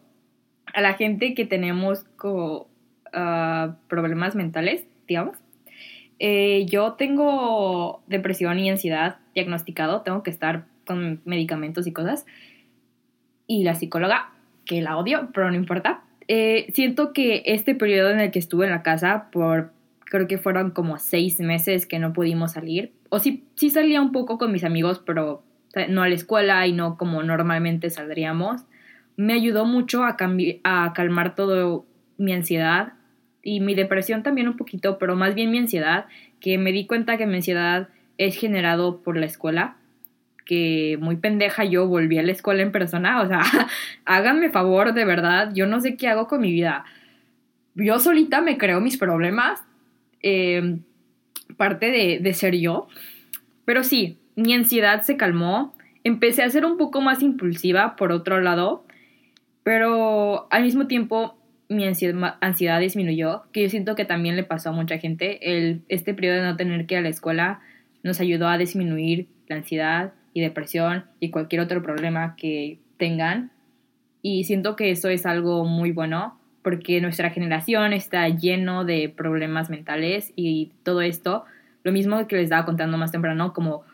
a 0.72 0.80
la 0.80 0.94
gente 0.94 1.34
que 1.34 1.44
tenemos 1.44 2.04
como, 2.16 2.68
ah, 3.12 3.74
problemas 3.88 4.36
mentales, 4.36 4.86
digamos. 5.08 5.36
Eh, 6.20 6.64
yo 6.66 6.92
tengo 6.92 8.04
depresión 8.06 8.56
y 8.60 8.70
ansiedad 8.70 9.16
diagnosticado, 9.34 10.02
tengo 10.02 10.22
que 10.22 10.30
estar 10.30 10.66
con 10.86 11.20
medicamentos 11.24 11.88
y 11.88 11.92
cosas. 11.92 12.24
Y 13.48 13.64
la 13.64 13.74
psicóloga, 13.74 14.32
que 14.64 14.80
la 14.80 14.96
odio, 14.96 15.28
pero 15.34 15.50
no 15.50 15.56
importa. 15.56 16.04
Eh, 16.28 16.66
siento 16.72 17.12
que 17.12 17.42
este 17.46 17.74
periodo 17.74 18.10
en 18.10 18.20
el 18.20 18.30
que 18.30 18.38
estuve 18.38 18.66
en 18.66 18.70
la 18.70 18.84
casa, 18.84 19.28
por 19.32 19.72
creo 20.04 20.28
que 20.28 20.38
fueron 20.38 20.70
como 20.70 20.98
seis 20.98 21.40
meses 21.40 21.84
que 21.84 21.98
no 21.98 22.12
pudimos 22.12 22.52
salir, 22.52 22.92
o 23.08 23.18
sí, 23.18 23.42
sí 23.56 23.70
salía 23.70 24.00
un 24.00 24.12
poco 24.12 24.38
con 24.38 24.52
mis 24.52 24.62
amigos, 24.62 25.02
pero 25.04 25.42
no 25.88 26.02
a 26.02 26.08
la 26.08 26.14
escuela 26.14 26.66
y 26.66 26.72
no 26.72 26.96
como 26.96 27.22
normalmente 27.22 27.90
saldríamos, 27.90 28.62
me 29.16 29.34
ayudó 29.34 29.64
mucho 29.64 30.04
a, 30.04 30.16
a 30.64 30.92
calmar 30.94 31.34
todo 31.34 31.87
mi 32.18 32.32
ansiedad 32.32 32.94
y 33.42 33.60
mi 33.60 33.74
depresión 33.74 34.22
también 34.22 34.48
un 34.48 34.56
poquito, 34.56 34.98
pero 34.98 35.16
más 35.16 35.34
bien 35.34 35.50
mi 35.50 35.58
ansiedad, 35.58 36.06
que 36.40 36.58
me 36.58 36.72
di 36.72 36.87
cuenta 36.87 37.16
que 37.16 37.26
mi 37.26 37.37
ansiedad 37.37 37.88
es 38.18 38.37
generado 38.37 39.02
por 39.02 39.16
la 39.16 39.26
escuela, 39.26 39.76
que 40.44 40.98
muy 41.00 41.16
pendeja 41.16 41.64
yo 41.64 41.87
volví 41.87 42.18
a 42.18 42.22
la 42.22 42.32
escuela 42.32 42.62
en 42.62 42.72
persona, 42.72 43.20
o 43.22 43.28
sea, 43.28 43.42
háganme 44.04 44.50
favor 44.50 44.94
de 44.94 45.04
verdad, 45.04 45.52
yo 45.54 45.66
no 45.66 45.80
sé 45.80 45.96
qué 45.96 46.08
hago 46.08 46.26
con 46.26 46.40
mi 46.40 46.52
vida. 46.52 46.84
Yo 47.74 47.98
solita 47.98 48.40
me 48.40 48.56
creo 48.56 48.80
mis 48.80 48.96
problemas, 48.96 49.62
em, 50.20 50.82
parte 51.56 51.90
de, 51.90 52.18
de 52.20 52.34
ser 52.34 52.56
yo, 52.56 52.88
pero 53.64 53.82
sí, 53.84 54.18
mi 54.36 54.54
ansiedad 54.54 55.02
se 55.02 55.16
calmó, 55.16 55.74
empecé 56.02 56.42
a 56.42 56.50
ser 56.50 56.64
un 56.64 56.76
poco 56.76 57.00
más 57.00 57.22
impulsiva 57.22 57.96
por 57.96 58.12
otro 58.12 58.40
lado, 58.40 58.84
pero 59.62 60.46
al 60.50 60.64
mismo 60.64 60.86
tiempo 60.86 61.36
mi 61.68 61.86
ansiedad, 61.86 62.80
disminuyó, 62.80 63.44
que 63.52 63.62
yo 63.62 63.70
siento 63.70 63.94
que 63.94 64.04
también 64.04 64.36
le 64.36 64.44
pasó 64.44 64.68
a 64.68 64.72
mucha 64.72 64.98
gente. 64.98 65.56
El, 65.56 65.82
este 65.88 66.14
periodo 66.14 66.36
de 66.36 66.42
no 66.42 66.56
tener 66.56 66.86
que 66.86 66.94
ir 66.94 66.98
a 66.98 67.02
la 67.02 67.08
escuela 67.08 67.60
nos 68.02 68.20
ayudó 68.20 68.48
a 68.48 68.58
disminuir 68.58 69.28
la 69.48 69.56
ansiedad 69.56 70.12
y 70.34 70.40
depresión 70.40 71.04
y 71.20 71.30
cualquier 71.30 71.62
otro 71.62 71.82
problema 71.82 72.36
que 72.36 72.78
tengan. 72.98 73.50
Y 74.20 74.44
siento 74.44 74.76
que 74.76 74.90
eso 74.90 75.08
es 75.08 75.26
algo 75.26 75.64
muy 75.64 75.90
bueno 75.92 76.38
porque 76.62 77.00
nuestra 77.00 77.30
generación 77.30 77.92
está 77.92 78.28
lleno 78.28 78.84
de 78.84 79.10
problemas 79.10 79.68
mentales 79.68 80.32
y 80.34 80.72
todo 80.82 81.02
esto, 81.02 81.44
lo 81.82 81.92
mismo 81.92 82.26
que 82.26 82.36
les 82.36 82.44
estaba 82.44 82.64
contando 82.64 82.96
más 82.96 83.12
temprano, 83.12 83.52
como 83.52 83.84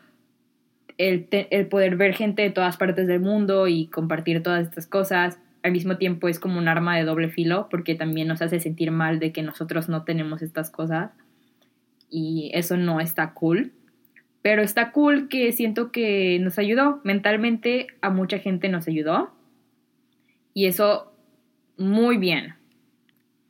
el, 1.01 1.67
poder 1.67 1.95
ver 1.95 2.13
gente 2.13 2.43
de 2.43 2.51
todas 2.51 2.77
partes 2.77 3.07
del 3.07 3.19
mundo 3.19 3.67
y 3.67 3.87
compartir 3.87 4.43
todas 4.43 4.67
estas 4.67 4.85
cosas, 4.87 5.39
al 5.63 5.71
mismo 5.71 5.97
tiempo 5.97 6.27
es 6.27 6.39
como 6.39 6.59
un 6.59 6.67
arma 6.67 6.97
de 6.97 7.03
doble 7.03 7.29
filo 7.29 7.67
porque 7.69 7.95
también 7.95 8.27
nos 8.27 8.41
hace 8.41 8.59
sentir 8.59 8.91
mal 8.91 9.19
de 9.19 9.31
que 9.31 9.41
nosotros 9.41 9.89
no 9.89 10.03
tenemos 10.03 10.41
estas 10.41 10.69
cosas 10.69 11.11
y 12.09 12.51
eso 12.53 12.77
no 12.77 12.99
está 12.99 13.33
cool. 13.33 13.73
Pero 14.43 14.63
está 14.63 14.91
cool 14.91 15.27
que 15.27 15.51
siento 15.51 15.91
que 15.91 16.39
nos 16.39 16.57
ayudó 16.57 16.99
mentalmente, 17.03 17.87
a 18.01 18.09
mucha 18.09 18.39
gente 18.39 18.69
nos 18.69 18.87
ayudó 18.87 19.31
y 20.53 20.65
eso 20.65 21.13
muy 21.77 22.17
bien. 22.17 22.55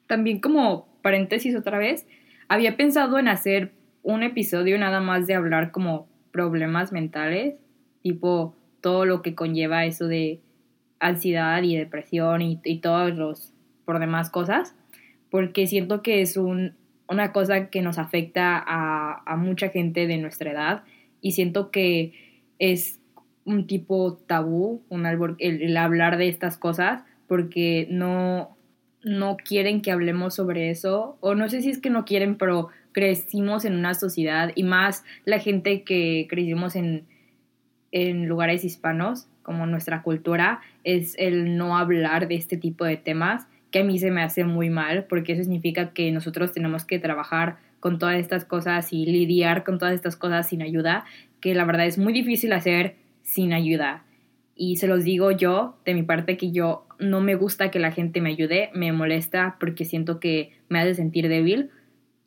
También 0.07 0.39
como 0.39 0.87
paréntesis 1.01 1.55
otra 1.55 1.77
vez, 1.77 2.05
había 2.47 2.75
pensado 2.75 3.19
en 3.19 3.27
hacer 3.27 3.71
un 4.03 4.23
episodio 4.23 4.77
nada 4.77 4.99
más 4.99 5.27
de 5.27 5.35
hablar 5.35 5.71
como 5.71 6.10
problemas 6.31 6.91
mentales, 6.91 7.55
tipo 8.01 8.55
todo 8.81 9.05
lo 9.05 9.21
que 9.21 9.35
conlleva 9.35 9.85
eso 9.85 10.07
de 10.07 10.39
ansiedad 10.99 11.61
y 11.63 11.75
depresión 11.75 12.41
y, 12.41 12.59
y 12.63 12.79
todos 12.79 13.15
los 13.15 13.53
por 13.85 13.99
demás 13.99 14.29
cosas, 14.29 14.75
porque 15.29 15.67
siento 15.67 16.01
que 16.01 16.21
es 16.21 16.37
un, 16.37 16.75
una 17.07 17.33
cosa 17.33 17.69
que 17.69 17.81
nos 17.81 17.97
afecta 17.97 18.57
a, 18.57 19.21
a, 19.25 19.35
mucha 19.35 19.69
gente 19.69 20.07
de 20.07 20.17
nuestra 20.17 20.51
edad 20.51 20.83
y 21.19 21.33
siento 21.33 21.71
que 21.71 22.13
es 22.59 22.99
un 23.43 23.67
tipo 23.67 24.13
tabú 24.27 24.83
un, 24.89 25.05
el, 25.39 25.77
hablar 25.77 26.17
de 26.17 26.29
estas 26.29 26.57
cosas 26.57 27.03
porque 27.27 27.87
no, 27.89 28.55
no 29.03 29.37
quieren 29.37 29.81
que 29.81 29.91
hablemos 29.91 30.35
sobre 30.35 30.69
eso 30.69 31.17
o 31.21 31.35
no 31.35 31.49
sé 31.49 31.61
si 31.61 31.69
es 31.69 31.79
que 31.79 31.89
no 31.89 32.05
quieren, 32.05 32.37
pero 32.37 32.69
crecimos 32.91 33.65
en 33.65 33.75
una 33.75 33.93
sociedad 33.93 34.51
y 34.55 34.63
más 34.63 35.03
la 35.25 35.39
gente 35.39 35.83
que 35.83 36.27
crecimos 36.29 36.75
en, 36.75 37.05
en 37.91 38.27
lugares 38.27 38.63
hispanos 38.63 39.27
como 39.43 39.65
nuestra 39.65 40.01
cultura 40.01 40.61
es 40.83 41.15
el 41.17 41.57
no 41.57 41.77
hablar 41.77 42.27
de 42.27 42.35
este 42.35 42.57
tipo 42.57 42.85
de 42.85 42.97
temas, 42.97 43.47
que 43.71 43.79
a 43.79 43.83
mí 43.83 43.99
se 43.99 44.11
me 44.11 44.21
hace 44.21 44.43
muy 44.43 44.69
mal, 44.69 45.05
porque 45.05 45.33
eso 45.33 45.43
significa 45.43 45.93
que 45.93 46.11
nosotros 46.11 46.51
tenemos 46.51 46.85
que 46.85 46.99
trabajar 46.99 47.57
con 47.79 47.97
todas 47.97 48.19
estas 48.19 48.45
cosas 48.45 48.93
y 48.93 49.05
lidiar 49.05 49.63
con 49.63 49.79
todas 49.79 49.95
estas 49.95 50.15
cosas 50.15 50.47
sin 50.47 50.61
ayuda, 50.61 51.05
que 51.39 51.55
la 51.55 51.65
verdad 51.65 51.87
es 51.87 51.97
muy 51.97 52.13
difícil 52.13 52.53
hacer 52.53 52.95
sin 53.23 53.53
ayuda. 53.53 54.05
Y 54.55 54.75
se 54.75 54.87
los 54.87 55.03
digo 55.03 55.31
yo, 55.31 55.79
de 55.85 55.93
mi 55.95 56.03
parte, 56.03 56.37
que 56.37 56.51
yo 56.51 56.85
no 56.99 57.21
me 57.21 57.35
gusta 57.35 57.71
que 57.71 57.79
la 57.79 57.91
gente 57.91 58.21
me 58.21 58.29
ayude, 58.29 58.69
me 58.75 58.91
molesta 58.91 59.57
porque 59.59 59.85
siento 59.85 60.19
que 60.19 60.51
me 60.69 60.79
hace 60.79 60.93
sentir 60.93 61.27
débil. 61.29 61.71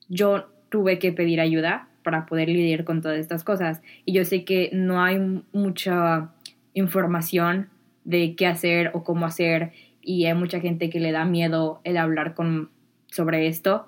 Yo 0.09 0.49
tuve 0.75 0.99
que 0.99 1.13
pedir 1.13 1.41
ayuda 1.41 1.87
para 2.03 2.27
poder 2.27 2.49
lidiar 2.49 2.83
con 2.83 3.01
todas 3.01 3.21
estas 3.21 3.45
cosas. 3.45 3.81
Y 4.05 4.13
yo 4.13 4.25
sé 4.25 4.45
que 4.45 4.71
no 4.73 5.05
hay 5.05 5.21
mucha 5.53 6.33
información 6.73 7.69
de 8.03 8.35
qué 8.35 8.49
hacer 8.49 8.91
o 8.93 9.05
cómo 9.05 9.25
hacer 9.25 9.71
y 10.03 10.25
hay 10.25 10.35
mucha 10.35 10.59
gente 10.59 10.91
que 10.91 10.99
le 10.99 11.13
da 11.13 11.25
miedo 11.27 11.81
el 11.85 11.97
hablar 11.97 12.35
con, 12.35 12.71
sobre 13.07 13.47
esto, 13.47 13.87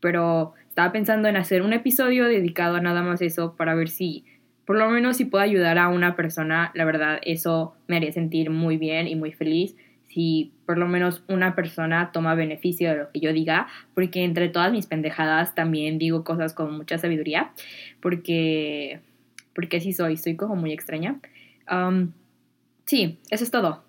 pero 0.00 0.52
estaba 0.68 0.92
pensando 0.92 1.26
en 1.26 1.38
hacer 1.38 1.62
un 1.62 1.72
episodio 1.72 2.26
dedicado 2.26 2.76
a 2.76 2.82
nada 2.82 3.00
más 3.00 3.22
eso 3.22 3.56
para 3.56 3.74
ver 3.74 3.88
si 3.88 4.26
por 4.66 4.76
lo 4.76 4.90
menos 4.90 5.16
si 5.16 5.24
puedo 5.24 5.42
ayudar 5.42 5.78
a 5.78 5.88
una 5.88 6.16
persona, 6.16 6.70
la 6.74 6.84
verdad 6.84 7.18
eso 7.22 7.74
me 7.86 7.96
haría 7.96 8.12
sentir 8.12 8.50
muy 8.50 8.76
bien 8.76 9.08
y 9.08 9.16
muy 9.16 9.32
feliz 9.32 9.74
si 10.12 10.52
por 10.66 10.76
lo 10.76 10.86
menos 10.86 11.24
una 11.28 11.54
persona 11.54 12.10
toma 12.12 12.34
beneficio 12.34 12.90
de 12.90 12.96
lo 12.96 13.10
que 13.10 13.20
yo 13.20 13.32
diga, 13.32 13.68
porque 13.94 14.24
entre 14.24 14.48
todas 14.48 14.70
mis 14.70 14.86
pendejadas 14.86 15.54
también 15.54 15.98
digo 15.98 16.24
cosas 16.24 16.52
con 16.52 16.76
mucha 16.76 16.98
sabiduría, 16.98 17.52
porque 18.00 19.00
porque 19.54 19.78
así 19.78 19.92
soy, 19.92 20.16
soy 20.16 20.36
como 20.36 20.54
muy 20.54 20.72
extraña 20.72 21.20
sí, 22.86 23.18
eso 23.30 23.44
es 23.44 23.50
todo. 23.50 23.84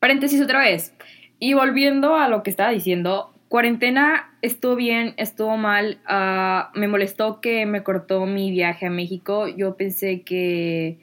Paréntesis 0.00 0.40
otra 0.40 0.60
vez. 0.60 0.94
Y 1.38 1.54
volviendo 1.54 2.16
a 2.16 2.28
lo 2.28 2.42
que 2.42 2.50
estaba 2.50 2.70
diciendo, 2.70 3.32
cuarentena 3.48 4.30
estuvo 4.42 4.74
bien, 4.74 5.14
estuvo 5.16 5.56
mal. 5.56 5.98
Ah, 6.06 6.70
me 6.74 6.88
molestó 6.88 7.40
que 7.40 7.66
me 7.66 7.82
cortó 7.82 8.26
mi 8.26 8.50
viaje 8.50 8.86
a 8.86 8.90
México. 8.90 9.48
Yo 9.48 9.76
pensé 9.76 10.22
que 10.22 10.98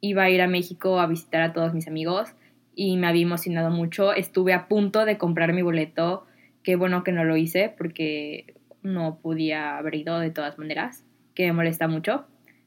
iba 0.00 0.24
a 0.24 0.30
ir 0.30 0.42
a 0.42 0.48
México 0.48 0.98
a 0.98 1.06
visitar 1.06 1.42
a 1.42 1.52
todos 1.52 1.74
mis 1.74 1.86
amigos 1.86 2.34
y 2.82 2.96
me 2.96 3.08
había 3.08 3.24
emocionado 3.24 3.68
mucho. 3.68 4.14
Estuve 4.14 4.54
a 4.54 4.66
punto 4.66 5.04
de 5.04 5.18
comprar 5.18 5.52
mi 5.52 5.60
boleto. 5.60 6.24
Qué 6.62 6.76
bueno 6.76 7.04
que 7.04 7.12
no 7.12 7.24
lo 7.24 7.36
hice 7.36 7.74
porque 7.76 8.54
no 8.82 9.18
podía 9.20 9.76
haber 9.76 9.96
ido 9.96 10.18
de 10.18 10.30
todas 10.30 10.56
maneras, 10.56 11.04
que 11.34 11.44
me 11.44 11.52
molesta 11.52 11.88
mucho 11.88 12.24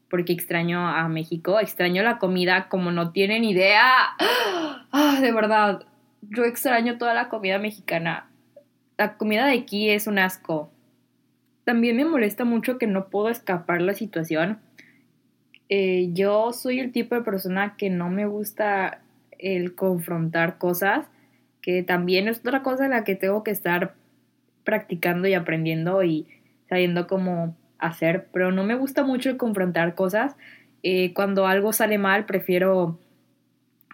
porque 0.08 0.32
extraño 0.32 0.86
a 0.86 1.08
México, 1.08 1.58
extraño 1.58 2.04
la 2.04 2.18
comida 2.18 2.68
como 2.68 2.92
no 2.92 3.10
tienen 3.10 3.42
idea. 3.42 3.90
Ah, 4.96 5.18
de 5.20 5.32
verdad, 5.32 5.84
yo 6.22 6.44
extraño 6.44 6.98
toda 6.98 7.14
la 7.14 7.28
comida 7.28 7.58
mexicana. 7.58 8.30
La 8.96 9.16
comida 9.16 9.46
de 9.46 9.58
aquí 9.58 9.90
es 9.90 10.06
un 10.06 10.20
asco. 10.20 10.70
También 11.64 11.96
me 11.96 12.04
molesta 12.04 12.44
mucho 12.44 12.78
que 12.78 12.86
no 12.86 13.10
puedo 13.10 13.28
escapar 13.28 13.82
la 13.82 13.94
situación. 13.94 14.60
Eh, 15.68 16.10
yo 16.12 16.52
soy 16.52 16.78
el 16.78 16.92
tipo 16.92 17.16
de 17.16 17.22
persona 17.22 17.74
que 17.76 17.90
no 17.90 18.08
me 18.08 18.26
gusta 18.26 19.00
el 19.38 19.74
confrontar 19.74 20.58
cosas, 20.58 21.06
que 21.60 21.82
también 21.82 22.28
es 22.28 22.40
otra 22.40 22.62
cosa 22.62 22.84
en 22.84 22.90
la 22.90 23.04
que 23.04 23.16
tengo 23.16 23.42
que 23.42 23.50
estar 23.50 23.94
practicando 24.64 25.28
y 25.28 25.34
aprendiendo 25.34 26.02
y 26.02 26.26
sabiendo 26.68 27.06
cómo 27.06 27.56
hacer, 27.78 28.28
pero 28.32 28.52
no 28.52 28.64
me 28.64 28.74
gusta 28.74 29.04
mucho 29.04 29.36
confrontar 29.38 29.94
cosas. 29.94 30.36
Eh, 30.82 31.12
cuando 31.14 31.46
algo 31.46 31.72
sale 31.72 31.98
mal, 31.98 32.26
prefiero, 32.26 32.98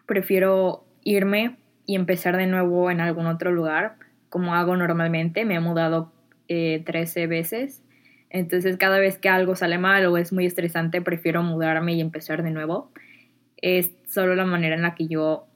prefiero 0.07 0.85
irme 1.05 1.57
y 1.87 1.97
empezar 1.97 2.37
de 2.37 2.47
nuevo 2.47 2.91
en 2.91 3.01
algún 3.01 3.27
otro 3.27 3.53
lugar, 3.53 3.97
como 4.29 4.55
hago 4.55 4.77
normalmente. 4.77 5.45
Me 5.45 5.57
he 5.57 5.61
mudado 5.61 6.13
eh, 6.49 6.83
13 6.85 7.27
veces. 7.27 7.83
Entonces 8.31 8.77
cada 8.77 8.99
vez 8.99 9.19
que 9.19 9.29
algo 9.29 9.57
sale 9.57 9.79
mal 9.79 10.07
o 10.07 10.17
es 10.17 10.33
muy 10.33 10.47
estresante, 10.47 11.03
prefiero 11.03 11.43
mudarme 11.43 11.95
y 11.95 12.01
empezar 12.01 12.43
de 12.43 12.51
nuevo. 12.51 12.91
Es 13.63 13.91
solo 14.07 14.35
la 14.35 14.45
manera 14.45 14.75
en 14.75 14.83
la 14.83 14.95
que 14.95 15.07
yo 15.07 15.47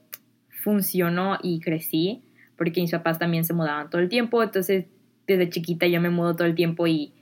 funciono 0.63 1.39
y 1.43 1.61
crecí, 1.61 2.23
porque 2.57 2.81
mis 2.81 2.91
papás 2.91 3.19
también 3.19 3.45
se 3.45 3.53
mudaban 3.53 3.91
todo 3.91 4.01
el 4.01 4.09
tiempo, 4.09 4.43
entonces 4.43 4.87
desde 5.27 5.49
chiquita 5.49 5.87
yo 5.87 6.01
me 6.01 6.11
mudo 6.11 6.37
todo 6.37 6.47
el 6.47 6.55
tiempo 6.55 6.87
y 6.87 7.13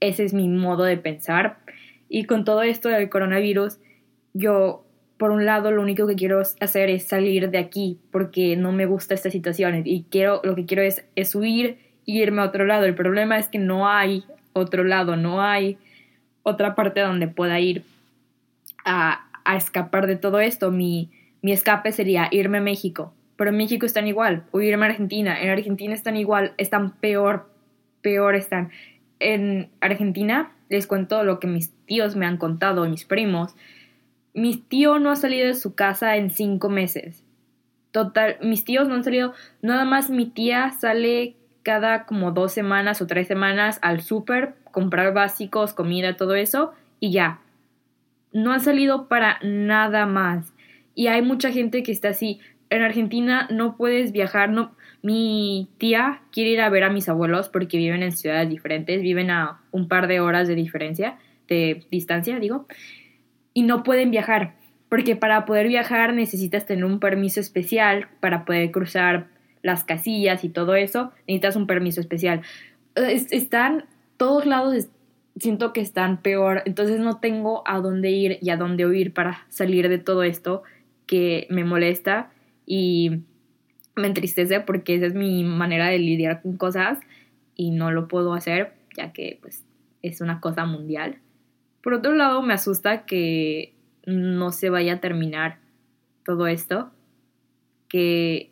ese 0.00 0.24
es 0.24 0.34
mi 0.34 0.48
modo 0.48 0.84
de 0.84 0.96
pensar. 0.96 1.58
Y 2.08 2.24
con 2.24 2.44
todo 2.44 2.62
esto 2.62 2.88
del 2.88 3.08
coronavirus, 3.08 3.78
yo, 4.32 4.84
por 5.18 5.30
un 5.30 5.44
lado, 5.44 5.70
lo 5.70 5.82
único 5.82 6.06
que 6.06 6.14
quiero 6.14 6.40
hacer 6.40 6.90
es 6.90 7.06
salir 7.06 7.50
de 7.50 7.58
aquí 7.58 7.98
porque 8.10 8.56
no 8.56 8.72
me 8.72 8.86
gusta 8.86 9.14
esta 9.14 9.30
situación 9.30 9.82
y 9.84 10.04
quiero, 10.10 10.40
lo 10.44 10.54
que 10.54 10.66
quiero 10.66 10.82
es, 10.82 11.04
es 11.16 11.34
huir 11.34 11.78
y 12.04 12.20
irme 12.20 12.42
a 12.42 12.46
otro 12.46 12.64
lado. 12.64 12.84
El 12.84 12.94
problema 12.94 13.38
es 13.38 13.48
que 13.48 13.58
no 13.58 13.88
hay 13.88 14.24
otro 14.52 14.84
lado, 14.84 15.16
no 15.16 15.42
hay 15.42 15.78
otra 16.42 16.74
parte 16.74 17.00
donde 17.00 17.28
pueda 17.28 17.58
ir 17.58 17.82
a, 18.84 19.25
a 19.46 19.56
escapar 19.56 20.06
de 20.06 20.16
todo 20.16 20.40
esto. 20.40 20.70
Mi, 20.70 21.10
mi 21.42 21.52
escape 21.52 21.92
sería 21.92 22.28
irme 22.30 22.58
a 22.58 22.62
México, 22.62 23.14
pero 23.36 23.50
en 23.50 23.56
México 23.56 23.86
están 23.86 24.06
igual, 24.06 24.44
o 24.50 24.60
irme 24.60 24.84
a 24.84 24.88
Argentina, 24.90 25.40
en 25.40 25.50
Argentina 25.50 25.94
están 25.94 26.16
igual, 26.16 26.54
están 26.58 26.92
peor, 26.96 27.48
peor 28.02 28.34
están 28.34 28.70
en 29.18 29.70
Argentina, 29.80 30.52
les 30.68 30.86
cuento 30.86 31.22
lo 31.24 31.40
que 31.40 31.46
mis 31.46 31.72
tíos 31.86 32.16
me 32.16 32.26
han 32.26 32.36
contado, 32.36 32.88
mis 32.88 33.04
primos. 33.04 33.54
Mi 34.34 34.56
tío 34.56 34.98
no 34.98 35.10
ha 35.10 35.16
salido 35.16 35.46
de 35.46 35.54
su 35.54 35.74
casa 35.74 36.16
en 36.16 36.30
cinco 36.30 36.68
meses. 36.68 37.24
Total, 37.92 38.36
mis 38.42 38.64
tíos 38.64 38.88
no 38.88 38.94
han 38.94 39.04
salido, 39.04 39.32
nada 39.62 39.84
más 39.84 40.10
mi 40.10 40.26
tía 40.26 40.70
sale 40.72 41.36
cada 41.62 42.04
como 42.04 42.32
dos 42.32 42.52
semanas 42.52 43.00
o 43.00 43.06
tres 43.06 43.26
semanas 43.26 43.78
al 43.80 44.02
súper, 44.02 44.54
comprar 44.70 45.14
básicos, 45.14 45.72
comida, 45.72 46.16
todo 46.16 46.34
eso, 46.34 46.74
y 47.00 47.12
ya. 47.12 47.40
No 48.36 48.52
han 48.52 48.60
salido 48.60 49.08
para 49.08 49.38
nada 49.42 50.04
más. 50.04 50.52
Y 50.94 51.06
hay 51.06 51.22
mucha 51.22 51.50
gente 51.52 51.82
que 51.82 51.90
está 51.90 52.10
así. 52.10 52.38
En 52.68 52.82
Argentina 52.82 53.48
no 53.50 53.78
puedes 53.78 54.12
viajar, 54.12 54.50
no, 54.50 54.76
mi 55.00 55.70
tía 55.78 56.20
quiere 56.32 56.50
ir 56.50 56.60
a 56.60 56.68
ver 56.68 56.84
a 56.84 56.90
mis 56.90 57.08
abuelos 57.08 57.48
porque 57.48 57.78
viven 57.78 58.02
en 58.02 58.12
ciudades 58.12 58.50
diferentes, 58.50 59.00
viven 59.00 59.30
a 59.30 59.62
un 59.70 59.88
par 59.88 60.06
de 60.06 60.20
horas 60.20 60.48
de 60.48 60.54
diferencia, 60.54 61.16
de 61.48 61.86
distancia, 61.90 62.38
digo, 62.38 62.66
y 63.54 63.62
no 63.62 63.82
pueden 63.82 64.10
viajar, 64.10 64.56
porque 64.90 65.16
para 65.16 65.46
poder 65.46 65.68
viajar 65.68 66.12
necesitas 66.12 66.66
tener 66.66 66.84
un 66.84 67.00
permiso 67.00 67.40
especial 67.40 68.08
para 68.20 68.44
poder 68.44 68.70
cruzar 68.70 69.28
las 69.62 69.84
casillas 69.84 70.44
y 70.44 70.50
todo 70.50 70.74
eso, 70.74 71.12
necesitas 71.26 71.56
un 71.56 71.66
permiso 71.66 72.02
especial. 72.02 72.42
Están 72.96 73.86
todos 74.18 74.44
lados, 74.44 74.88
siento 75.38 75.72
que 75.72 75.80
están 75.80 76.22
peor, 76.22 76.62
entonces 76.64 77.00
no 77.00 77.18
tengo 77.20 77.62
a 77.66 77.80
dónde 77.80 78.10
ir 78.10 78.38
y 78.40 78.50
a 78.50 78.56
dónde 78.56 78.86
huir 78.86 79.12
para 79.12 79.44
salir 79.48 79.88
de 79.88 79.98
todo 79.98 80.22
esto 80.22 80.62
que 81.06 81.46
me 81.50 81.64
molesta 81.64 82.30
y 82.64 83.22
me 83.94 84.06
entristece 84.06 84.60
porque 84.60 84.94
esa 84.96 85.06
es 85.06 85.14
mi 85.14 85.44
manera 85.44 85.88
de 85.88 85.98
lidiar 85.98 86.42
con 86.42 86.56
cosas 86.56 86.98
y 87.54 87.70
no 87.70 87.90
lo 87.90 88.08
puedo 88.08 88.34
hacer 88.34 88.74
ya 88.96 89.12
que 89.12 89.38
pues 89.40 89.64
es 90.02 90.20
una 90.20 90.40
cosa 90.40 90.64
mundial. 90.64 91.18
Por 91.82 91.94
otro 91.94 92.14
lado, 92.14 92.42
me 92.42 92.54
asusta 92.54 93.04
que 93.04 93.74
no 94.06 94.50
se 94.52 94.70
vaya 94.70 94.94
a 94.94 95.00
terminar 95.00 95.58
todo 96.24 96.46
esto, 96.46 96.90
que 97.88 98.50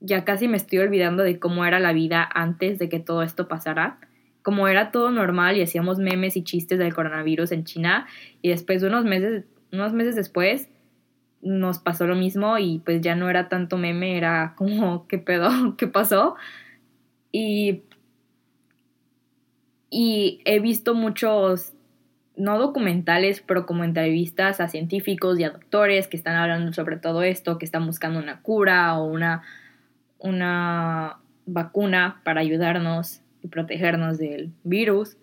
ya 0.00 0.24
casi 0.24 0.48
me 0.48 0.56
estoy 0.56 0.80
olvidando 0.80 1.22
de 1.22 1.38
cómo 1.38 1.64
era 1.64 1.78
la 1.78 1.92
vida 1.92 2.28
antes 2.34 2.78
de 2.78 2.88
que 2.88 3.00
todo 3.00 3.22
esto 3.22 3.48
pasara. 3.48 3.98
Como 4.42 4.68
era 4.68 4.90
todo 4.90 5.10
normal 5.10 5.56
y 5.56 5.62
hacíamos 5.62 5.98
memes 5.98 6.36
y 6.36 6.44
chistes 6.44 6.78
del 6.78 6.94
coronavirus 6.94 7.52
en 7.52 7.64
China 7.64 8.06
y 8.42 8.48
después 8.48 8.82
unos 8.82 9.04
meses, 9.04 9.44
unos 9.72 9.92
meses 9.92 10.16
después 10.16 10.68
nos 11.42 11.80
pasó 11.80 12.06
lo 12.06 12.14
mismo 12.14 12.56
y 12.58 12.78
pues 12.78 13.00
ya 13.00 13.16
no 13.16 13.28
era 13.28 13.48
tanto 13.48 13.76
meme, 13.76 14.16
era 14.16 14.54
como, 14.56 15.06
¿qué 15.08 15.18
pedo? 15.18 15.50
¿Qué 15.76 15.86
pasó? 15.86 16.36
Y, 17.32 17.82
y 19.90 20.40
he 20.44 20.60
visto 20.60 20.94
muchos, 20.94 21.74
no 22.36 22.58
documentales, 22.58 23.42
pero 23.46 23.66
como 23.66 23.84
entrevistas 23.84 24.60
a 24.60 24.68
científicos 24.68 25.38
y 25.38 25.44
a 25.44 25.50
doctores 25.50 26.08
que 26.08 26.16
están 26.16 26.36
hablando 26.36 26.72
sobre 26.72 26.96
todo 26.96 27.22
esto, 27.22 27.58
que 27.58 27.64
están 27.64 27.86
buscando 27.86 28.18
una 28.18 28.42
cura 28.42 28.98
o 28.98 29.04
una, 29.04 29.42
una 30.18 31.18
vacuna 31.46 32.20
para 32.24 32.40
ayudarnos 32.40 33.20
y 33.42 33.48
protegernos 33.48 34.18
del 34.18 34.52
virus, 34.64 35.16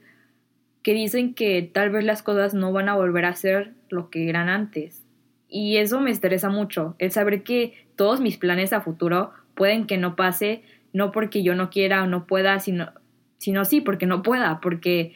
que 0.84 0.94
dicen 0.94 1.34
que 1.34 1.62
tal 1.62 1.90
vez 1.90 2.04
las 2.04 2.24
cosas 2.24 2.54
no 2.54 2.72
van 2.72 2.90
a 2.90 2.96
volver 2.96 3.26
a 3.26 3.36
ser 3.36 3.74
lo 3.90 4.10
que 4.10 4.30
eran 4.30 4.50
antes 4.50 5.06
y 5.50 5.78
eso 5.78 6.00
me 6.00 6.12
estresa 6.12 6.50
mucho, 6.50 6.96
el 7.00 7.12
saber 7.12 7.44
que 7.44 7.74
todos 7.96 8.22
mis 8.22 8.38
planes 8.38 8.72
a 8.72 8.82
futuro 8.82 9.32
pueden 9.56 9.88
que 9.88 9.98
no 9.98 10.16
pase, 10.16 10.62
no 10.94 11.12
porque 11.12 11.42
yo 11.42 11.56
no 11.56 11.72
quiera 11.72 12.04
o 12.04 12.08
no 12.08 12.28
pueda, 12.28 12.60
sino, 12.60 12.92
sino 13.40 13.66
sí 13.66 13.82
porque 13.82 14.06
no 14.06 14.22
pueda, 14.22 14.60
porque 14.62 15.14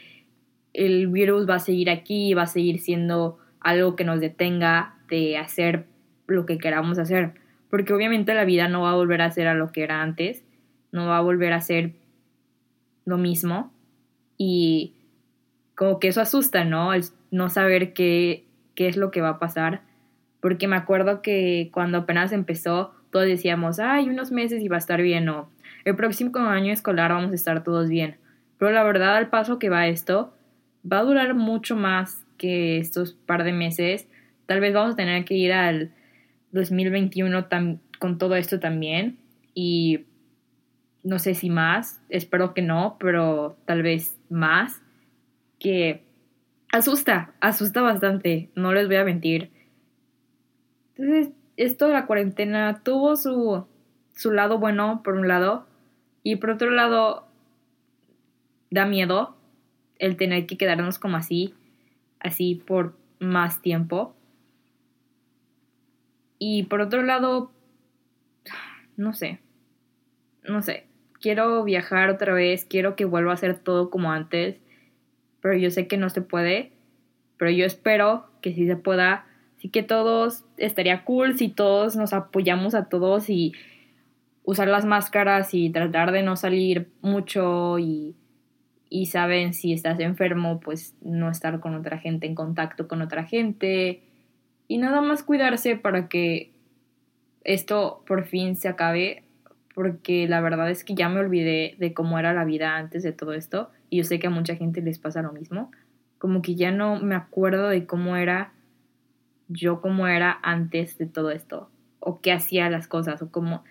el 0.74 1.08
virus 1.08 1.47
va 1.47 1.56
a 1.56 1.60
seguir 1.60 1.91
aquí, 1.91 2.34
va 2.34 2.43
a 2.43 2.47
seguir 2.47 2.80
siendo 2.80 3.38
algo 3.60 3.95
que 3.95 4.04
nos 4.04 4.20
detenga 4.20 4.95
de 5.08 5.38
hacer 5.38 5.86
lo 6.26 6.47
que 6.47 6.58
queramos 6.58 6.97
hacer. 6.97 7.36
Porque 7.70 7.93
obviamente 7.93 8.34
la 8.34 8.43
vida 8.43 8.68
no 8.68 8.82
va 8.82 8.91
a 8.91 8.95
volver 8.95 9.22
a 9.22 9.32
ser 9.32 9.47
a 9.47 9.54
lo 9.54 9.72
que 9.72 9.84
era 9.84 10.01
antes, 10.01 10.43
no 10.91 11.08
va 11.08 11.18
a 11.18 11.22
volver 11.22 11.54
a 11.54 11.62
ser 11.62 11.93
lo 13.06 13.18
mismo. 13.18 13.72
Y 14.38 14.93
como 15.76 15.99
que 15.99 16.10
eso 16.10 16.22
asusta, 16.22 16.66
¿no? 16.66 16.93
El 16.93 17.04
no 17.32 17.49
saber 17.49 17.93
qué, 17.93 18.45
qué 18.76 18.88
es 18.88 18.97
lo 18.97 19.12
que 19.12 19.22
va 19.22 19.30
a 19.30 19.39
pasar 19.39 19.82
porque 20.43 20.68
me 20.68 20.76
acuerdo 20.76 21.22
que 21.22 21.70
cuando 21.72 21.99
apenas 21.99 22.34
empezó, 22.34 22.93
todos 23.12 23.26
decíamos, 23.28 23.80
ay, 23.80 24.10
unos 24.10 24.30
meses 24.34 24.62
y 24.62 24.68
va 24.68 24.76
a 24.76 24.80
estar 24.80 25.01
bien, 25.01 25.30
o 25.30 25.49
el 25.86 25.95
próximo 25.95 26.38
año 26.38 26.74
escolar 26.74 27.14
vamos 27.14 27.32
a 27.32 27.36
estar 27.36 27.64
todos 27.64 27.88
bien. 27.88 28.18
Pero 28.58 28.72
la 28.72 28.84
verdad, 28.84 29.16
al 29.16 29.30
paso 29.30 29.58
que 29.58 29.70
va 29.70 29.88
esto, 29.88 30.34
va 30.86 30.99
a 30.99 31.04
durar 31.04 31.34
mucho 31.34 31.78
más 31.78 32.26
que 32.38 32.78
estos 32.78 33.14
par 33.14 33.45
de 33.45 33.54
meses. 33.54 34.10
Tal 34.45 34.60
vez 34.60 34.74
vamos 34.74 34.95
a 34.95 34.97
tener 34.97 35.24
que 35.24 35.36
ir 35.36 35.54
al 35.54 35.91
2021 36.51 37.47
con 37.97 38.18
todo 38.18 38.36
esto 38.36 38.60
también. 38.60 39.20
Y 39.54 40.08
no 41.04 41.20
sé 41.20 41.36
si 41.36 41.49
más, 41.49 42.01
espero 42.10 42.54
que 42.54 42.62
no, 42.62 42.97
pero 42.99 43.58
tal 43.66 43.84
vez 43.84 44.18
más. 44.30 44.82
Que 45.60 46.04
asusta, 46.72 47.34
asusta 47.39 47.82
bastante, 47.82 48.49
no 48.56 48.74
les 48.74 48.88
voy 48.88 48.95
a 48.95 49.04
mentir. 49.04 49.51
Entonces, 50.95 51.34
esto 51.58 51.88
de 51.88 51.93
la 51.93 52.06
cuarentena 52.06 52.82
tuvo 52.84 53.16
su, 53.16 53.66
su 54.14 54.32
lado 54.32 54.60
bueno, 54.60 55.01
por 55.04 55.16
un 55.16 55.28
lado, 55.28 55.68
y 56.24 56.38
por 56.38 56.51
otro 56.51 56.72
lado, 56.72 57.28
da 58.72 58.86
miedo 58.86 59.36
el 59.99 60.16
tener 60.18 60.45
que 60.45 60.58
quedarnos 60.58 60.99
como 60.99 61.18
así, 61.18 61.54
así 62.20 62.56
por 62.56 62.97
más 63.20 63.62
tiempo. 63.62 64.16
Y 66.39 66.64
por 66.64 66.82
otro 66.82 67.04
lado, 67.04 67.51
no 68.95 69.14
sé, 69.14 69.39
no 70.43 70.62
sé, 70.62 70.88
quiero 71.24 71.63
viajar 71.63 72.09
otra 72.09 72.34
vez, 72.34 72.65
quiero 72.65 72.97
que 72.97 73.05
vuelva 73.05 73.32
a 73.32 73.38
ser 73.38 73.57
todo 73.57 73.89
como 73.89 74.11
antes, 74.11 74.59
pero 75.39 75.55
yo 75.55 75.71
sé 75.71 75.88
que 75.88 75.95
no 75.95 76.09
se 76.09 76.21
puede, 76.21 76.74
pero 77.38 77.49
yo 77.49 77.65
espero 77.65 78.26
que 78.41 78.53
sí 78.53 78.67
se 78.67 78.76
pueda. 78.76 79.26
Así 79.57 79.69
que 79.69 79.84
todos, 79.84 80.43
estaría 80.57 81.05
cool 81.05 81.38
si 81.38 81.47
todos 81.47 81.95
nos 81.95 82.11
apoyamos 82.11 82.76
a 82.76 82.89
todos 82.89 83.30
y 83.30 83.53
usar 84.43 84.67
las 84.67 84.84
máscaras 84.84 85.53
y 85.53 85.69
tratar 85.69 86.11
de 86.11 86.24
no 86.24 86.36
salir 86.36 86.91
mucho 87.01 87.80
y, 87.80 88.17
y 88.89 89.05
saben 89.05 89.53
si 89.53 89.71
estás 89.71 90.01
enfermo, 90.01 90.59
pues 90.59 90.93
no 91.01 91.30
estar 91.30 91.61
con 91.61 91.74
otra 91.74 91.99
gente, 91.99 92.28
en 92.28 92.36
contacto 92.36 92.89
con 92.89 93.01
otra 93.01 93.24
gente. 93.24 94.03
Y 94.67 94.78
nada 94.78 94.99
más 94.99 95.24
cuidarse 95.24 95.78
para 95.78 96.09
que 96.09 96.51
esto 97.45 98.03
por 98.05 98.26
fin 98.26 98.57
se 98.57 98.67
acabe, 98.67 99.22
porque 99.74 100.28
la 100.28 100.41
verdad 100.41 100.69
es 100.69 100.84
que 100.84 100.95
ya 100.95 101.09
me 101.09 101.19
olvidé 101.19 101.76
de 101.80 101.93
cómo 101.93 102.19
era 102.19 102.34
la 102.34 102.45
vida 102.45 102.76
antes 102.76 103.03
de 103.03 103.11
todo 103.11 103.34
esto 103.34 103.71
y 103.89 103.97
yo 103.97 104.03
sé 104.03 104.19
que 104.19 104.28
a 104.28 104.32
mucha 104.32 104.55
gente 104.55 104.82
les 104.82 104.99
pasa 104.99 105.21
lo 105.21 105.32
mismo, 105.32 105.71
como 106.17 106.41
que 106.41 106.55
ya 106.55 106.71
no 106.71 106.99
me 106.99 107.15
acuerdo 107.15 107.69
de 107.69 107.86
cómo 107.86 108.15
era 108.15 108.53
yo 109.47 109.82
como 109.82 110.07
era 110.07 110.39
antes 110.41 110.97
de 110.97 111.05
todo 111.05 111.32
esto, 111.32 111.69
o 111.99 112.21
qué 112.21 112.32
hacía 112.32 112.69
las 112.69 112.88
cosas, 112.88 113.21
o 113.21 113.32
cómo... 113.32 113.63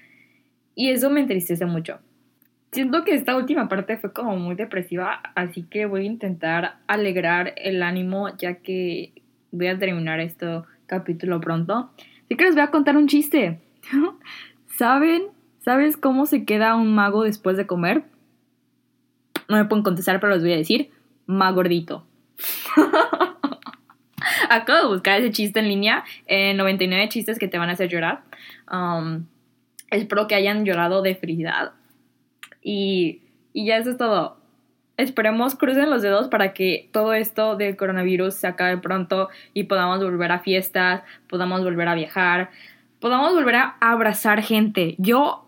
Y 0.75 0.91
eso 0.91 1.11
me 1.11 1.21
entristece 1.21 1.67
mucho. 1.67 1.99
Siento 2.71 3.05
que 3.05 3.15
esta 3.15 3.37
última 3.37 3.69
parte 3.69 3.99
fue 3.99 4.13
como 4.13 4.37
muy 4.37 4.55
depresiva, 4.55 5.21
así 5.35 5.65
que 5.65 5.87
voy 5.87 6.03
a 6.03 6.11
intentar 6.11 6.77
alegrar 6.87 7.53
el 7.57 7.83
ánimo 7.83 8.35
ya 8.37 8.57
que 8.57 9.13
voy 9.51 9.67
a 9.67 9.79
terminar 9.79 10.21
este 10.21 10.47
capítulo 10.87 11.41
pronto. 11.41 11.91
Así 12.25 12.37
que 12.37 12.45
les 12.45 12.55
voy 12.55 12.63
a 12.63 12.71
contar 12.71 12.97
un 12.97 13.09
chiste. 13.09 13.61
¿Saben? 14.79 15.25
¿Sabes 15.65 15.97
cómo 15.97 16.27
se 16.27 16.45
queda 16.45 16.75
un 16.75 16.95
mago 16.95 17.23
después 17.23 17.57
de 17.57 17.67
comer? 17.67 18.03
No 19.49 19.57
me 19.57 19.65
pueden 19.65 19.85
contestar, 19.85 20.19
pero 20.19 20.35
les 20.35 20.43
voy 20.43 20.53
a 20.53 20.57
decir, 20.57 20.91
más 21.27 21.55
gordito. 21.55 22.05
Acabo 24.51 24.79
de 24.81 24.95
buscar 24.95 25.21
ese 25.21 25.31
chiste 25.31 25.61
en 25.61 25.69
línea, 25.69 26.05
99 26.29 27.09
chistes 27.09 27.39
que 27.39 27.49
te 27.49 27.59
van 27.59 27.69
a 27.69 27.73
hacer 27.73 27.89
llorar. 27.89 28.23
Um, 28.71 29.27
espero 29.91 30.27
que 30.27 30.35
hayan 30.35 30.65
llorado 30.65 31.01
de 31.01 31.15
felicidad. 31.15 31.73
Y, 32.61 33.23
y 33.53 33.67
ya 33.67 33.77
eso 33.77 33.91
es 33.91 33.97
todo. 33.97 34.39
Esperemos, 34.97 35.55
crucen 35.55 35.91
los 35.91 36.03
dedos 36.03 36.29
para 36.29 36.53
que 36.53 36.89
todo 36.93 37.15
esto 37.15 37.57
del 37.57 37.77
coronavirus 37.77 38.35
se 38.35 38.47
acabe 38.47 38.79
pronto 38.79 39.29
y 39.55 39.65
podamos 39.65 40.03
volver 40.03 40.33
a 40.33 40.41
fiestas, 40.41 41.03
podamos 41.29 41.63
volver 41.63 41.89
a 41.89 41.95
viajar, 41.95 42.51
podamos 43.01 43.33
volver 43.33 43.57
a 43.57 43.77
abrazar 43.81 44.43
gente. 44.43 44.95
Yo, 44.99 45.42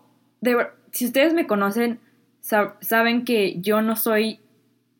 si 0.91 1.05
ustedes 1.05 1.33
me 1.33 1.47
conocen, 1.47 1.99
saben 2.41 3.25
que 3.25 3.59
yo 3.59 3.81
no 3.81 3.95
soy 3.95 4.39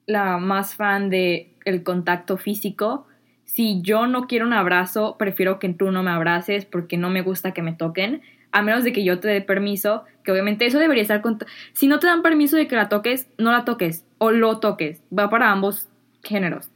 la 0.07 0.37
más 0.37 0.75
fan 0.75 1.09
de 1.09 1.53
el 1.65 1.83
contacto 1.83 2.37
físico. 2.37 3.07
Si 3.43 3.81
yo 3.81 4.07
no 4.07 4.27
quiero 4.27 4.45
un 4.45 4.53
abrazo, 4.53 5.15
prefiero 5.17 5.59
que 5.59 5.69
tú 5.69 5.91
no 5.91 6.03
me 6.03 6.11
abraces 6.11 6.65
porque 6.65 6.97
no 6.97 7.09
me 7.09 7.21
gusta 7.21 7.53
que 7.53 7.61
me 7.61 7.73
toquen, 7.73 8.21
a 8.51 8.61
menos 8.61 8.83
de 8.83 8.93
que 8.93 9.03
yo 9.03 9.19
te 9.19 9.27
dé 9.27 9.41
permiso, 9.41 10.05
que 10.23 10.31
obviamente 10.31 10.65
eso 10.65 10.79
debería 10.79 11.01
estar 11.01 11.21
con... 11.21 11.37
Si 11.73 11.87
no 11.87 11.99
te 11.99 12.07
dan 12.07 12.21
permiso 12.21 12.55
de 12.55 12.67
que 12.67 12.75
la 12.75 12.89
toques, 12.89 13.27
no 13.37 13.51
la 13.51 13.65
toques 13.65 14.05
o 14.17 14.31
lo 14.31 14.59
toques. 14.59 15.03
Va 15.17 15.29
para 15.29 15.51
ambos 15.51 15.89
géneros. 16.23 16.69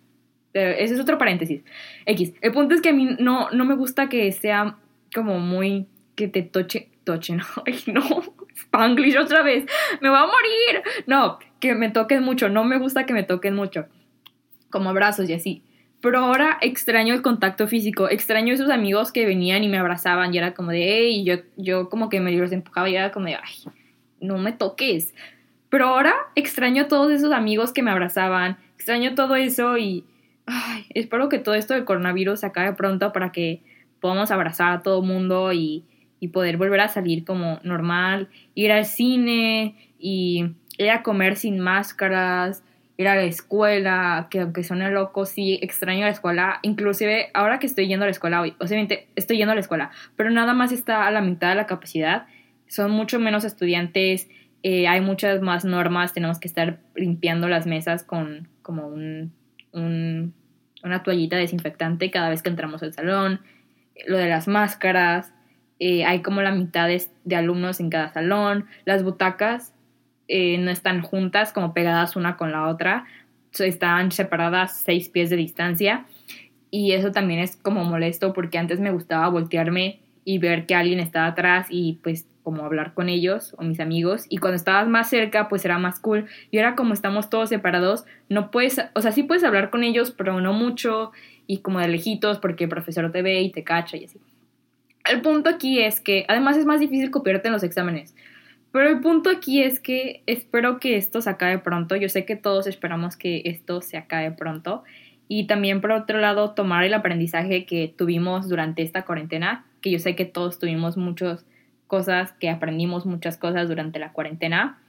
Eh, 0.54 0.76
ese 0.80 0.96
es 0.96 1.00
otro 1.00 1.18
paréntesis. 1.18 1.64
X. 2.06 2.34
El 2.42 2.52
punto 2.52 2.76
es 2.76 2.82
que 2.82 2.90
a 2.90 2.94
mí 2.94 3.16
no, 3.20 3.50
no 3.52 3.66
me 3.66 3.76
gusta 3.76 4.10
que 4.10 4.32
sea 4.32 4.78
como 5.14 5.40
muy... 5.40 5.88
que 6.16 6.28
te 6.28 6.44
toche... 6.44 6.90
Toche, 7.06 7.36
no. 7.36 7.46
no. 7.88 8.24
Spanglish 8.62 9.18
otra 9.18 9.44
vez. 9.44 9.66
Me 10.02 10.10
voy 10.10 10.18
a 10.18 10.26
morir. 10.26 10.84
No, 11.08 11.40
que 11.60 11.76
me 11.76 11.90
toquen 11.90 12.24
mucho. 12.24 12.50
No 12.50 12.64
me 12.64 12.78
gusta 12.78 13.06
que 13.06 13.14
me 13.14 13.24
toquen 13.24 13.56
mucho. 13.56 13.88
Como 14.70 14.90
abrazos 14.90 15.30
y 15.30 15.34
así. 15.34 15.64
Pero 16.02 16.20
ahora 16.20 16.58
extraño 16.62 17.14
el 17.14 17.22
contacto 17.22 17.68
físico, 17.68 18.10
extraño 18.10 18.54
esos 18.54 18.70
amigos 18.70 19.12
que 19.12 19.26
venían 19.26 19.64
y 19.64 19.68
me 19.68 19.78
abrazaban 19.78 20.34
y 20.34 20.38
era 20.38 20.54
como 20.54 20.72
de, 20.72 20.82
hey, 20.82 21.26
yo, 21.26 21.36
yo 21.58 21.90
como 21.90 22.08
que 22.08 22.22
me 22.22 22.32
los 22.32 22.54
empujaba 22.54 22.90
y 22.90 22.96
era 22.96 23.12
como 23.12 23.26
de, 23.26 23.36
ay, 23.36 23.74
no 24.22 24.38
me 24.38 24.54
toques. 24.54 25.14
Pero 25.70 25.88
ahora 25.88 26.16
extraño 26.36 26.88
todos 26.88 27.12
esos 27.12 27.34
amigos 27.34 27.74
que 27.74 27.84
me 27.84 27.92
abrazaban, 27.92 28.58
extraño 28.76 29.14
todo 29.14 29.36
eso 29.36 29.78
y 29.78 30.06
ay, 30.46 30.86
espero 30.94 31.28
que 31.28 31.38
todo 31.38 31.56
esto 31.56 31.74
del 31.74 31.84
coronavirus 31.84 32.40
se 32.40 32.46
acabe 32.46 32.74
pronto 32.74 33.12
para 33.12 33.34
que 33.34 33.62
podamos 34.00 34.32
abrazar 34.32 34.72
a 34.72 34.82
todo 34.82 35.02
mundo 35.02 35.52
y, 35.52 35.84
y 36.20 36.30
poder 36.30 36.58
volver 36.58 36.82
a 36.82 36.88
salir 36.88 37.26
como 37.26 37.60
normal, 37.64 38.30
ir 38.56 38.72
al 38.72 38.86
cine 38.86 39.76
y 39.98 40.56
ir 40.78 40.90
a 40.90 41.04
comer 41.04 41.36
sin 41.36 41.60
máscaras, 41.60 42.64
ir 42.98 43.08
a 43.08 43.16
la 43.16 43.24
escuela, 43.24 44.28
que 44.30 44.42
aunque 44.42 44.64
suene 44.64 44.92
loco, 44.92 45.26
sí 45.26 45.58
extraño 45.62 46.02
la 46.02 46.12
escuela. 46.12 46.60
Inclusive 46.64 47.30
ahora 47.34 47.60
que 47.60 47.68
estoy 47.68 47.88
yendo 47.88 48.04
a 48.04 48.08
la 48.08 48.12
escuela 48.12 48.42
hoy, 48.42 48.56
obviamente 48.60 49.08
estoy 49.16 49.38
yendo 49.38 49.54
a 49.54 49.56
la 49.56 49.62
escuela, 49.62 49.92
pero 50.18 50.30
nada 50.32 50.54
más 50.54 50.74
está 50.74 51.08
a 51.08 51.12
la 51.12 51.22
mitad 51.22 51.50
de 51.50 51.56
la 51.56 51.66
capacidad. 51.66 52.28
Son 52.68 52.92
mucho 52.92 53.20
menos 53.20 53.46
estudiantes, 53.46 54.28
eh, 54.64 54.88
hay 54.88 55.00
muchas 55.00 55.42
más 55.42 55.64
normas, 55.64 56.14
tenemos 56.14 56.40
que 56.40 56.50
estar 56.50 56.80
limpiando 56.94 57.48
las 57.48 57.66
mesas 57.66 58.04
con 58.04 58.50
como 58.62 58.88
un, 58.88 59.34
una 60.84 61.04
toallita 61.04 61.38
desinfectante 61.38 62.12
cada 62.12 62.30
vez 62.30 62.42
que 62.42 62.50
entramos 62.50 62.84
al 62.84 62.94
salón, 62.94 63.40
lo 64.08 64.18
de 64.18 64.28
las 64.28 64.48
máscaras, 64.50 65.34
eh, 65.80 66.06
hay 66.06 66.22
como 66.22 66.42
la 66.42 66.52
mitad 66.52 66.90
de 66.90 67.36
alumnos 67.36 67.80
en 67.80 67.90
cada 67.90 68.12
salón, 68.12 68.66
las 68.86 69.04
butacas 69.04 69.74
eh, 70.28 70.58
no 70.58 70.70
están 70.72 71.02
juntas, 71.02 71.54
como 71.54 71.74
pegadas 71.74 72.16
una 72.16 72.38
con 72.38 72.52
la 72.52 72.68
otra, 72.68 73.06
están 73.58 74.12
separadas 74.12 74.78
seis 74.78 75.10
pies 75.10 75.30
de 75.30 75.38
distancia. 75.38 76.06
Y 76.72 76.92
eso 76.92 77.12
también 77.12 77.40
es 77.40 77.56
como 77.56 77.84
molesto 77.84 78.34
porque 78.34 78.60
antes 78.60 78.80
me 78.80 78.92
gustaba 78.92 79.28
voltearme 79.30 80.02
y 80.24 80.38
ver 80.38 80.68
que 80.68 80.76
alguien 80.76 81.00
estaba 81.00 81.28
atrás 81.28 81.68
y 81.70 82.00
pues 82.04 82.28
como 82.44 82.64
hablar 82.64 82.94
con 82.94 83.10
ellos 83.10 83.56
o 83.58 83.64
mis 83.64 83.80
amigos 83.80 84.26
y 84.30 84.38
cuando 84.38 84.56
estabas 84.56 84.88
más 84.88 85.10
cerca 85.10 85.48
pues 85.48 85.66
era 85.66 85.80
más 85.80 86.00
cool 86.00 86.28
y 86.52 86.58
ahora 86.58 86.76
como 86.76 86.94
estamos 86.94 87.30
todos 87.30 87.50
separados 87.50 88.06
no 88.28 88.52
puedes, 88.52 88.80
o 88.94 89.02
sea 89.02 89.12
sí 89.12 89.24
puedes 89.24 89.44
hablar 89.44 89.70
con 89.72 89.84
ellos 89.84 90.12
pero 90.12 90.40
no 90.40 90.54
mucho 90.54 91.12
y 91.48 91.60
como 91.60 91.80
de 91.80 91.88
lejitos 91.88 92.38
porque 92.38 92.66
el 92.66 92.70
profesor 92.70 93.12
te 93.12 93.22
ve 93.22 93.42
y 93.42 93.52
te 93.52 93.64
cacha 93.64 93.98
y 93.98 94.06
así. 94.06 94.20
El 95.06 95.22
punto 95.22 95.50
aquí 95.50 95.80
es 95.80 96.02
que 96.02 96.26
además 96.28 96.58
es 96.58 96.66
más 96.66 96.80
difícil 96.80 97.12
copiarte 97.12 97.48
en 97.48 97.54
los 97.54 97.64
exámenes 97.64 98.16
pero 98.72 98.90
el 98.90 99.00
punto 99.00 99.30
aquí 99.30 99.64
es 99.64 99.80
que 99.80 100.22
espero 100.28 100.80
que 100.80 100.96
esto 100.96 101.22
se 101.22 101.30
acabe 101.30 101.58
pronto. 101.58 101.96
Yo 101.96 102.08
sé 102.10 102.26
que 102.26 102.36
todos 102.36 102.68
esperamos 102.68 103.18
que 103.18 103.42
esto 103.46 103.82
se 103.82 103.98
acabe 103.98 104.32
pronto. 104.32 104.84
Y 105.28 105.48
también 105.48 105.82
por 105.82 105.92
otro 105.92 106.20
lado, 106.20 106.52
tomar 106.52 106.84
el 106.84 106.94
aprendizaje 106.94 107.66
que 107.66 107.94
tuvimos 107.96 108.48
durante 108.48 108.84
esta 108.84 109.06
cuarentena, 109.06 109.66
que 109.82 109.92
yo 109.92 110.00
sé 110.00 110.16
que 110.16 110.26
todos 110.26 110.60
tuvimos 110.60 110.98
muchas 110.98 111.46
cosas, 111.88 112.34
que 112.34 112.50
aprendimos 112.50 113.06
muchas 113.06 113.38
cosas 113.38 113.68
durante 113.68 114.00
la 114.00 114.12
cuarentena. 114.12 114.80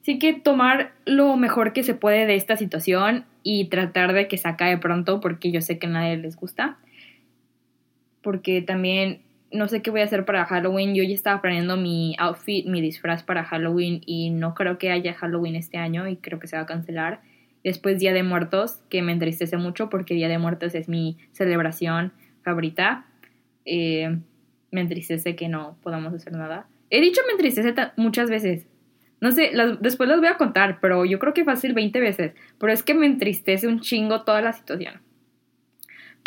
Así 0.00 0.18
que 0.18 0.32
tomar 0.32 0.92
lo 1.04 1.36
mejor 1.36 1.72
que 1.72 1.82
se 1.82 1.94
puede 1.94 2.26
de 2.26 2.36
esta 2.36 2.56
situación 2.56 3.24
y 3.42 3.66
tratar 3.66 4.12
de 4.12 4.28
que 4.28 4.38
se 4.38 4.48
acabe 4.48 4.78
pronto 4.78 5.20
porque 5.20 5.50
yo 5.50 5.60
sé 5.60 5.78
que 5.78 5.88
a 5.88 5.90
nadie 5.90 6.16
les 6.16 6.36
gusta. 6.36 6.78
Porque 8.22 8.62
también 8.62 9.20
no 9.52 9.68
sé 9.68 9.82
qué 9.82 9.90
voy 9.90 10.00
a 10.00 10.04
hacer 10.04 10.24
para 10.24 10.44
Halloween. 10.44 10.94
Yo 10.94 11.02
ya 11.02 11.14
estaba 11.14 11.42
planeando 11.42 11.76
mi 11.76 12.14
outfit, 12.18 12.66
mi 12.66 12.80
disfraz 12.80 13.22
para 13.22 13.44
Halloween 13.44 14.00
y 14.06 14.30
no 14.30 14.54
creo 14.54 14.78
que 14.78 14.90
haya 14.90 15.14
Halloween 15.14 15.56
este 15.56 15.78
año 15.78 16.08
y 16.08 16.16
creo 16.16 16.38
que 16.38 16.46
se 16.46 16.56
va 16.56 16.62
a 16.62 16.66
cancelar. 16.66 17.20
Después 17.64 17.98
Día 17.98 18.12
de 18.12 18.22
Muertos, 18.22 18.80
que 18.88 19.02
me 19.02 19.12
entristece 19.12 19.56
mucho 19.56 19.90
porque 19.90 20.14
Día 20.14 20.28
de 20.28 20.38
Muertos 20.38 20.74
es 20.74 20.88
mi 20.88 21.18
celebración 21.32 22.12
favorita. 22.42 23.06
Eh, 23.64 24.18
me 24.70 24.80
entristece 24.80 25.36
que 25.36 25.48
no 25.48 25.76
podamos 25.82 26.14
hacer 26.14 26.32
nada. 26.32 26.68
He 26.90 27.00
dicho 27.00 27.20
me 27.26 27.32
entristece 27.32 27.74
muchas 27.96 28.30
veces. 28.30 28.66
No 29.20 29.32
sé, 29.32 29.52
después 29.80 30.08
les 30.08 30.18
voy 30.18 30.28
a 30.28 30.38
contar, 30.38 30.78
pero 30.80 31.04
yo 31.04 31.18
creo 31.18 31.34
que 31.34 31.44
fácil 31.44 31.74
20 31.74 32.00
veces. 32.00 32.32
Pero 32.58 32.72
es 32.72 32.82
que 32.82 32.94
me 32.94 33.04
entristece 33.04 33.68
un 33.68 33.80
chingo 33.80 34.22
toda 34.22 34.40
la 34.40 34.52
situación. 34.54 35.02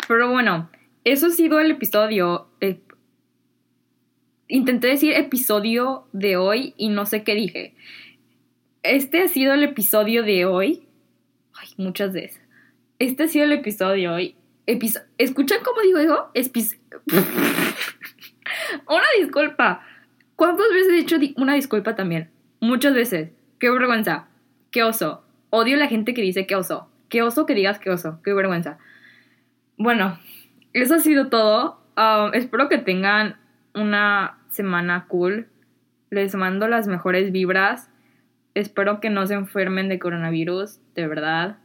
Pero 0.06 0.30
bueno, 0.30 0.70
eso 1.02 1.26
ha 1.26 1.30
sido 1.30 1.58
el 1.58 1.72
episodio. 1.72 2.48
Intenté 4.48 4.88
decir 4.88 5.12
episodio 5.14 6.06
de 6.12 6.36
hoy 6.36 6.74
y 6.76 6.88
no 6.88 7.06
sé 7.06 7.24
qué 7.24 7.34
dije. 7.34 7.74
Este 8.82 9.22
ha 9.22 9.28
sido 9.28 9.54
el 9.54 9.62
episodio 9.62 10.22
de 10.22 10.44
hoy. 10.44 10.86
Ay, 11.54 11.68
muchas 11.78 12.12
veces. 12.12 12.40
Este 12.98 13.22
ha 13.22 13.28
sido 13.28 13.46
el 13.46 13.52
episodio 13.52 13.94
de 13.94 14.08
hoy. 14.08 14.36
¿Escuchan 15.18 15.58
cómo 15.64 15.80
digo 15.80 15.98
eso? 15.98 16.30
una 18.88 19.04
disculpa. 19.18 19.82
¿Cuántas 20.36 20.66
veces 20.70 20.92
he 20.92 20.96
dicho 20.96 21.16
una 21.36 21.54
disculpa 21.54 21.94
también? 21.94 22.30
Muchas 22.60 22.94
veces. 22.94 23.30
Qué 23.58 23.70
vergüenza. 23.70 24.28
Qué 24.70 24.82
oso. 24.82 25.24
Odio 25.50 25.76
a 25.76 25.78
la 25.78 25.86
gente 25.86 26.12
que 26.12 26.20
dice 26.20 26.46
qué 26.46 26.56
oso. 26.56 26.90
Qué 27.08 27.22
oso 27.22 27.46
que 27.46 27.54
digas 27.54 27.78
qué 27.78 27.90
oso. 27.90 28.20
Qué 28.22 28.34
vergüenza. 28.34 28.78
Bueno, 29.78 30.18
eso 30.74 30.96
ha 30.96 30.98
sido 30.98 31.28
todo. 31.28 31.80
Um, 31.96 32.34
espero 32.34 32.68
que 32.68 32.78
tengan 32.78 33.36
una 33.74 34.38
semana 34.48 35.06
cool. 35.08 35.48
Les 36.10 36.34
mando 36.34 36.68
las 36.68 36.86
mejores 36.86 37.32
vibras. 37.32 37.90
Espero 38.54 39.00
que 39.00 39.10
no 39.10 39.26
se 39.26 39.34
enfermen 39.34 39.88
de 39.88 39.98
coronavirus, 39.98 40.80
de 40.94 41.06
verdad. 41.06 41.58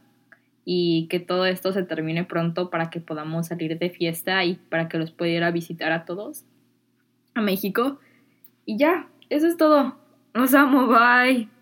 Y 0.64 1.06
que 1.08 1.20
todo 1.20 1.46
esto 1.46 1.72
se 1.72 1.82
termine 1.82 2.24
pronto 2.24 2.70
para 2.70 2.90
que 2.90 3.00
podamos 3.00 3.46
salir 3.46 3.78
de 3.78 3.90
fiesta 3.90 4.44
y 4.44 4.56
para 4.56 4.88
que 4.88 4.98
los 4.98 5.10
pudiera 5.10 5.50
visitar 5.50 5.92
a 5.92 6.04
todos. 6.04 6.44
A 7.34 7.40
México. 7.40 7.98
Y 8.66 8.76
ya, 8.76 9.08
eso 9.30 9.46
es 9.46 9.56
todo. 9.56 9.96
Los 10.34 10.54
amo, 10.54 10.86
bye. 10.86 11.59